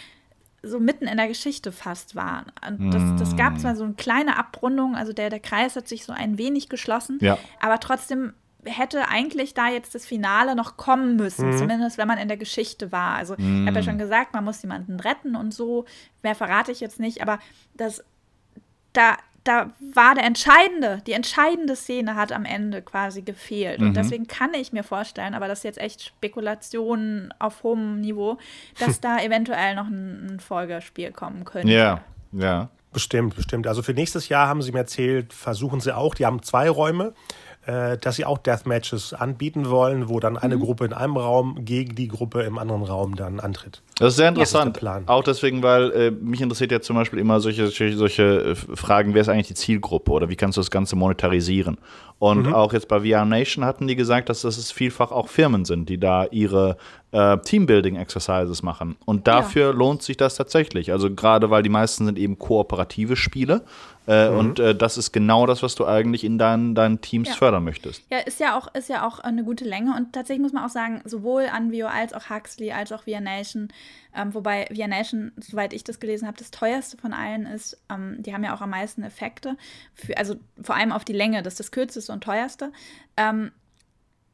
so 0.63 0.81
mitten 0.81 1.07
in 1.07 1.17
der 1.17 1.29
Geschichte 1.29 1.73
fast 1.73 2.15
war. 2.15 2.47
Und 2.67 2.91
das, 2.91 3.03
das 3.19 3.37
gab 3.37 3.59
zwar 3.59 3.77
so 3.77 3.85
eine 3.85 3.95
kleine 3.95 4.39
Abrundung, 4.39 4.97
also 4.97 5.13
der, 5.13 5.31
der 5.31 5.41
Kreis 5.41 5.77
hat 5.77 5.89
sich 5.89 6.05
so 6.05 6.13
ein 6.13 6.39
wenig 6.39 6.69
geschlossen, 6.69 7.19
ja. 7.21 7.39
aber 7.61 7.81
trotzdem 7.81 8.33
hätte 8.65 9.09
eigentlich 9.09 9.53
da 9.53 9.69
jetzt 9.69 9.95
das 9.95 10.07
Finale 10.07 10.55
noch 10.55 10.79
kommen 10.79 11.17
müssen, 11.17 11.51
mhm. 11.51 11.59
zumindest 11.59 11.99
wenn 11.99 12.09
man 12.09 12.19
in 12.19 12.29
der 12.29 12.39
Geschichte 12.39 12.93
war. 12.93 13.17
Also 13.17 13.35
mhm. 13.37 13.63
ich 13.63 13.69
habe 13.69 13.81
ja 13.81 13.85
schon 13.85 13.99
gesagt, 13.99 14.33
man 14.33 14.45
muss 14.45 14.63
jemanden 14.63 15.01
retten 15.01 15.37
und 15.37 15.53
so. 15.53 15.85
Mehr 16.23 16.35
verrate 16.35 16.73
ich 16.73 16.81
jetzt 16.81 16.99
nicht, 16.99 17.21
aber 17.21 17.39
das 17.75 18.03
da 18.95 19.19
da 19.45 19.71
war 19.95 20.15
der 20.15 20.25
entscheidende, 20.25 21.03
die 21.07 21.13
entscheidende 21.13 21.77
Szene 21.77 22.15
hat 22.15 22.33
am 22.33 22.45
Ende 22.45 22.81
quasi 22.83 23.23
gefehlt. 23.23 23.81
Und 23.81 23.91
mhm. 23.91 23.95
deswegen 23.95 24.27
kann 24.27 24.55
ich 24.55 24.73
mir 24.73 24.83
vorstellen, 24.83 25.35
aber 25.35 25.49
das 25.49 25.59
ist 25.59 25.65
jetzt 25.65 25.79
echt 25.79 26.03
Spekulationen 26.03 27.33
auf 27.39 27.63
hohem 27.63 28.01
Niveau, 28.01 28.39
dass 28.79 29.01
da 29.01 29.19
eventuell 29.23 29.75
noch 29.75 29.87
ein, 29.87 30.35
ein 30.35 30.41
Folgespiel 30.41 31.13
kommen 31.13 31.45
könnte. 31.45 31.73
Ja, 31.73 32.01
ja. 32.33 32.71
Bestimmt, 32.95 33.35
bestimmt. 33.35 33.67
Also 33.67 33.83
für 33.83 33.93
nächstes 33.93 34.29
Jahr 34.29 34.47
haben 34.47 34.63
sie 34.63 34.71
mir 34.71 34.79
erzählt, 34.79 35.33
versuchen 35.33 35.81
sie 35.81 35.95
auch, 35.95 36.15
die 36.15 36.25
haben 36.25 36.45
zwei 36.45 36.71
Räume 36.71 37.13
äh, 37.67 37.97
dass 37.99 38.17
sie 38.17 38.25
auch 38.25 38.39
Deathmatches 38.39 39.15
anbieten 39.15 39.71
wollen, 39.71 40.09
wo 40.09 40.21
dann 40.21 40.37
eine 40.37 40.57
mhm. 40.57 40.61
Gruppe 40.61 40.85
in 40.85 40.93
einem 40.93 41.17
Raum 41.17 41.65
gegen 41.65 41.95
die 41.95 42.09
Gruppe 42.09 42.43
im 42.43 42.59
anderen 42.59 42.83
Raum 42.83 43.17
dann 43.17 43.41
antritt. 43.41 43.83
Das 43.99 44.09
ist 44.09 44.17
sehr 44.17 44.29
interessant. 44.29 44.81
Ja, 44.83 44.99
ist 44.99 45.09
auch 45.09 45.25
deswegen, 45.25 45.63
weil 45.63 45.91
äh, 45.93 46.11
mich 46.11 46.41
interessiert 46.41 46.73
ja 46.73 46.81
zum 46.81 46.97
Beispiel 46.97 47.19
immer 47.19 47.41
solche, 47.41 47.69
solche, 47.69 47.97
solche 47.97 48.23
äh, 48.23 48.55
Fragen, 48.55 49.15
wer 49.15 49.23
ist 49.23 49.29
eigentlich 49.29 49.49
die 49.49 49.55
Zielgruppe 49.55 50.13
oder 50.13 50.29
wie 50.29 50.37
kannst 50.37 50.57
du 50.57 50.61
das 50.61 50.71
Ganze 50.71 50.97
monetarisieren? 50.97 51.79
Und 52.19 52.47
mhm. 52.47 52.55
auch 52.55 52.73
jetzt 52.73 52.89
bei 52.89 53.01
VR 53.01 53.25
Nation 53.25 53.65
hatten 53.65 53.87
die 53.87 53.97
gesagt, 53.97 54.29
dass 54.29 54.43
das 54.43 54.71
vielfach 54.71 55.11
auch 55.11 55.29
Firmen 55.29 55.65
sind, 55.65 55.89
die 55.89 55.99
da 55.99 56.25
ihre 56.27 56.77
äh, 57.11 57.37
Teambuilding-Exercises 57.39 58.63
machen. 58.63 58.97
Und 59.05 59.27
dafür 59.27 59.67
ja. 59.67 59.73
lohnt 59.73 60.03
sich 60.03 60.17
das 60.17 60.37
tatsächlich. 60.37 60.93
Also 60.93 61.15
gerade 61.15 61.51
weil 61.51 61.63
die 61.63 61.69
meisten 61.69 62.07
sind 62.07 62.19
eben 62.19 62.39
kooperative 62.39 63.17
Spiele. 63.17 63.63
Äh, 64.07 64.31
mhm. 64.31 64.39
Und 64.39 64.59
äh, 64.59 64.75
das 64.75 64.97
ist 64.97 65.13
genau 65.13 65.47
das, 65.47 65.63
was 65.63 65.75
du 65.75 65.87
eigentlich 65.87 66.25
in 66.25 66.39
deinen, 66.39 66.75
deinen 66.75 67.01
Teams 67.01 67.29
ja. 67.29 67.35
fördern 67.35 67.65
möchtest. 67.65 68.03
Ja, 68.11 68.19
ist 68.19 68.41
ja, 68.41 68.59
auch, 68.59 68.73
ist 68.75 68.89
ja 68.89 69.07
auch 69.07 69.19
eine 69.19 69.45
gute 69.45 69.65
Länge. 69.65 69.95
Und 69.97 70.13
tatsächlich 70.13 70.43
muss 70.43 70.53
man 70.53 70.65
auch 70.65 70.71
sagen, 70.71 71.03
sowohl 71.05 71.47
Anvio 71.53 71.87
als 71.87 72.13
auch 72.13 72.31
Huxley 72.31 72.73
als 72.73 72.93
auch 72.93 73.05
VR 73.05 73.21
Nation, 73.21 73.69
ähm, 74.15 74.35
wobei 74.35 74.67
VR 74.75 74.89
Nation, 74.89 75.33
soweit 75.37 75.73
ich 75.73 75.85
das 75.85 76.01
gelesen 76.01 76.27
habe, 76.27 76.39
das 76.39 76.51
teuerste 76.51 76.97
von 76.97 77.13
allen 77.13 77.47
ist. 77.47 77.77
Ähm, 77.91 78.17
die 78.23 78.33
haben 78.33 78.45
ja 78.45 78.55
auch 78.55 78.61
am 78.61 78.71
meisten 78.71 79.03
Effekte. 79.03 79.57
Für, 79.95 80.17
also 80.17 80.37
vor 80.61 80.77
allem 80.77 80.93
auf 80.93 81.05
die 81.05 81.13
Länge, 81.13 81.43
das 81.43 81.55
ist 81.55 81.61
das 81.61 81.71
kürzeste 81.73 82.13
und 82.13 82.23
teuerste. 82.23 82.73
Ähm, 83.17 83.53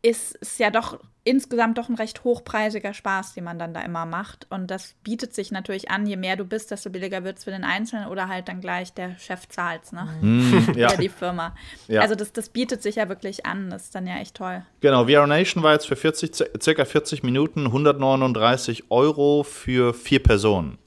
ist 0.02 0.38
es 0.40 0.58
ja 0.58 0.70
doch 0.70 1.00
insgesamt 1.22 1.76
doch 1.76 1.88
ein 1.88 1.96
recht 1.96 2.24
hochpreisiger 2.24 2.94
Spaß, 2.94 3.34
den 3.34 3.44
man 3.44 3.58
dann 3.58 3.74
da 3.74 3.80
immer 3.82 4.06
macht. 4.06 4.46
Und 4.48 4.70
das 4.70 4.94
bietet 5.04 5.34
sich 5.34 5.50
natürlich 5.50 5.90
an, 5.90 6.06
je 6.06 6.16
mehr 6.16 6.36
du 6.36 6.44
bist, 6.44 6.70
desto 6.70 6.88
billiger 6.88 7.24
wird 7.24 7.38
es 7.38 7.44
für 7.44 7.50
den 7.50 7.64
Einzelnen 7.64 8.06
oder 8.08 8.28
halt 8.28 8.48
dann 8.48 8.60
gleich 8.60 8.94
der 8.94 9.18
Chef 9.18 9.48
zahlt, 9.48 9.92
ne? 9.92 10.08
Mm, 10.20 10.76
ja. 10.76 10.88
Oder 10.88 10.96
die 10.98 11.08
Firma. 11.08 11.54
Ja. 11.88 12.02
Also 12.02 12.14
das, 12.14 12.32
das 12.32 12.48
bietet 12.48 12.82
sich 12.82 12.96
ja 12.96 13.08
wirklich 13.08 13.46
an. 13.46 13.70
Das 13.70 13.84
ist 13.84 13.94
dann 13.94 14.06
ja 14.06 14.16
echt 14.18 14.36
toll. 14.36 14.62
Genau, 14.80 15.06
VR 15.06 15.26
Nation 15.26 15.62
war 15.62 15.72
jetzt 15.72 15.86
für 15.86 15.96
40, 15.96 16.62
circa 16.62 16.84
40 16.84 17.22
Minuten 17.22 17.66
139 17.66 18.90
Euro 18.90 19.42
für 19.42 19.94
vier 19.94 20.22
Personen. 20.22 20.78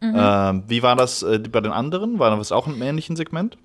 Mhm. 0.00 0.14
Ähm, 0.16 0.62
wie 0.66 0.82
war 0.82 0.96
das 0.96 1.22
äh, 1.22 1.38
bei 1.38 1.60
den 1.60 1.72
anderen? 1.72 2.18
War 2.18 2.36
das 2.36 2.52
auch 2.52 2.66
im 2.66 2.80
ähnlichen 2.82 3.16
Segment? 3.16 3.58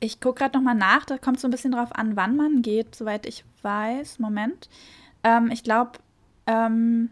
Ich 0.00 0.20
gucke 0.20 0.40
gerade 0.40 0.56
noch 0.56 0.64
mal 0.64 0.74
nach. 0.74 1.04
Da 1.04 1.18
kommt 1.18 1.40
so 1.40 1.48
ein 1.48 1.50
bisschen 1.50 1.72
drauf 1.72 1.90
an, 1.92 2.16
wann 2.16 2.36
man 2.36 2.62
geht, 2.62 2.94
soweit 2.94 3.26
ich 3.26 3.44
weiß. 3.62 4.18
Moment. 4.18 4.68
Ähm, 5.24 5.50
ich 5.52 5.62
glaube, 5.62 5.92
ähm, 6.46 7.10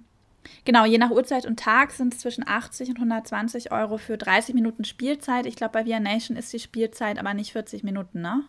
genau, 0.65 0.85
je 0.85 0.99
nach 0.99 1.11
Uhrzeit 1.11 1.47
und 1.47 1.59
Tag 1.59 1.93
sind 1.93 2.15
es 2.15 2.21
zwischen 2.21 2.47
80 2.47 2.91
und 2.91 2.97
120 2.97 3.73
Euro 3.73 3.99
für 3.99 4.17
30 4.17 4.55
Minuten 4.55 4.85
Spielzeit. 4.85 5.47
Ich 5.47 5.57
glaube, 5.57 5.73
bei 5.73 5.85
Via 5.85 6.01
Nation 6.01 6.37
ist 6.37 6.53
die 6.53 6.61
Spielzeit 6.61 7.19
aber 7.19 7.35
nicht 7.35 7.53
40 7.53 7.85
Minuten, 7.85 8.21
ne? 8.21 8.45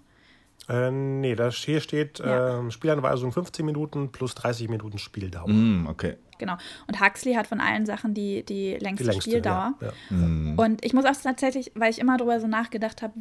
Äh, 0.70 0.92
nee, 0.92 1.36
da 1.36 1.50
hier 1.50 1.82
steht 1.82 2.20
ja. 2.20 2.60
äh, 2.60 2.72
Spielanweisung 2.72 3.32
15 3.32 3.66
Minuten 3.66 4.12
plus 4.12 4.36
30 4.36 4.70
Minuten 4.70 4.98
Spieldauer. 4.98 5.50
Mm, 5.50 5.88
okay 5.88 6.18
genau. 6.42 6.58
Und 6.88 7.00
Huxley 7.00 7.36
hat 7.36 7.48
von 7.48 7.62
allen 7.62 7.86
Sachen 7.86 8.14
die, 8.14 8.44
die 8.44 8.72
längste, 8.72 9.06
die 9.06 9.10
längste 9.12 9.30
Spieldauer. 9.30 9.76
Ja, 9.80 9.88
ja. 9.88 10.18
Mhm. 10.18 10.60
Und 10.60 10.84
ich 10.84 10.92
muss 10.92 11.06
auch 11.06 11.16
tatsächlich, 11.24 11.72
weil 11.76 11.90
ich 11.90 12.00
immer 12.00 12.18
darüber 12.18 12.42
so 12.42 12.48
nachgedacht 12.48 13.02
habe, 13.02 13.14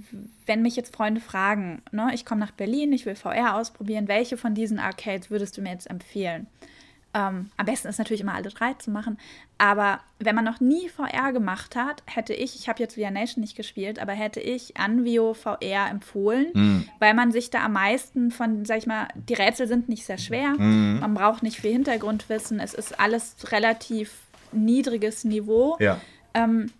wenn 0.46 0.62
mich 0.62 0.74
jetzt 0.74 0.96
Freunde 0.96 1.20
fragen, 1.20 1.82
ne, 1.92 2.10
ich 2.12 2.24
komme 2.24 2.40
nach 2.40 2.50
Berlin, 2.50 2.92
ich 2.92 3.06
will 3.06 3.14
VR 3.14 3.54
ausprobieren, 3.54 4.08
welche 4.08 4.36
von 4.36 4.54
diesen 4.54 4.80
Arcades 4.80 5.30
würdest 5.30 5.56
du 5.56 5.62
mir 5.62 5.70
jetzt 5.70 5.88
empfehlen? 5.88 6.48
Ähm, 7.12 7.50
am 7.56 7.66
besten 7.66 7.88
ist 7.88 7.98
natürlich 7.98 8.20
immer 8.20 8.34
alle 8.34 8.50
drei 8.50 8.74
zu 8.74 8.90
machen. 8.90 9.18
Aber 9.58 10.00
wenn 10.20 10.36
man 10.36 10.44
noch 10.44 10.60
nie 10.60 10.88
VR 10.88 11.32
gemacht 11.32 11.74
hat, 11.74 12.02
hätte 12.06 12.32
ich, 12.34 12.54
ich 12.54 12.68
habe 12.68 12.80
jetzt 12.80 12.94
VR 12.94 13.10
Nation 13.10 13.40
nicht 13.40 13.56
gespielt, 13.56 13.98
aber 13.98 14.12
hätte 14.12 14.40
ich 14.40 14.76
Anvio 14.76 15.34
VR 15.34 15.90
empfohlen, 15.90 16.46
mm. 16.54 16.88
weil 17.00 17.14
man 17.14 17.32
sich 17.32 17.50
da 17.50 17.64
am 17.64 17.72
meisten 17.72 18.30
von, 18.30 18.64
sag 18.64 18.78
ich 18.78 18.86
mal, 18.86 19.08
die 19.14 19.34
Rätsel 19.34 19.66
sind 19.66 19.88
nicht 19.88 20.04
sehr 20.04 20.18
schwer. 20.18 20.50
Mm. 20.50 21.00
Man 21.00 21.14
braucht 21.14 21.42
nicht 21.42 21.60
viel 21.60 21.72
Hintergrundwissen. 21.72 22.60
Es 22.60 22.74
ist 22.74 23.00
alles 23.00 23.34
relativ 23.50 24.12
niedriges 24.52 25.24
Niveau. 25.24 25.76
Ja. 25.80 26.00
Ähm, 26.34 26.70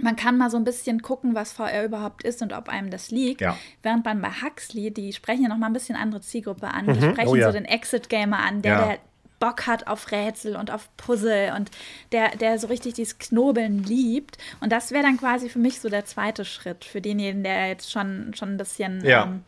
man 0.00 0.16
kann 0.16 0.36
mal 0.36 0.50
so 0.50 0.56
ein 0.56 0.64
bisschen 0.64 1.02
gucken, 1.02 1.34
was 1.34 1.52
VR 1.52 1.84
überhaupt 1.84 2.24
ist 2.24 2.42
und 2.42 2.52
ob 2.52 2.68
einem 2.68 2.90
das 2.90 3.10
liegt. 3.10 3.40
Ja. 3.40 3.56
Während 3.82 4.04
man 4.04 4.20
bei 4.20 4.30
Huxley, 4.30 4.90
die 4.90 5.12
sprechen 5.12 5.42
ja 5.42 5.48
noch 5.48 5.58
mal 5.58 5.66
ein 5.66 5.72
bisschen 5.72 5.96
andere 5.96 6.20
Zielgruppe 6.20 6.68
an. 6.68 6.86
Die 6.86 7.00
mhm. 7.00 7.12
sprechen 7.12 7.28
oh, 7.28 7.36
ja. 7.36 7.46
so 7.46 7.52
den 7.52 7.64
Exit-Gamer 7.64 8.38
an, 8.38 8.62
der, 8.62 8.72
ja. 8.72 8.84
der 8.86 8.98
Bock 9.42 9.66
hat 9.66 9.88
auf 9.88 10.12
Rätsel 10.12 10.54
und 10.54 10.70
auf 10.70 10.88
Puzzle 10.96 11.52
und 11.56 11.72
der, 12.12 12.36
der 12.36 12.60
so 12.60 12.68
richtig 12.68 12.94
dieses 12.94 13.18
Knobeln 13.18 13.82
liebt. 13.82 14.38
Und 14.60 14.70
das 14.70 14.92
wäre 14.92 15.02
dann 15.02 15.16
quasi 15.16 15.48
für 15.48 15.58
mich 15.58 15.80
so 15.80 15.88
der 15.88 16.04
zweite 16.04 16.44
Schritt 16.44 16.84
für 16.84 17.00
denjenigen, 17.00 17.42
der 17.42 17.66
jetzt 17.66 17.90
schon, 17.90 18.32
schon 18.34 18.50
ein 18.50 18.56
bisschen 18.56 19.04
ja. 19.04 19.24
Ähm, 19.24 19.42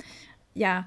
ja, 0.52 0.84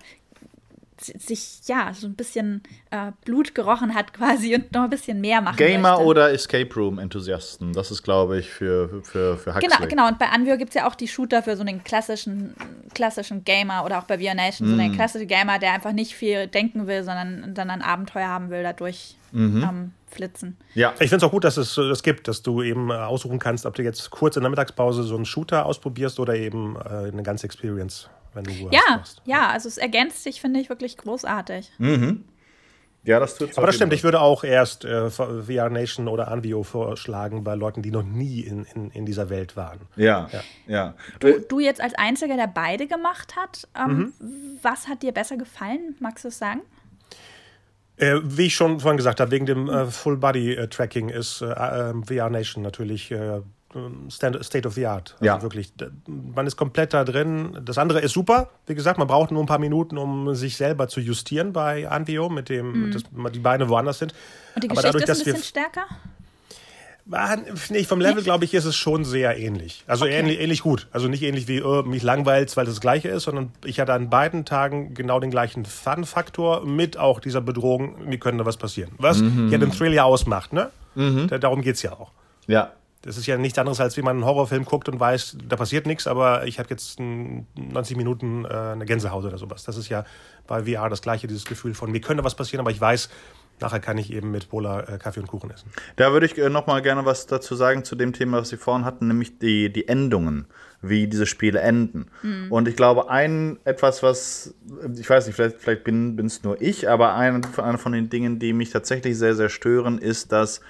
sich 1.01 1.61
ja 1.67 1.91
so 1.93 2.07
ein 2.07 2.15
bisschen 2.15 2.61
äh, 2.91 3.11
Blut 3.25 3.55
gerochen 3.55 3.93
hat 3.93 4.13
quasi 4.13 4.55
und 4.55 4.71
noch 4.73 4.83
ein 4.83 4.89
bisschen 4.89 5.21
mehr 5.21 5.41
machen 5.41 5.57
Gamer 5.57 5.91
möchte. 5.93 6.05
oder 6.05 6.31
Escape 6.31 6.73
Room 6.75 6.99
Enthusiasten, 6.99 7.73
das 7.73 7.91
ist 7.91 8.03
glaube 8.03 8.39
ich 8.39 8.49
für 8.49 9.01
für 9.03 9.37
für 9.37 9.55
Huxley. 9.55 9.69
Genau, 9.69 9.87
genau 9.87 10.07
und 10.07 10.19
bei 10.19 10.29
Anvio 10.29 10.57
gibt 10.57 10.69
es 10.69 10.75
ja 10.75 10.87
auch 10.87 10.95
die 10.95 11.07
Shooter 11.07 11.43
für 11.43 11.55
so 11.55 11.61
einen 11.61 11.83
klassischen 11.83 12.55
klassischen 12.93 13.43
Gamer 13.43 13.85
oder 13.85 13.99
auch 13.99 14.03
bei 14.03 14.17
VR 14.19 14.35
Nation 14.35 14.67
mm. 14.67 14.75
so 14.75 14.81
einen 14.81 14.95
klassischen 14.95 15.27
Gamer, 15.27 15.59
der 15.59 15.73
einfach 15.73 15.91
nicht 15.91 16.15
viel 16.15 16.47
denken 16.47 16.87
will, 16.87 17.03
sondern 17.03 17.53
dann 17.53 17.69
ein 17.69 17.81
Abenteuer 17.81 18.27
haben 18.27 18.49
will 18.49 18.63
dadurch. 18.63 19.15
Mhm. 19.31 19.63
Ähm, 19.63 19.91
flitzen. 20.09 20.57
Ja, 20.73 20.91
ich 20.93 21.09
finde 21.09 21.17
es 21.17 21.23
auch 21.23 21.31
gut, 21.31 21.43
dass 21.43 21.57
es 21.57 21.75
das 21.75 22.01
gibt, 22.01 22.27
dass 22.27 22.41
du 22.41 22.63
eben 22.63 22.91
aussuchen 22.91 23.39
kannst, 23.39 23.65
ob 23.65 23.75
du 23.75 23.83
jetzt 23.83 24.09
kurz 24.09 24.35
in 24.35 24.43
der 24.43 24.49
Mittagspause 24.49 25.03
so 25.03 25.15
einen 25.15 25.25
Shooter 25.25 25.65
ausprobierst 25.65 26.19
oder 26.19 26.35
eben 26.35 26.75
äh, 26.75 27.11
eine 27.11 27.23
ganze 27.23 27.45
Experience 27.45 28.09
wenn 28.37 28.45
du 28.45 28.69
ja, 28.71 28.81
machst. 28.89 29.21
Ja, 29.25 29.49
also 29.49 29.67
es 29.67 29.77
ergänzt 29.77 30.23
sich, 30.23 30.39
finde 30.39 30.61
ich, 30.61 30.69
wirklich 30.69 30.95
großartig. 30.95 31.71
Mhm. 31.77 32.23
Ja, 33.03 33.21
das 33.21 33.37
tut 33.37 33.57
Aber 33.57 33.67
das 33.67 33.75
stimmt, 33.75 33.93
ich 33.93 34.03
würde 34.03 34.19
auch 34.19 34.43
erst 34.43 34.83
äh, 34.83 35.09
VR 35.09 35.69
Nation 35.69 36.09
oder 36.09 36.27
Anvio 36.27 36.63
vorschlagen 36.63 37.43
bei 37.43 37.55
Leuten, 37.55 37.81
die 37.81 37.89
noch 37.89 38.03
nie 38.03 38.41
in, 38.41 38.65
in, 38.75 38.91
in 38.91 39.05
dieser 39.05 39.29
Welt 39.29 39.55
waren. 39.55 39.79
Ja, 39.95 40.29
ja. 40.31 40.41
ja. 40.67 40.93
Du, 41.21 41.39
du, 41.39 41.59
jetzt 41.61 41.79
als 41.79 41.93
Einziger, 41.93 42.35
der 42.35 42.47
beide 42.47 42.85
gemacht 42.85 43.37
hat, 43.37 43.67
ähm, 43.77 44.13
mhm. 44.19 44.59
was 44.61 44.89
hat 44.89 45.03
dir 45.03 45.13
besser 45.13 45.37
gefallen? 45.37 45.95
Magst 45.99 46.25
du 46.25 46.27
es 46.27 46.37
sagen? 46.37 46.61
Äh, 47.95 48.19
wie 48.23 48.47
ich 48.47 48.55
schon 48.55 48.81
vorhin 48.81 48.97
gesagt 48.97 49.21
habe, 49.21 49.31
wegen 49.31 49.45
dem 49.45 49.69
äh, 49.69 49.85
Full-Body-Tracking 49.85 51.07
ist 51.07 51.41
äh, 51.41 51.45
äh 51.45 51.93
VR 52.05 52.29
Nation 52.29 52.61
natürlich 52.61 53.13
äh, 53.73 53.77
ähm, 53.77 54.09
State 54.09 54.67
of 54.67 54.73
the 54.73 54.85
Art. 54.85 55.15
Also 55.19 55.25
ja. 55.25 55.41
wirklich, 55.41 55.73
man 56.07 56.47
ist 56.47 56.55
komplett 56.55 56.93
da 56.93 57.03
drin. 57.03 57.57
Das 57.63 57.77
andere 57.77 57.99
ist 57.99 58.13
super. 58.13 58.49
Wie 58.65 58.75
gesagt, 58.75 58.97
man 58.97 59.07
braucht 59.07 59.31
nur 59.31 59.43
ein 59.43 59.47
paar 59.47 59.59
Minuten, 59.59 59.97
um 59.97 60.33
sich 60.35 60.57
selber 60.57 60.87
zu 60.87 60.99
justieren 60.99 61.53
bei 61.53 61.89
Anvio, 61.89 62.29
mit 62.29 62.49
dem, 62.49 62.87
mhm. 62.87 62.91
dass 62.91 63.03
die 63.31 63.39
Beine 63.39 63.69
woanders 63.69 63.99
sind. 63.99 64.13
Und 64.55 64.63
die 64.63 64.67
Geschichte 64.67 64.89
Aber 64.89 64.99
dadurch, 64.99 65.19
ist 65.19 65.27
ein 65.27 65.33
bisschen 65.33 65.43
stärker? 65.43 65.85
Nee, 67.69 67.85
vom 67.85 68.01
Level, 68.01 68.21
glaube 68.21 68.43
ich, 68.43 68.53
ist 68.53 68.65
es 68.65 68.75
schon 68.75 69.05
sehr 69.05 69.37
ähnlich. 69.37 69.85
Also 69.87 70.03
okay. 70.03 70.19
ähnlich, 70.19 70.41
ähnlich 70.41 70.61
gut. 70.61 70.87
Also 70.91 71.07
nicht 71.07 71.23
ähnlich 71.23 71.47
wie 71.47 71.61
oh, 71.61 71.83
mich 71.83 72.03
langweilt, 72.03 72.55
weil 72.57 72.65
das 72.65 72.75
das 72.75 72.81
gleiche 72.81 73.07
ist, 73.07 73.23
sondern 73.23 73.53
ich 73.63 73.79
hatte 73.79 73.93
an 73.93 74.09
beiden 74.09 74.43
Tagen 74.43 74.93
genau 74.93 75.21
den 75.21 75.31
gleichen 75.31 75.63
Fun-Faktor 75.63 76.65
mit 76.65 76.97
auch 76.97 77.21
dieser 77.21 77.39
Bedrohung, 77.39 78.09
mir 78.09 78.19
könnte 78.19 78.45
was 78.45 78.57
passieren. 78.57 78.91
Was 78.97 79.19
mhm. 79.19 79.49
ja 79.49 79.57
den 79.57 79.71
Thrill 79.71 79.93
ja 79.93 80.03
ausmacht, 80.03 80.51
ne? 80.51 80.69
Mhm. 80.95 81.29
Darum 81.39 81.61
geht 81.61 81.75
es 81.75 81.81
ja 81.81 81.93
auch. 81.93 82.11
Ja, 82.45 82.73
das 83.01 83.17
ist 83.17 83.27
ja 83.27 83.37
nichts 83.37 83.57
anderes, 83.59 83.79
als 83.79 83.95
wie 83.97 84.01
man 84.01 84.17
einen 84.17 84.25
Horrorfilm 84.25 84.65
guckt 84.65 84.89
und 84.89 84.99
weiß, 84.99 85.37
da 85.47 85.55
passiert 85.55 85.85
nichts, 85.85 86.07
aber 86.07 86.45
ich 86.45 86.59
habe 86.59 86.69
jetzt 86.69 86.99
90 86.99 87.95
Minuten 87.95 88.45
äh, 88.45 88.47
eine 88.47 88.85
Gänsehaut 88.85 89.23
oder 89.23 89.37
sowas. 89.37 89.63
Das 89.63 89.77
ist 89.77 89.89
ja 89.89 90.03
bei 90.47 90.63
VR 90.63 90.89
das 90.89 91.01
gleiche, 91.01 91.27
dieses 91.27 91.45
Gefühl 91.45 91.73
von, 91.73 91.91
mir 91.91 92.01
könnte 92.01 92.23
was 92.23 92.35
passieren, 92.35 92.61
aber 92.61 92.71
ich 92.71 92.81
weiß, 92.81 93.09
nachher 93.59 93.79
kann 93.79 93.97
ich 93.97 94.11
eben 94.11 94.31
mit 94.31 94.49
Bola 94.49 94.81
äh, 94.81 94.97
Kaffee 94.97 95.19
und 95.19 95.27
Kuchen 95.27 95.51
essen. 95.51 95.69
Da 95.95 96.11
würde 96.11 96.25
ich 96.25 96.37
äh, 96.37 96.49
noch 96.49 96.67
mal 96.67 96.81
gerne 96.81 97.05
was 97.05 97.27
dazu 97.27 97.55
sagen 97.55 97.83
zu 97.83 97.95
dem 97.95 98.13
Thema, 98.13 98.39
was 98.39 98.49
Sie 98.49 98.57
vorhin 98.57 98.85
hatten, 98.85 99.07
nämlich 99.07 99.39
die, 99.39 99.71
die 99.71 99.87
Endungen, 99.87 100.47
wie 100.81 101.07
diese 101.07 101.25
Spiele 101.25 101.59
enden. 101.59 102.07
Mhm. 102.23 102.51
Und 102.51 102.67
ich 102.67 102.75
glaube, 102.75 103.09
ein 103.09 103.59
etwas, 103.63 104.03
was, 104.03 104.53
ich 104.95 105.09
weiß 105.09 105.27
nicht, 105.27 105.35
vielleicht, 105.35 105.57
vielleicht 105.57 105.83
bin 105.83 106.19
es 106.25 106.43
nur 106.43 106.61
ich, 106.61 106.89
aber 106.89 107.15
ein, 107.15 107.45
eine 107.57 107.77
von 107.77 107.91
den 107.91 108.09
Dingen, 108.09 108.39
die 108.39 108.53
mich 108.53 108.71
tatsächlich 108.71 109.17
sehr, 109.17 109.35
sehr 109.35 109.49
stören, 109.49 109.97
ist, 109.97 110.31
dass 110.31 110.61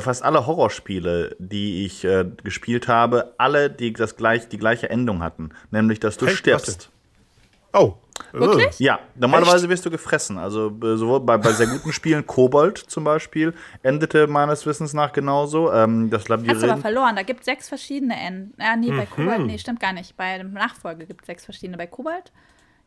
fast 0.00 0.22
alle 0.22 0.46
Horrorspiele, 0.46 1.36
die 1.38 1.84
ich 1.86 2.04
äh, 2.04 2.26
gespielt 2.42 2.88
habe, 2.88 3.34
alle 3.38 3.70
die, 3.70 3.92
das 3.92 4.16
gleich, 4.16 4.48
die 4.48 4.58
gleiche 4.58 4.90
Endung 4.90 5.22
hatten. 5.22 5.50
Nämlich, 5.70 6.00
dass 6.00 6.16
du 6.16 6.26
hey, 6.26 6.34
stirbst. 6.34 6.90
Oh. 7.72 7.94
Wirklich? 8.32 8.78
Ja, 8.78 9.00
normalerweise 9.16 9.68
wirst 9.68 9.86
du 9.86 9.90
gefressen. 9.90 10.36
Also 10.36 10.68
äh, 10.82 10.96
sowohl 10.96 11.20
bei, 11.20 11.38
bei 11.38 11.52
sehr 11.52 11.66
guten 11.66 11.92
Spielen, 11.92 12.26
Kobold 12.26 12.76
zum 12.76 13.02
Beispiel, 13.02 13.54
endete 13.82 14.26
meines 14.26 14.66
Wissens 14.66 14.92
nach 14.92 15.12
genauso. 15.12 15.72
Ähm, 15.72 16.10
das 16.10 16.22
Hast 16.22 16.28
du 16.28 16.34
aber 16.34 16.46
Labyrinth. 16.46 16.80
verloren. 16.80 17.16
Da 17.16 17.22
gibt 17.22 17.40
es 17.40 17.46
sechs 17.46 17.68
verschiedene 17.68 18.14
Enden. 18.14 18.52
Ah, 18.58 18.76
nee, 18.76 18.90
bei 18.90 19.06
Kobalt, 19.06 19.46
nee, 19.46 19.58
stimmt 19.58 19.80
gar 19.80 19.92
nicht. 19.94 20.16
Bei 20.16 20.36
dem 20.38 20.52
Nachfolger 20.52 21.06
gibt 21.06 21.22
es 21.22 21.26
sechs 21.26 21.44
verschiedene. 21.44 21.78
Bei 21.78 21.86
Kobalt, 21.86 22.30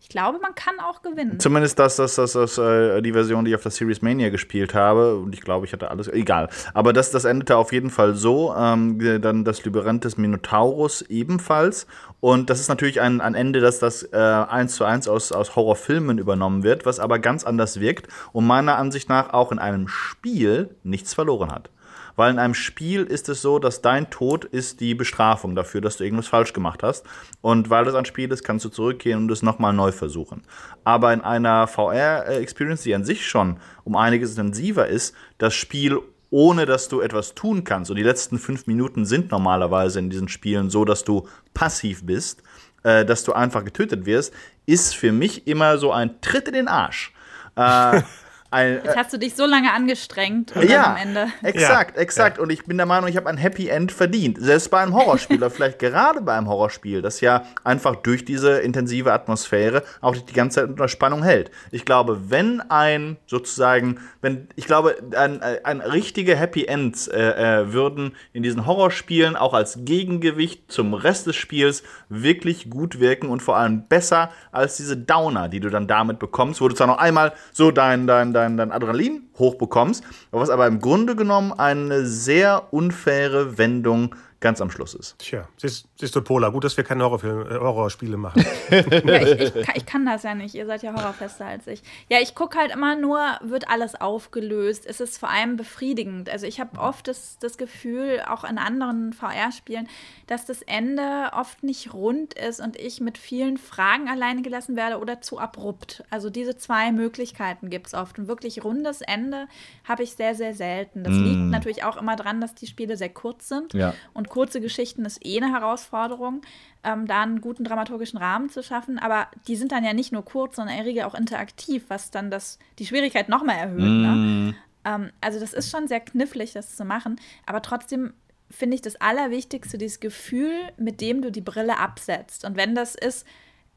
ich 0.03 0.09
glaube, 0.09 0.37
man 0.39 0.53
kann 0.53 0.81
auch 0.81 1.01
gewinnen. 1.01 1.39
Zumindest 1.39 1.79
das, 1.79 1.95
das, 1.95 2.15
das, 2.15 2.33
das 2.33 2.57
äh, 2.57 3.01
die 3.01 3.13
Version, 3.13 3.45
die 3.45 3.51
ich 3.51 3.55
auf 3.55 3.63
der 3.63 3.71
Series 3.71 4.01
Mania 4.01 4.29
gespielt 4.31 4.73
habe. 4.73 5.15
Und 5.15 5.33
ich 5.33 5.39
glaube, 5.39 5.65
ich 5.65 5.71
hatte 5.71 5.89
alles. 5.89 6.09
Egal. 6.09 6.49
Aber 6.73 6.91
das, 6.91 7.09
das 7.11 7.23
endete 7.23 7.55
auf 7.55 7.71
jeden 7.71 7.89
Fall 7.89 8.13
so. 8.13 8.53
Ähm, 8.53 8.99
dann 9.21 9.45
das 9.45 9.63
Labyrinth 9.63 10.03
des 10.03 10.17
Minotaurus 10.17 11.03
ebenfalls. 11.03 11.87
Und 12.19 12.49
das 12.49 12.59
ist 12.59 12.67
natürlich 12.67 12.99
ein, 12.99 13.21
ein 13.21 13.33
Ende, 13.33 13.61
dass 13.61 13.79
das 13.79 14.03
äh, 14.11 14.17
eins 14.17 14.75
zu 14.75 14.83
eins 14.83 15.07
aus, 15.07 15.31
aus 15.31 15.55
Horrorfilmen 15.55 16.17
übernommen 16.17 16.63
wird, 16.63 16.85
was 16.85 16.99
aber 16.99 17.19
ganz 17.19 17.45
anders 17.45 17.79
wirkt 17.79 18.09
und 18.33 18.45
meiner 18.45 18.75
Ansicht 18.75 19.07
nach 19.07 19.31
auch 19.31 19.53
in 19.53 19.59
einem 19.59 19.87
Spiel 19.87 20.75
nichts 20.83 21.13
verloren 21.13 21.49
hat. 21.49 21.69
Weil 22.15 22.31
in 22.31 22.39
einem 22.39 22.53
Spiel 22.53 23.03
ist 23.03 23.29
es 23.29 23.41
so, 23.41 23.59
dass 23.59 23.81
dein 23.81 24.09
Tod 24.09 24.45
ist 24.45 24.79
die 24.79 24.95
Bestrafung 24.95 25.55
dafür, 25.55 25.81
dass 25.81 25.97
du 25.97 26.03
irgendwas 26.03 26.27
falsch 26.27 26.53
gemacht 26.53 26.83
hast. 26.83 27.05
Und 27.41 27.69
weil 27.69 27.85
das 27.85 27.95
ein 27.95 28.05
Spiel 28.05 28.31
ist, 28.31 28.43
kannst 28.43 28.65
du 28.65 28.69
zurückgehen 28.69 29.19
und 29.19 29.31
es 29.31 29.41
nochmal 29.41 29.73
neu 29.73 29.91
versuchen. 29.91 30.43
Aber 30.83 31.13
in 31.13 31.21
einer 31.21 31.67
VR-Experience, 31.67 32.83
die 32.83 32.95
an 32.95 33.05
sich 33.05 33.27
schon 33.27 33.57
um 33.83 33.95
einiges 33.95 34.31
intensiver 34.31 34.87
ist, 34.87 35.15
das 35.37 35.53
Spiel 35.53 35.99
ohne 36.33 36.65
dass 36.65 36.89
du 36.89 36.99
etwas 36.99 37.35
tun 37.35 37.63
kannst. 37.63 37.91
Und 37.91 37.97
die 37.97 38.03
letzten 38.03 38.39
fünf 38.39 38.65
Minuten 38.65 39.05
sind 39.05 39.29
normalerweise 39.29 39.99
in 39.99 40.09
diesen 40.09 40.29
Spielen 40.29 40.71
so, 40.71 40.83
dass 40.83 41.03
du 41.03 41.27
passiv 41.53 42.07
bist, 42.07 42.41
äh, 42.81 43.05
dass 43.05 43.23
du 43.23 43.33
einfach 43.33 43.63
getötet 43.63 44.07
wirst, 44.07 44.33
ist 44.65 44.95
für 44.95 45.11
mich 45.11 45.45
immer 45.45 45.77
so 45.77 45.91
ein 45.91 46.21
Tritt 46.21 46.47
in 46.47 46.55
den 46.55 46.67
Arsch. 46.67 47.13
Äh, 47.55 48.01
ein, 48.53 48.81
Jetzt 48.83 48.95
hast 48.95 49.13
du 49.13 49.17
dich 49.17 49.35
so 49.35 49.45
lange 49.45 49.73
angestrengt 49.73 50.55
und 50.55 50.69
ja, 50.69 50.91
am 50.91 50.97
Ende. 50.97 51.27
exakt, 51.41 51.95
Ja, 51.95 52.01
exakt. 52.01 52.39
Und 52.39 52.51
ich 52.51 52.65
bin 52.65 52.77
der 52.77 52.85
Meinung, 52.85 53.09
ich 53.09 53.17
habe 53.17 53.29
ein 53.29 53.37
Happy 53.37 53.67
End 53.67 53.91
verdient. 53.91 54.37
Selbst 54.39 54.69
bei 54.69 54.79
einem 54.79 54.93
Horrorspiel, 54.93 55.37
oder 55.37 55.49
vielleicht 55.49 55.79
gerade 55.79 56.21
bei 56.21 56.37
einem 56.37 56.47
Horrorspiel, 56.47 57.01
das 57.01 57.21
ja 57.21 57.43
einfach 57.63 57.95
durch 57.97 58.25
diese 58.25 58.59
intensive 58.59 59.11
Atmosphäre 59.11 59.83
auch 60.01 60.15
die 60.15 60.33
ganze 60.33 60.61
Zeit 60.61 60.69
unter 60.69 60.87
Spannung 60.87 61.23
hält. 61.23 61.51
Ich 61.71 61.85
glaube, 61.85 62.29
wenn 62.29 62.61
ein 62.69 63.17
sozusagen, 63.25 63.99
wenn, 64.21 64.47
ich 64.55 64.65
glaube, 64.65 64.95
ein, 65.15 65.41
ein 65.41 65.81
richtige 65.81 66.35
Happy 66.35 66.65
Ends 66.65 67.07
äh, 67.07 67.61
äh, 67.61 67.73
würden 67.73 68.15
in 68.33 68.43
diesen 68.43 68.65
Horrorspielen 68.65 69.35
auch 69.35 69.53
als 69.53 69.79
Gegengewicht 69.83 70.71
zum 70.71 70.93
Rest 70.93 71.27
des 71.27 71.35
Spiels 71.35 71.83
wirklich 72.09 72.69
gut 72.69 72.99
wirken 72.99 73.29
und 73.29 73.41
vor 73.41 73.57
allem 73.57 73.87
besser 73.87 74.29
als 74.51 74.77
diese 74.77 74.95
Downer, 74.97 75.49
die 75.49 75.59
du 75.59 75.69
dann 75.69 75.87
damit 75.87 76.19
bekommst, 76.19 76.61
wo 76.61 76.67
du 76.67 76.75
zwar 76.75 76.87
noch 76.87 76.97
einmal 76.97 77.33
so 77.51 77.71
dein, 77.71 78.07
dein, 78.07 78.33
dein, 78.33 78.42
dein 78.49 78.71
Adrenalin 78.71 79.23
hochbekommst, 79.37 80.03
was 80.31 80.49
aber 80.49 80.67
im 80.67 80.79
Grunde 80.79 81.15
genommen 81.15 81.53
eine 81.53 82.05
sehr 82.05 82.73
unfaire 82.73 83.57
Wendung 83.57 84.15
ganz 84.43 84.61
am 84.61 84.69
Schluss 84.69 84.93
ist. 84.93 85.17
Tja, 85.19 85.47
siehst, 85.57 85.87
siehst 85.95 86.15
du, 86.15 86.21
Pola, 86.21 86.49
gut, 86.49 86.65
dass 86.65 86.75
wir 86.75 86.83
keine 86.83 87.05
Horrorfilme, 87.05 87.49
äh, 87.49 87.59
Horrorspiele 87.59 88.17
machen. 88.17 88.45
Ja, 88.73 89.21
ich, 89.21 89.55
ich, 89.55 89.65
kann, 89.65 89.75
ich 89.75 89.85
kann 89.85 90.05
das 90.05 90.23
ja 90.23 90.35
nicht. 90.35 90.55
Ihr 90.55 90.65
seid 90.65 90.83
ja 90.83 90.93
horrorfester 90.93 91.45
als 91.45 91.67
ich. 91.67 91.81
Ja, 92.09 92.19
ich 92.19 92.35
gucke 92.35 92.57
halt 92.57 92.71
immer 92.71 92.95
nur, 92.95 93.19
wird 93.41 93.69
alles 93.69 93.95
aufgelöst. 93.95 94.85
Es 94.85 94.99
ist 94.99 95.17
vor 95.17 95.29
allem 95.29 95.55
befriedigend. 95.55 96.29
Also 96.29 96.45
ich 96.45 96.59
habe 96.59 96.79
oft 96.79 97.07
das, 97.07 97.37
das 97.39 97.57
Gefühl, 97.57 98.21
auch 98.27 98.43
in 98.43 98.57
anderen 98.57 99.13
VR-Spielen, 99.13 99.87
dass 100.27 100.45
das 100.45 100.61
Ende 100.63 101.31
oft 101.33 101.63
nicht 101.63 101.93
rund 101.93 102.33
ist 102.33 102.59
und 102.59 102.77
ich 102.77 102.99
mit 102.99 103.17
vielen 103.17 103.57
Fragen 103.57 104.09
alleine 104.09 104.41
gelassen 104.41 104.75
werde 104.75 104.99
oder 104.99 105.21
zu 105.21 105.39
abrupt. 105.39 106.03
Also 106.09 106.29
diese 106.29 106.57
zwei 106.57 106.91
Möglichkeiten 106.91 107.69
gibt 107.69 107.87
es 107.87 107.93
oft. 107.93 108.17
Ein 108.17 108.27
wirklich 108.27 108.63
rundes 108.63 109.01
Ende 109.01 109.47
habe 109.87 110.03
ich 110.03 110.13
sehr, 110.13 110.35
sehr 110.35 110.53
selten. 110.53 111.03
Das 111.03 111.13
liegt 111.13 111.39
natürlich 111.39 111.83
auch 111.83 111.97
immer 111.97 112.15
daran, 112.15 112.41
dass 112.41 112.55
die 112.55 112.67
Spiele 112.67 112.97
sehr 112.97 113.09
kurz 113.09 113.47
sind. 113.47 113.73
Ja. 113.73 113.93
Und 114.13 114.32
kurze 114.33 114.61
Geschichten 114.61 115.05
ist 115.05 115.23
eh 115.23 115.37
eine 115.39 115.53
Herausforderung, 115.53 116.41
ähm, 116.83 117.05
da 117.05 117.21
einen 117.21 117.39
guten 117.39 117.63
dramaturgischen 117.63 118.17
Rahmen 118.17 118.49
zu 118.49 118.63
schaffen. 118.63 118.97
Aber 118.97 119.27
die 119.47 119.55
sind 119.55 119.71
dann 119.71 119.83
ja 119.83 119.93
nicht 119.93 120.11
nur 120.11 120.25
kurz, 120.25 120.55
sondern 120.55 120.75
in 120.75 120.83
der 120.83 120.89
Regel 120.89 121.03
auch 121.03 121.13
interaktiv, 121.13 121.83
was 121.89 122.09
dann 122.09 122.31
das, 122.31 122.57
die 122.79 122.87
Schwierigkeit 122.87 123.29
nochmal 123.29 123.57
erhöht. 123.57 123.79
Ne? 123.79 124.55
Ähm, 124.85 125.11
also 125.21 125.39
das 125.39 125.53
ist 125.53 125.69
schon 125.69 125.87
sehr 125.87 125.99
knifflig, 125.99 126.53
das 126.53 126.75
zu 126.75 126.83
machen. 126.83 127.21
Aber 127.45 127.61
trotzdem 127.61 128.13
finde 128.49 128.73
ich 128.73 128.81
das 128.81 128.95
Allerwichtigste, 128.95 129.77
dieses 129.77 129.99
Gefühl, 129.99 130.51
mit 130.77 130.99
dem 130.99 131.21
du 131.21 131.31
die 131.31 131.41
Brille 131.41 131.77
absetzt. 131.77 132.43
Und 132.43 132.57
wenn 132.57 132.73
das 132.73 132.95
ist, 132.95 133.27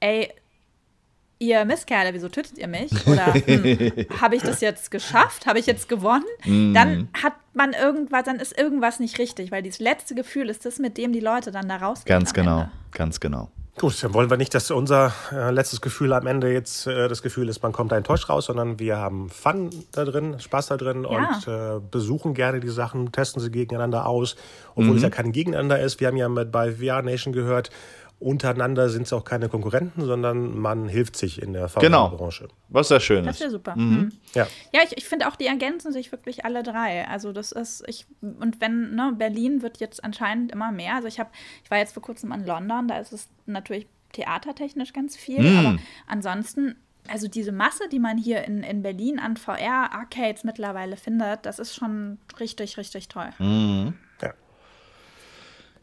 ey, 0.00 0.32
ihr 1.38 1.64
Mistkerle, 1.64 2.14
wieso 2.14 2.28
tötet 2.28 2.58
ihr 2.58 2.68
mich? 2.68 2.90
Oder 3.06 3.34
hm, 3.34 4.06
habe 4.20 4.36
ich 4.36 4.42
das 4.42 4.60
jetzt 4.60 4.90
geschafft? 4.90 5.46
Habe 5.46 5.58
ich 5.58 5.66
jetzt 5.66 5.88
gewonnen? 5.88 6.24
Dann 6.44 7.08
hat 7.22 7.34
man 7.54 7.72
irgendwas, 7.72 8.24
dann 8.24 8.36
ist 8.36 8.56
irgendwas 8.58 9.00
nicht 9.00 9.18
richtig, 9.18 9.50
weil 9.50 9.62
dieses 9.62 9.80
letzte 9.80 10.14
Gefühl 10.14 10.48
ist 10.48 10.64
das, 10.64 10.78
mit 10.78 10.96
dem 10.98 11.12
die 11.12 11.20
Leute 11.20 11.50
dann 11.50 11.68
da 11.68 11.76
rausgehen. 11.76 12.18
Ganz 12.18 12.32
genau, 12.32 12.60
Ende. 12.60 12.70
ganz 12.92 13.20
genau. 13.20 13.50
Gut, 13.78 14.02
dann 14.02 14.14
wollen 14.14 14.30
wir 14.30 14.38
nicht, 14.38 14.54
dass 14.54 14.70
unser 14.70 15.12
äh, 15.30 15.50
letztes 15.50 15.82
Gefühl 15.82 16.14
am 16.14 16.26
Ende 16.26 16.50
jetzt 16.50 16.86
äh, 16.86 17.08
das 17.08 17.20
Gefühl 17.20 17.46
ist, 17.50 17.62
man 17.62 17.72
kommt 17.72 17.92
da 17.92 17.98
enttäuscht 17.98 18.30
raus, 18.30 18.46
sondern 18.46 18.78
wir 18.78 18.96
haben 18.96 19.28
Fun 19.28 19.68
da 19.92 20.06
drin, 20.06 20.40
Spaß 20.40 20.68
da 20.68 20.78
drin 20.78 21.02
Ja. 21.04 21.10
und 21.10 21.46
äh, 21.46 21.80
besuchen 21.90 22.32
gerne 22.32 22.60
die 22.60 22.70
Sachen, 22.70 23.12
testen 23.12 23.42
sie 23.42 23.50
gegeneinander 23.50 24.06
aus, 24.06 24.34
obwohl 24.76 24.96
es 24.96 25.02
ja 25.02 25.10
kein 25.10 25.30
Gegeneinander 25.30 25.78
ist. 25.78 26.00
Wir 26.00 26.06
haben 26.08 26.16
ja 26.16 26.26
mit 26.30 26.50
bei 26.50 26.72
VR 26.72 27.02
Nation 27.02 27.34
gehört, 27.34 27.68
untereinander 28.18 28.88
sind 28.88 29.02
es 29.02 29.12
auch 29.12 29.24
keine 29.24 29.48
Konkurrenten, 29.48 30.04
sondern 30.04 30.58
man 30.58 30.88
hilft 30.88 31.16
sich 31.16 31.42
in 31.42 31.52
der 31.52 31.68
Genau. 31.80 32.08
VR-Branche. 32.08 32.48
Was 32.68 32.88
sehr 32.88 33.00
schön 33.00 33.24
Das 33.26 33.36
ist. 33.36 33.40
wäre 33.42 33.50
super. 33.50 33.76
Mhm. 33.76 34.10
Ja. 34.34 34.46
Ja, 34.72 34.80
ich, 34.84 34.96
ich 34.96 35.04
finde 35.04 35.28
auch, 35.28 35.36
die 35.36 35.46
ergänzen 35.46 35.92
sich 35.92 36.12
wirklich 36.12 36.44
alle 36.44 36.62
drei. 36.62 37.06
Also 37.08 37.32
das 37.32 37.52
ist, 37.52 37.84
ich, 37.86 38.06
und 38.22 38.60
wenn, 38.60 38.94
ne, 38.94 39.12
Berlin 39.16 39.60
wird 39.62 39.78
jetzt 39.80 40.02
anscheinend 40.02 40.50
immer 40.52 40.72
mehr. 40.72 40.94
Also 40.94 41.08
ich 41.08 41.20
habe, 41.20 41.28
ich 41.62 41.70
war 41.70 41.78
jetzt 41.78 41.92
vor 41.92 42.02
kurzem 42.02 42.32
in 42.32 42.46
London, 42.46 42.88
da 42.88 42.98
ist 42.98 43.12
es 43.12 43.28
natürlich 43.44 43.86
theatertechnisch 44.12 44.92
ganz 44.94 45.14
viel, 45.16 45.42
Mm. 45.42 45.58
aber 45.58 45.78
ansonsten, 46.06 46.76
also 47.08 47.28
diese 47.28 47.52
Masse, 47.52 47.84
die 47.92 47.98
man 47.98 48.16
hier 48.16 48.44
in, 48.44 48.62
in 48.62 48.80
Berlin 48.82 49.18
an 49.18 49.36
VR-Arcades 49.36 50.42
mittlerweile 50.42 50.96
findet, 50.96 51.44
das 51.44 51.58
ist 51.58 51.74
schon 51.74 52.16
richtig, 52.40 52.78
richtig 52.78 53.08
toll. 53.08 53.28
Mhm. 53.38 53.92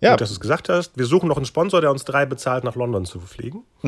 Ja. 0.03 0.11
Gut, 0.11 0.21
dass 0.21 0.29
du 0.29 0.33
es 0.33 0.39
gesagt 0.41 0.67
hast. 0.67 0.97
Wir 0.97 1.05
suchen 1.05 1.29
noch 1.29 1.37
einen 1.37 1.45
Sponsor, 1.45 1.79
der 1.79 1.89
uns 1.89 2.03
drei 2.03 2.25
bezahlt, 2.25 2.65
nach 2.65 2.75
London 2.75 3.05
zu 3.05 3.21
fliegen. 3.21 3.63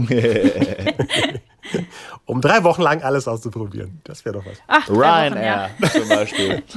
um 2.26 2.42
drei 2.42 2.64
Wochen 2.64 2.82
lang 2.82 3.02
alles 3.02 3.28
auszuprobieren. 3.28 4.02
Das 4.04 4.26
wäre 4.26 4.38
doch 4.38 4.46
was. 4.46 4.58
Ach, 4.68 4.90
Ryanair 4.90 5.70
ja. 5.80 5.90
zum 5.90 6.10
Beispiel. 6.10 6.64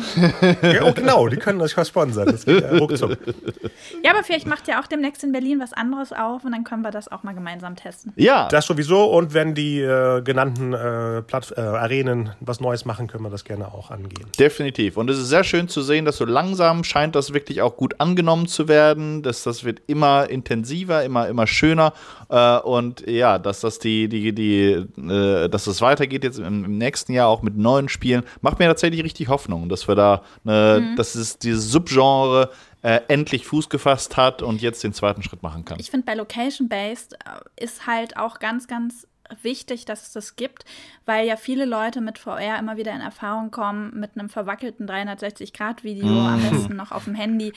Ja, 0.62 0.84
oh, 0.84 0.92
genau, 0.92 1.28
die 1.28 1.36
können 1.36 1.58
das 1.58 1.72
sponsern. 1.88 2.26
Das 2.26 2.44
geht 2.44 2.62
ja 2.62 2.76
ruckzuck. 2.76 3.16
ja, 4.02 4.10
aber 4.10 4.22
vielleicht 4.22 4.46
macht 4.46 4.68
ja 4.68 4.80
auch 4.80 4.86
demnächst 4.86 5.22
in 5.24 5.32
Berlin 5.32 5.60
was 5.60 5.72
anderes 5.72 6.12
auf 6.12 6.44
und 6.44 6.52
dann 6.52 6.64
können 6.64 6.82
wir 6.82 6.90
das 6.90 7.10
auch 7.10 7.22
mal 7.22 7.34
gemeinsam 7.34 7.76
testen. 7.76 8.12
Ja, 8.16 8.48
Das 8.48 8.66
sowieso. 8.66 9.04
Und 9.06 9.34
wenn 9.34 9.54
die 9.54 9.80
äh, 9.80 10.22
genannten 10.22 10.72
äh, 10.72 11.22
Platt, 11.22 11.52
äh, 11.56 11.60
Arenen 11.60 12.30
was 12.40 12.60
Neues 12.60 12.84
machen, 12.84 13.06
können 13.06 13.24
wir 13.24 13.30
das 13.30 13.44
gerne 13.44 13.68
auch 13.68 13.90
angehen. 13.90 14.28
definitiv. 14.38 14.96
Und 14.96 15.10
es 15.10 15.18
ist 15.18 15.28
sehr 15.28 15.44
schön 15.44 15.68
zu 15.68 15.82
sehen, 15.82 16.04
dass 16.04 16.16
so 16.16 16.24
langsam 16.24 16.84
scheint 16.84 17.14
das 17.14 17.32
wirklich 17.32 17.62
auch 17.62 17.76
gut 17.76 18.00
angenommen 18.00 18.46
zu 18.46 18.68
werden. 18.68 19.22
Dass 19.22 19.42
das 19.42 19.64
wird 19.64 19.82
immer 19.86 20.28
intensiver, 20.28 21.04
immer, 21.04 21.28
immer 21.28 21.46
schöner. 21.46 21.92
Äh, 22.28 22.58
und 22.58 23.06
ja, 23.06 23.38
dass 23.38 23.60
das 23.60 23.78
die, 23.78 24.08
die, 24.08 24.32
die, 24.34 24.77
äh, 24.80 25.48
dass 25.48 25.64
das 25.64 25.80
weitergeht 25.80 26.24
jetzt 26.24 26.38
im, 26.38 26.64
im 26.64 26.78
nächsten 26.78 27.12
Jahr 27.12 27.28
auch 27.28 27.42
mit 27.42 27.56
neuen 27.56 27.88
Spielen, 27.88 28.22
macht 28.40 28.58
mir 28.58 28.66
tatsächlich 28.66 29.02
richtig 29.02 29.28
Hoffnung, 29.28 29.68
dass 29.68 29.88
wir 29.88 29.94
da, 29.94 30.22
äh, 30.44 30.94
dass 30.96 31.14
es 31.14 31.38
dieses 31.38 31.70
Subgenre 31.70 32.50
äh, 32.82 33.00
endlich 33.08 33.46
Fuß 33.46 33.68
gefasst 33.68 34.16
hat 34.16 34.42
und 34.42 34.62
jetzt 34.62 34.84
den 34.84 34.92
zweiten 34.92 35.22
Schritt 35.22 35.42
machen 35.42 35.64
kann. 35.64 35.78
Ich 35.80 35.90
finde, 35.90 36.06
bei 36.06 36.14
Location-Based 36.14 37.14
äh, 37.14 37.64
ist 37.64 37.86
halt 37.86 38.16
auch 38.16 38.38
ganz, 38.38 38.66
ganz 38.68 39.06
wichtig, 39.42 39.84
dass 39.84 40.06
es 40.06 40.12
das 40.12 40.36
gibt, 40.36 40.64
weil 41.04 41.26
ja 41.26 41.36
viele 41.36 41.64
Leute 41.64 42.00
mit 42.00 42.18
VR 42.18 42.58
immer 42.58 42.76
wieder 42.76 42.94
in 42.94 43.00
Erfahrung 43.00 43.50
kommen 43.50 43.98
mit 43.98 44.12
einem 44.16 44.28
verwackelten 44.28 44.88
360-Grad-Video, 44.88 46.08
am 46.08 46.40
besten 46.40 46.76
noch 46.76 46.92
auf 46.92 47.04
dem 47.04 47.14
Handy, 47.14 47.52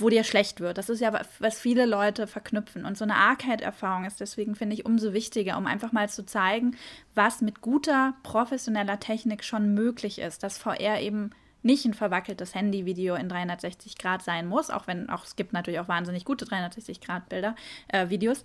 wo 0.00 0.08
dir 0.08 0.24
schlecht 0.24 0.60
wird. 0.60 0.78
Das 0.78 0.88
ist 0.88 1.00
ja, 1.00 1.12
was 1.38 1.58
viele 1.58 1.86
Leute 1.86 2.26
verknüpfen. 2.26 2.84
Und 2.84 2.98
so 2.98 3.04
eine 3.04 3.16
Arcade-Erfahrung 3.16 4.04
ist 4.04 4.20
deswegen, 4.20 4.54
finde 4.54 4.74
ich, 4.74 4.86
umso 4.86 5.12
wichtiger, 5.12 5.56
um 5.56 5.66
einfach 5.66 5.92
mal 5.92 6.08
zu 6.08 6.24
zeigen, 6.24 6.76
was 7.14 7.40
mit 7.40 7.60
guter, 7.60 8.14
professioneller 8.22 9.00
Technik 9.00 9.44
schon 9.44 9.74
möglich 9.74 10.18
ist, 10.18 10.42
dass 10.42 10.58
VR 10.58 11.00
eben 11.00 11.30
nicht 11.62 11.86
ein 11.86 11.94
verwackeltes 11.94 12.54
Handyvideo 12.54 13.14
in 13.14 13.28
360 13.28 13.96
Grad 13.96 14.22
sein 14.22 14.46
muss, 14.46 14.70
auch 14.70 14.86
wenn 14.86 15.08
auch 15.08 15.24
es 15.24 15.34
gibt 15.34 15.54
natürlich 15.54 15.80
auch 15.80 15.88
wahnsinnig 15.88 16.24
gute 16.24 16.44
360 16.44 17.00
Grad 17.00 17.28
Bilder, 17.28 17.56
äh, 17.88 18.10
Videos. 18.10 18.44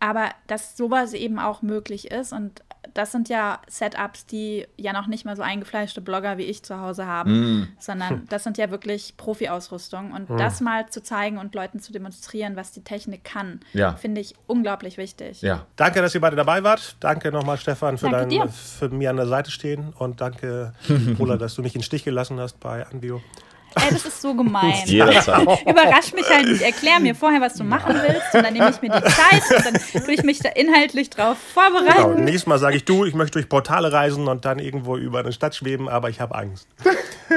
Aber 0.00 0.30
dass 0.46 0.76
sowas 0.76 1.12
eben 1.12 1.38
auch 1.38 1.62
möglich 1.62 2.10
ist 2.10 2.32
und 2.32 2.62
das 2.94 3.12
sind 3.12 3.28
ja 3.28 3.60
Setups, 3.68 4.26
die 4.26 4.66
ja 4.76 4.92
noch 4.92 5.06
nicht 5.06 5.24
mal 5.24 5.36
so 5.36 5.42
eingefleischte 5.42 6.00
Blogger 6.00 6.38
wie 6.38 6.42
ich 6.42 6.62
zu 6.62 6.80
Hause 6.80 7.06
haben, 7.06 7.60
mm. 7.60 7.68
sondern 7.78 8.26
das 8.28 8.44
sind 8.44 8.58
ja 8.58 8.70
wirklich 8.70 9.16
Profi-Ausrüstung. 9.16 10.12
Und 10.12 10.30
mm. 10.30 10.36
das 10.36 10.60
mal 10.60 10.88
zu 10.88 11.02
zeigen 11.02 11.38
und 11.38 11.54
Leuten 11.54 11.80
zu 11.80 11.92
demonstrieren, 11.92 12.56
was 12.56 12.72
die 12.72 12.82
Technik 12.82 13.24
kann, 13.24 13.60
ja. 13.72 13.94
finde 13.94 14.20
ich 14.20 14.34
unglaublich 14.46 14.96
wichtig. 14.96 15.42
Ja. 15.42 15.66
Danke, 15.76 16.00
dass 16.00 16.14
ihr 16.14 16.20
beide 16.20 16.36
dabei 16.36 16.62
wart. 16.64 16.96
Danke 17.00 17.30
nochmal, 17.30 17.58
Stefan, 17.58 17.98
für, 17.98 18.10
dein, 18.10 18.48
für 18.48 18.88
mir 18.88 19.10
an 19.10 19.16
der 19.16 19.26
Seite 19.26 19.50
stehen. 19.50 19.92
Und 19.96 20.20
danke, 20.20 20.72
Pola, 21.16 21.36
dass 21.36 21.54
du 21.54 21.62
mich 21.62 21.74
in 21.74 21.80
den 21.80 21.84
Stich 21.84 22.04
gelassen 22.04 22.40
hast 22.40 22.58
bei 22.60 22.86
Anvio. 22.86 23.22
Ey, 23.74 23.90
das 23.90 24.04
ist 24.04 24.20
so 24.20 24.34
gemein. 24.34 24.74
Jederzeit. 24.84 25.42
Überrasch 25.66 26.12
mich 26.14 26.28
halt 26.28 26.48
nicht. 26.48 26.62
Erklär 26.62 27.00
mir 27.00 27.14
vorher, 27.14 27.40
was 27.40 27.54
du 27.54 27.64
machen 27.64 27.94
willst. 27.94 28.34
Und 28.34 28.42
dann 28.42 28.52
nehme 28.52 28.70
ich 28.70 28.82
mir 28.82 28.90
die 28.90 29.04
Zeit 29.04 29.42
und 29.56 29.66
dann 29.66 30.04
tue 30.04 30.14
ich 30.14 30.22
mich 30.22 30.38
da 30.40 30.48
inhaltlich 30.50 31.10
drauf 31.10 31.36
vorbereiten. 31.54 32.14
Genau. 32.14 32.20
Nächstes 32.20 32.46
Mal 32.46 32.58
sage 32.58 32.76
ich, 32.76 32.84
du, 32.84 33.04
ich 33.04 33.14
möchte 33.14 33.34
durch 33.34 33.48
Portale 33.48 33.92
reisen 33.92 34.26
und 34.28 34.44
dann 34.44 34.58
irgendwo 34.58 34.96
über 34.96 35.20
eine 35.20 35.32
Stadt 35.32 35.54
schweben, 35.54 35.88
aber 35.88 36.08
ich 36.10 36.20
habe 36.20 36.34
Angst. 36.34 36.68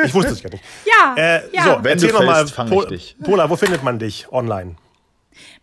Ich 0.06 0.14
wusste 0.14 0.32
es 0.32 0.42
ja 0.42 0.50
nicht. 0.50 0.64
Ja, 0.86 1.16
äh, 1.16 1.42
ja. 1.54 1.64
So, 1.64 1.84
Wenn 1.84 1.94
erzähl 1.94 2.12
nochmal, 2.12 2.46
po 2.46 2.86
Pola, 3.24 3.50
wo 3.50 3.56
findet 3.56 3.84
man 3.84 4.00
dich 4.00 4.32
online? 4.32 4.76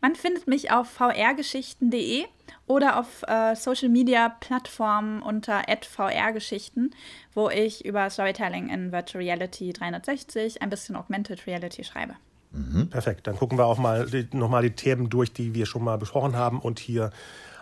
Man 0.00 0.14
findet 0.14 0.46
mich 0.46 0.70
auf 0.70 0.88
vrgeschichten.de 0.90 2.24
oder 2.66 2.98
auf 2.98 3.22
äh, 3.26 3.54
Social 3.56 3.88
Media 3.88 4.28
Plattformen 4.28 5.22
unter 5.22 5.62
@vrgeschichten, 5.82 6.94
wo 7.34 7.48
ich 7.48 7.84
über 7.84 8.08
Storytelling 8.10 8.68
in 8.68 8.92
Virtual 8.92 9.22
Reality 9.22 9.72
360 9.72 10.62
ein 10.62 10.70
bisschen 10.70 10.96
Augmented 10.96 11.46
Reality 11.46 11.84
schreibe. 11.84 12.14
Mhm. 12.50 12.88
Perfekt, 12.90 13.26
dann 13.26 13.36
gucken 13.36 13.58
wir 13.58 13.66
auch 13.66 13.78
mal 13.78 14.06
nochmal 14.32 14.62
die 14.62 14.70
Themen 14.70 15.10
durch, 15.10 15.32
die 15.32 15.54
wir 15.54 15.66
schon 15.66 15.84
mal 15.84 15.98
besprochen 15.98 16.36
haben 16.36 16.60
und 16.60 16.78
hier 16.78 17.10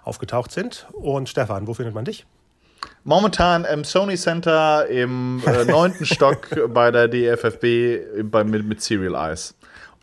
aufgetaucht 0.05 0.53
sind. 0.53 0.87
Und 0.93 1.29
Stefan, 1.29 1.67
wo 1.67 1.75
findet 1.75 1.95
man 1.95 2.05
dich? 2.05 2.27
Momentan 3.05 3.65
im 3.65 3.85
Sony 3.85 4.17
Center 4.17 4.87
im 4.87 5.43
äh, 5.47 5.65
neunten 5.65 6.05
äh, 6.05 6.07
Stock 6.15 6.49
bei 6.73 6.91
der 6.91 7.09
DFFB 7.09 8.25
bei, 8.31 8.45
mit, 8.45 8.65
mit 8.67 8.83
Serial 8.83 9.15
Eyes. 9.15 9.56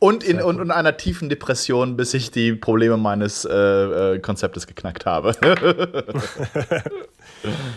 Und 0.03 0.21
in, 0.25 0.41
und 0.41 0.59
in 0.59 0.69
einer 0.69 0.97
tiefen 0.97 1.29
Depression, 1.29 1.95
bis 1.95 2.13
ich 2.13 2.29
die 2.29 2.51
Probleme 2.51 2.97
meines 2.97 3.45
äh, 3.45 3.53
äh, 3.53 4.19
Konzeptes 4.19 4.67
geknackt 4.67 5.05
habe. 5.05 5.33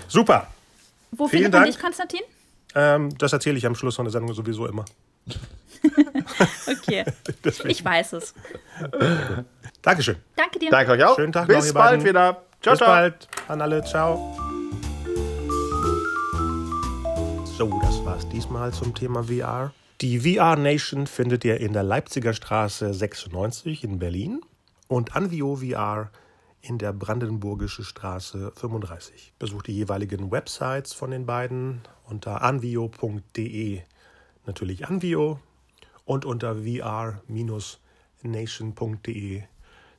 Super. 0.09 0.49
Wo 1.13 1.29
Vielen 1.29 1.45
findet 1.45 1.53
man 1.53 1.63
Dank. 1.63 1.73
dich, 1.73 1.81
Konstantin? 1.81 2.21
Ähm, 2.75 3.17
das 3.17 3.33
erzähle 3.33 3.57
ich 3.59 3.65
am 3.65 3.77
Schluss 3.77 3.95
von 3.95 4.07
der 4.07 4.11
Sendung 4.11 4.35
sowieso 4.35 4.67
immer. 4.67 4.85
okay. 6.67 7.05
ich 7.65 7.85
weiß 7.85 8.15
es. 8.15 8.35
Dankeschön. 9.83 10.17
Danke 10.35 10.59
dir. 10.59 10.71
Danke 10.71 10.91
euch 10.91 11.05
auch. 11.05 11.15
Schönen 11.15 11.33
Tag 11.33 11.47
Bis 11.47 11.69
noch, 11.69 11.75
bald 11.75 12.03
wieder. 12.03 12.43
Ciao, 12.61 12.73
Bis 12.73 12.79
ciao. 12.79 12.89
bald 12.89 13.29
an 13.47 13.61
alle. 13.61 13.85
Ciao. 13.85 14.37
So, 17.57 17.81
das 17.85 18.05
war's 18.05 18.29
diesmal 18.31 18.73
zum 18.73 18.93
Thema 18.93 19.23
VR. 19.23 19.73
Die 20.03 20.21
VR 20.21 20.57
Nation 20.57 21.07
findet 21.07 21.43
ihr 21.47 21.59
in 21.59 21.73
der 21.73 21.83
Leipziger 21.83 22.35
Straße 22.35 22.93
96 22.93 23.83
in 23.83 23.99
Berlin 23.99 24.43
und 24.89 25.17
Anvio 25.17 25.57
VR 25.57 26.11
in 26.61 26.77
der 26.77 26.93
Brandenburgische 26.93 27.83
Straße 27.83 28.53
35. 28.57 29.33
Besucht 29.39 29.69
die 29.69 29.75
jeweiligen 29.75 30.31
Websites 30.31 30.93
von 30.93 31.13
den 31.13 31.25
beiden 31.25 31.81
unter 32.05 32.43
anvio.de, 32.43 33.81
natürlich 34.45 34.87
Anvio 34.87 35.41
und 36.05 36.27
unter 36.27 36.57
vr-nation.de 36.57 37.23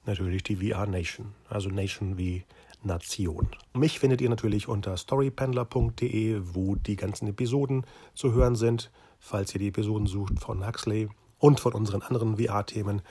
natürlich 0.05 0.43
die 0.43 0.57
VR 0.57 0.85
Nation, 0.85 1.33
also 1.49 1.69
Nation 1.69 2.19
wie 2.19 2.43
Nation. 2.83 3.47
Mich 3.73 3.97
findet 3.97 4.21
ihr 4.21 4.29
natürlich 4.29 4.67
unter 4.67 4.95
storypendler.de, 4.95 6.39
wo 6.53 6.75
die 6.75 6.97
ganzen 6.97 7.29
Episoden 7.29 7.83
zu 8.13 8.33
hören 8.33 8.55
sind 8.55 8.91
falls 9.19 9.53
ihr 9.53 9.59
die 9.59 9.67
Episoden 9.67 10.07
sucht 10.07 10.39
von 10.39 10.65
Huxley 10.65 11.09
und 11.39 11.59
von 11.59 11.73
unseren 11.73 12.01
anderen 12.01 12.37
VR-Themen. 12.37 13.01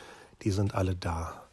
Die 0.43 0.51
sind 0.51 0.75
alle 0.75 0.95
da 0.95 1.47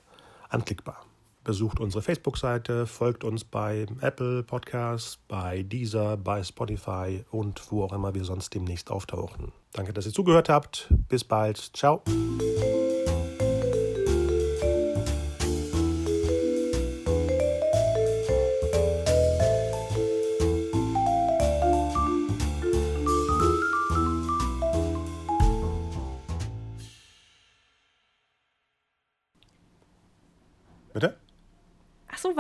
anklickbar. 0.50 1.06
Besucht 1.44 1.82
unsere 1.82 2.02
Facebook-Seite, 2.02 2.88
folgt 2.88 3.26
uns 3.26 3.44
bei 3.44 3.86
Apple 4.00 4.44
Podcasts, 4.44 5.20
bei 5.28 5.64
Deezer, 5.64 6.16
bei 6.16 6.42
Spotify 6.42 7.26
und 7.32 7.70
wo 7.70 7.84
auch 7.84 7.92
immer 7.92 8.16
wir 8.16 8.24
sonst 8.24 8.54
demnächst 8.54 8.90
auftauchen. 8.90 9.52
Danke, 9.74 9.92
dass 9.92 10.06
ihr 10.06 10.14
zugehört 10.14 10.48
habt. 10.48 10.94
Bis 11.10 11.26
bald. 11.26 11.58
Ciao. 11.76 12.02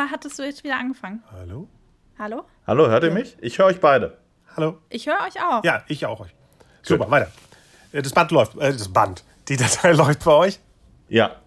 War, 0.04 0.12
hattest 0.12 0.39
du 0.39 0.43
jetzt 0.43 0.64
wieder 0.64 0.78
angefangen? 0.78 1.24
Hallo? 1.32 1.68
Hallo? 2.18 2.45
Hallo, 2.68 2.88
hört 2.88 3.04
ihr 3.04 3.12
mich? 3.12 3.38
Ich 3.41 3.58
höre 3.58 3.68
euch 3.68 3.80
beide. 3.80 4.18
Hallo? 4.56 4.78
Ich 4.89 5.08
höre 5.08 5.20
euch 5.22 5.41
auch. 5.41 5.64
Ja, 5.64 5.84
ich 5.88 6.06
auch 6.06 6.20
euch. 6.20 6.34
Super, 6.82 7.10
weiter. 7.10 7.32
Äh, 7.91 8.01
das 8.01 8.12
Band 8.14 8.32
läuft. 8.32 8.56
Äh, 8.58 8.72
das 8.74 8.91
Band. 8.91 9.24
Die 9.47 9.58
Datei 9.58 9.91
läuft 9.93 10.24
bei 10.24 10.32
euch? 10.32 10.60
Ja. 11.10 11.38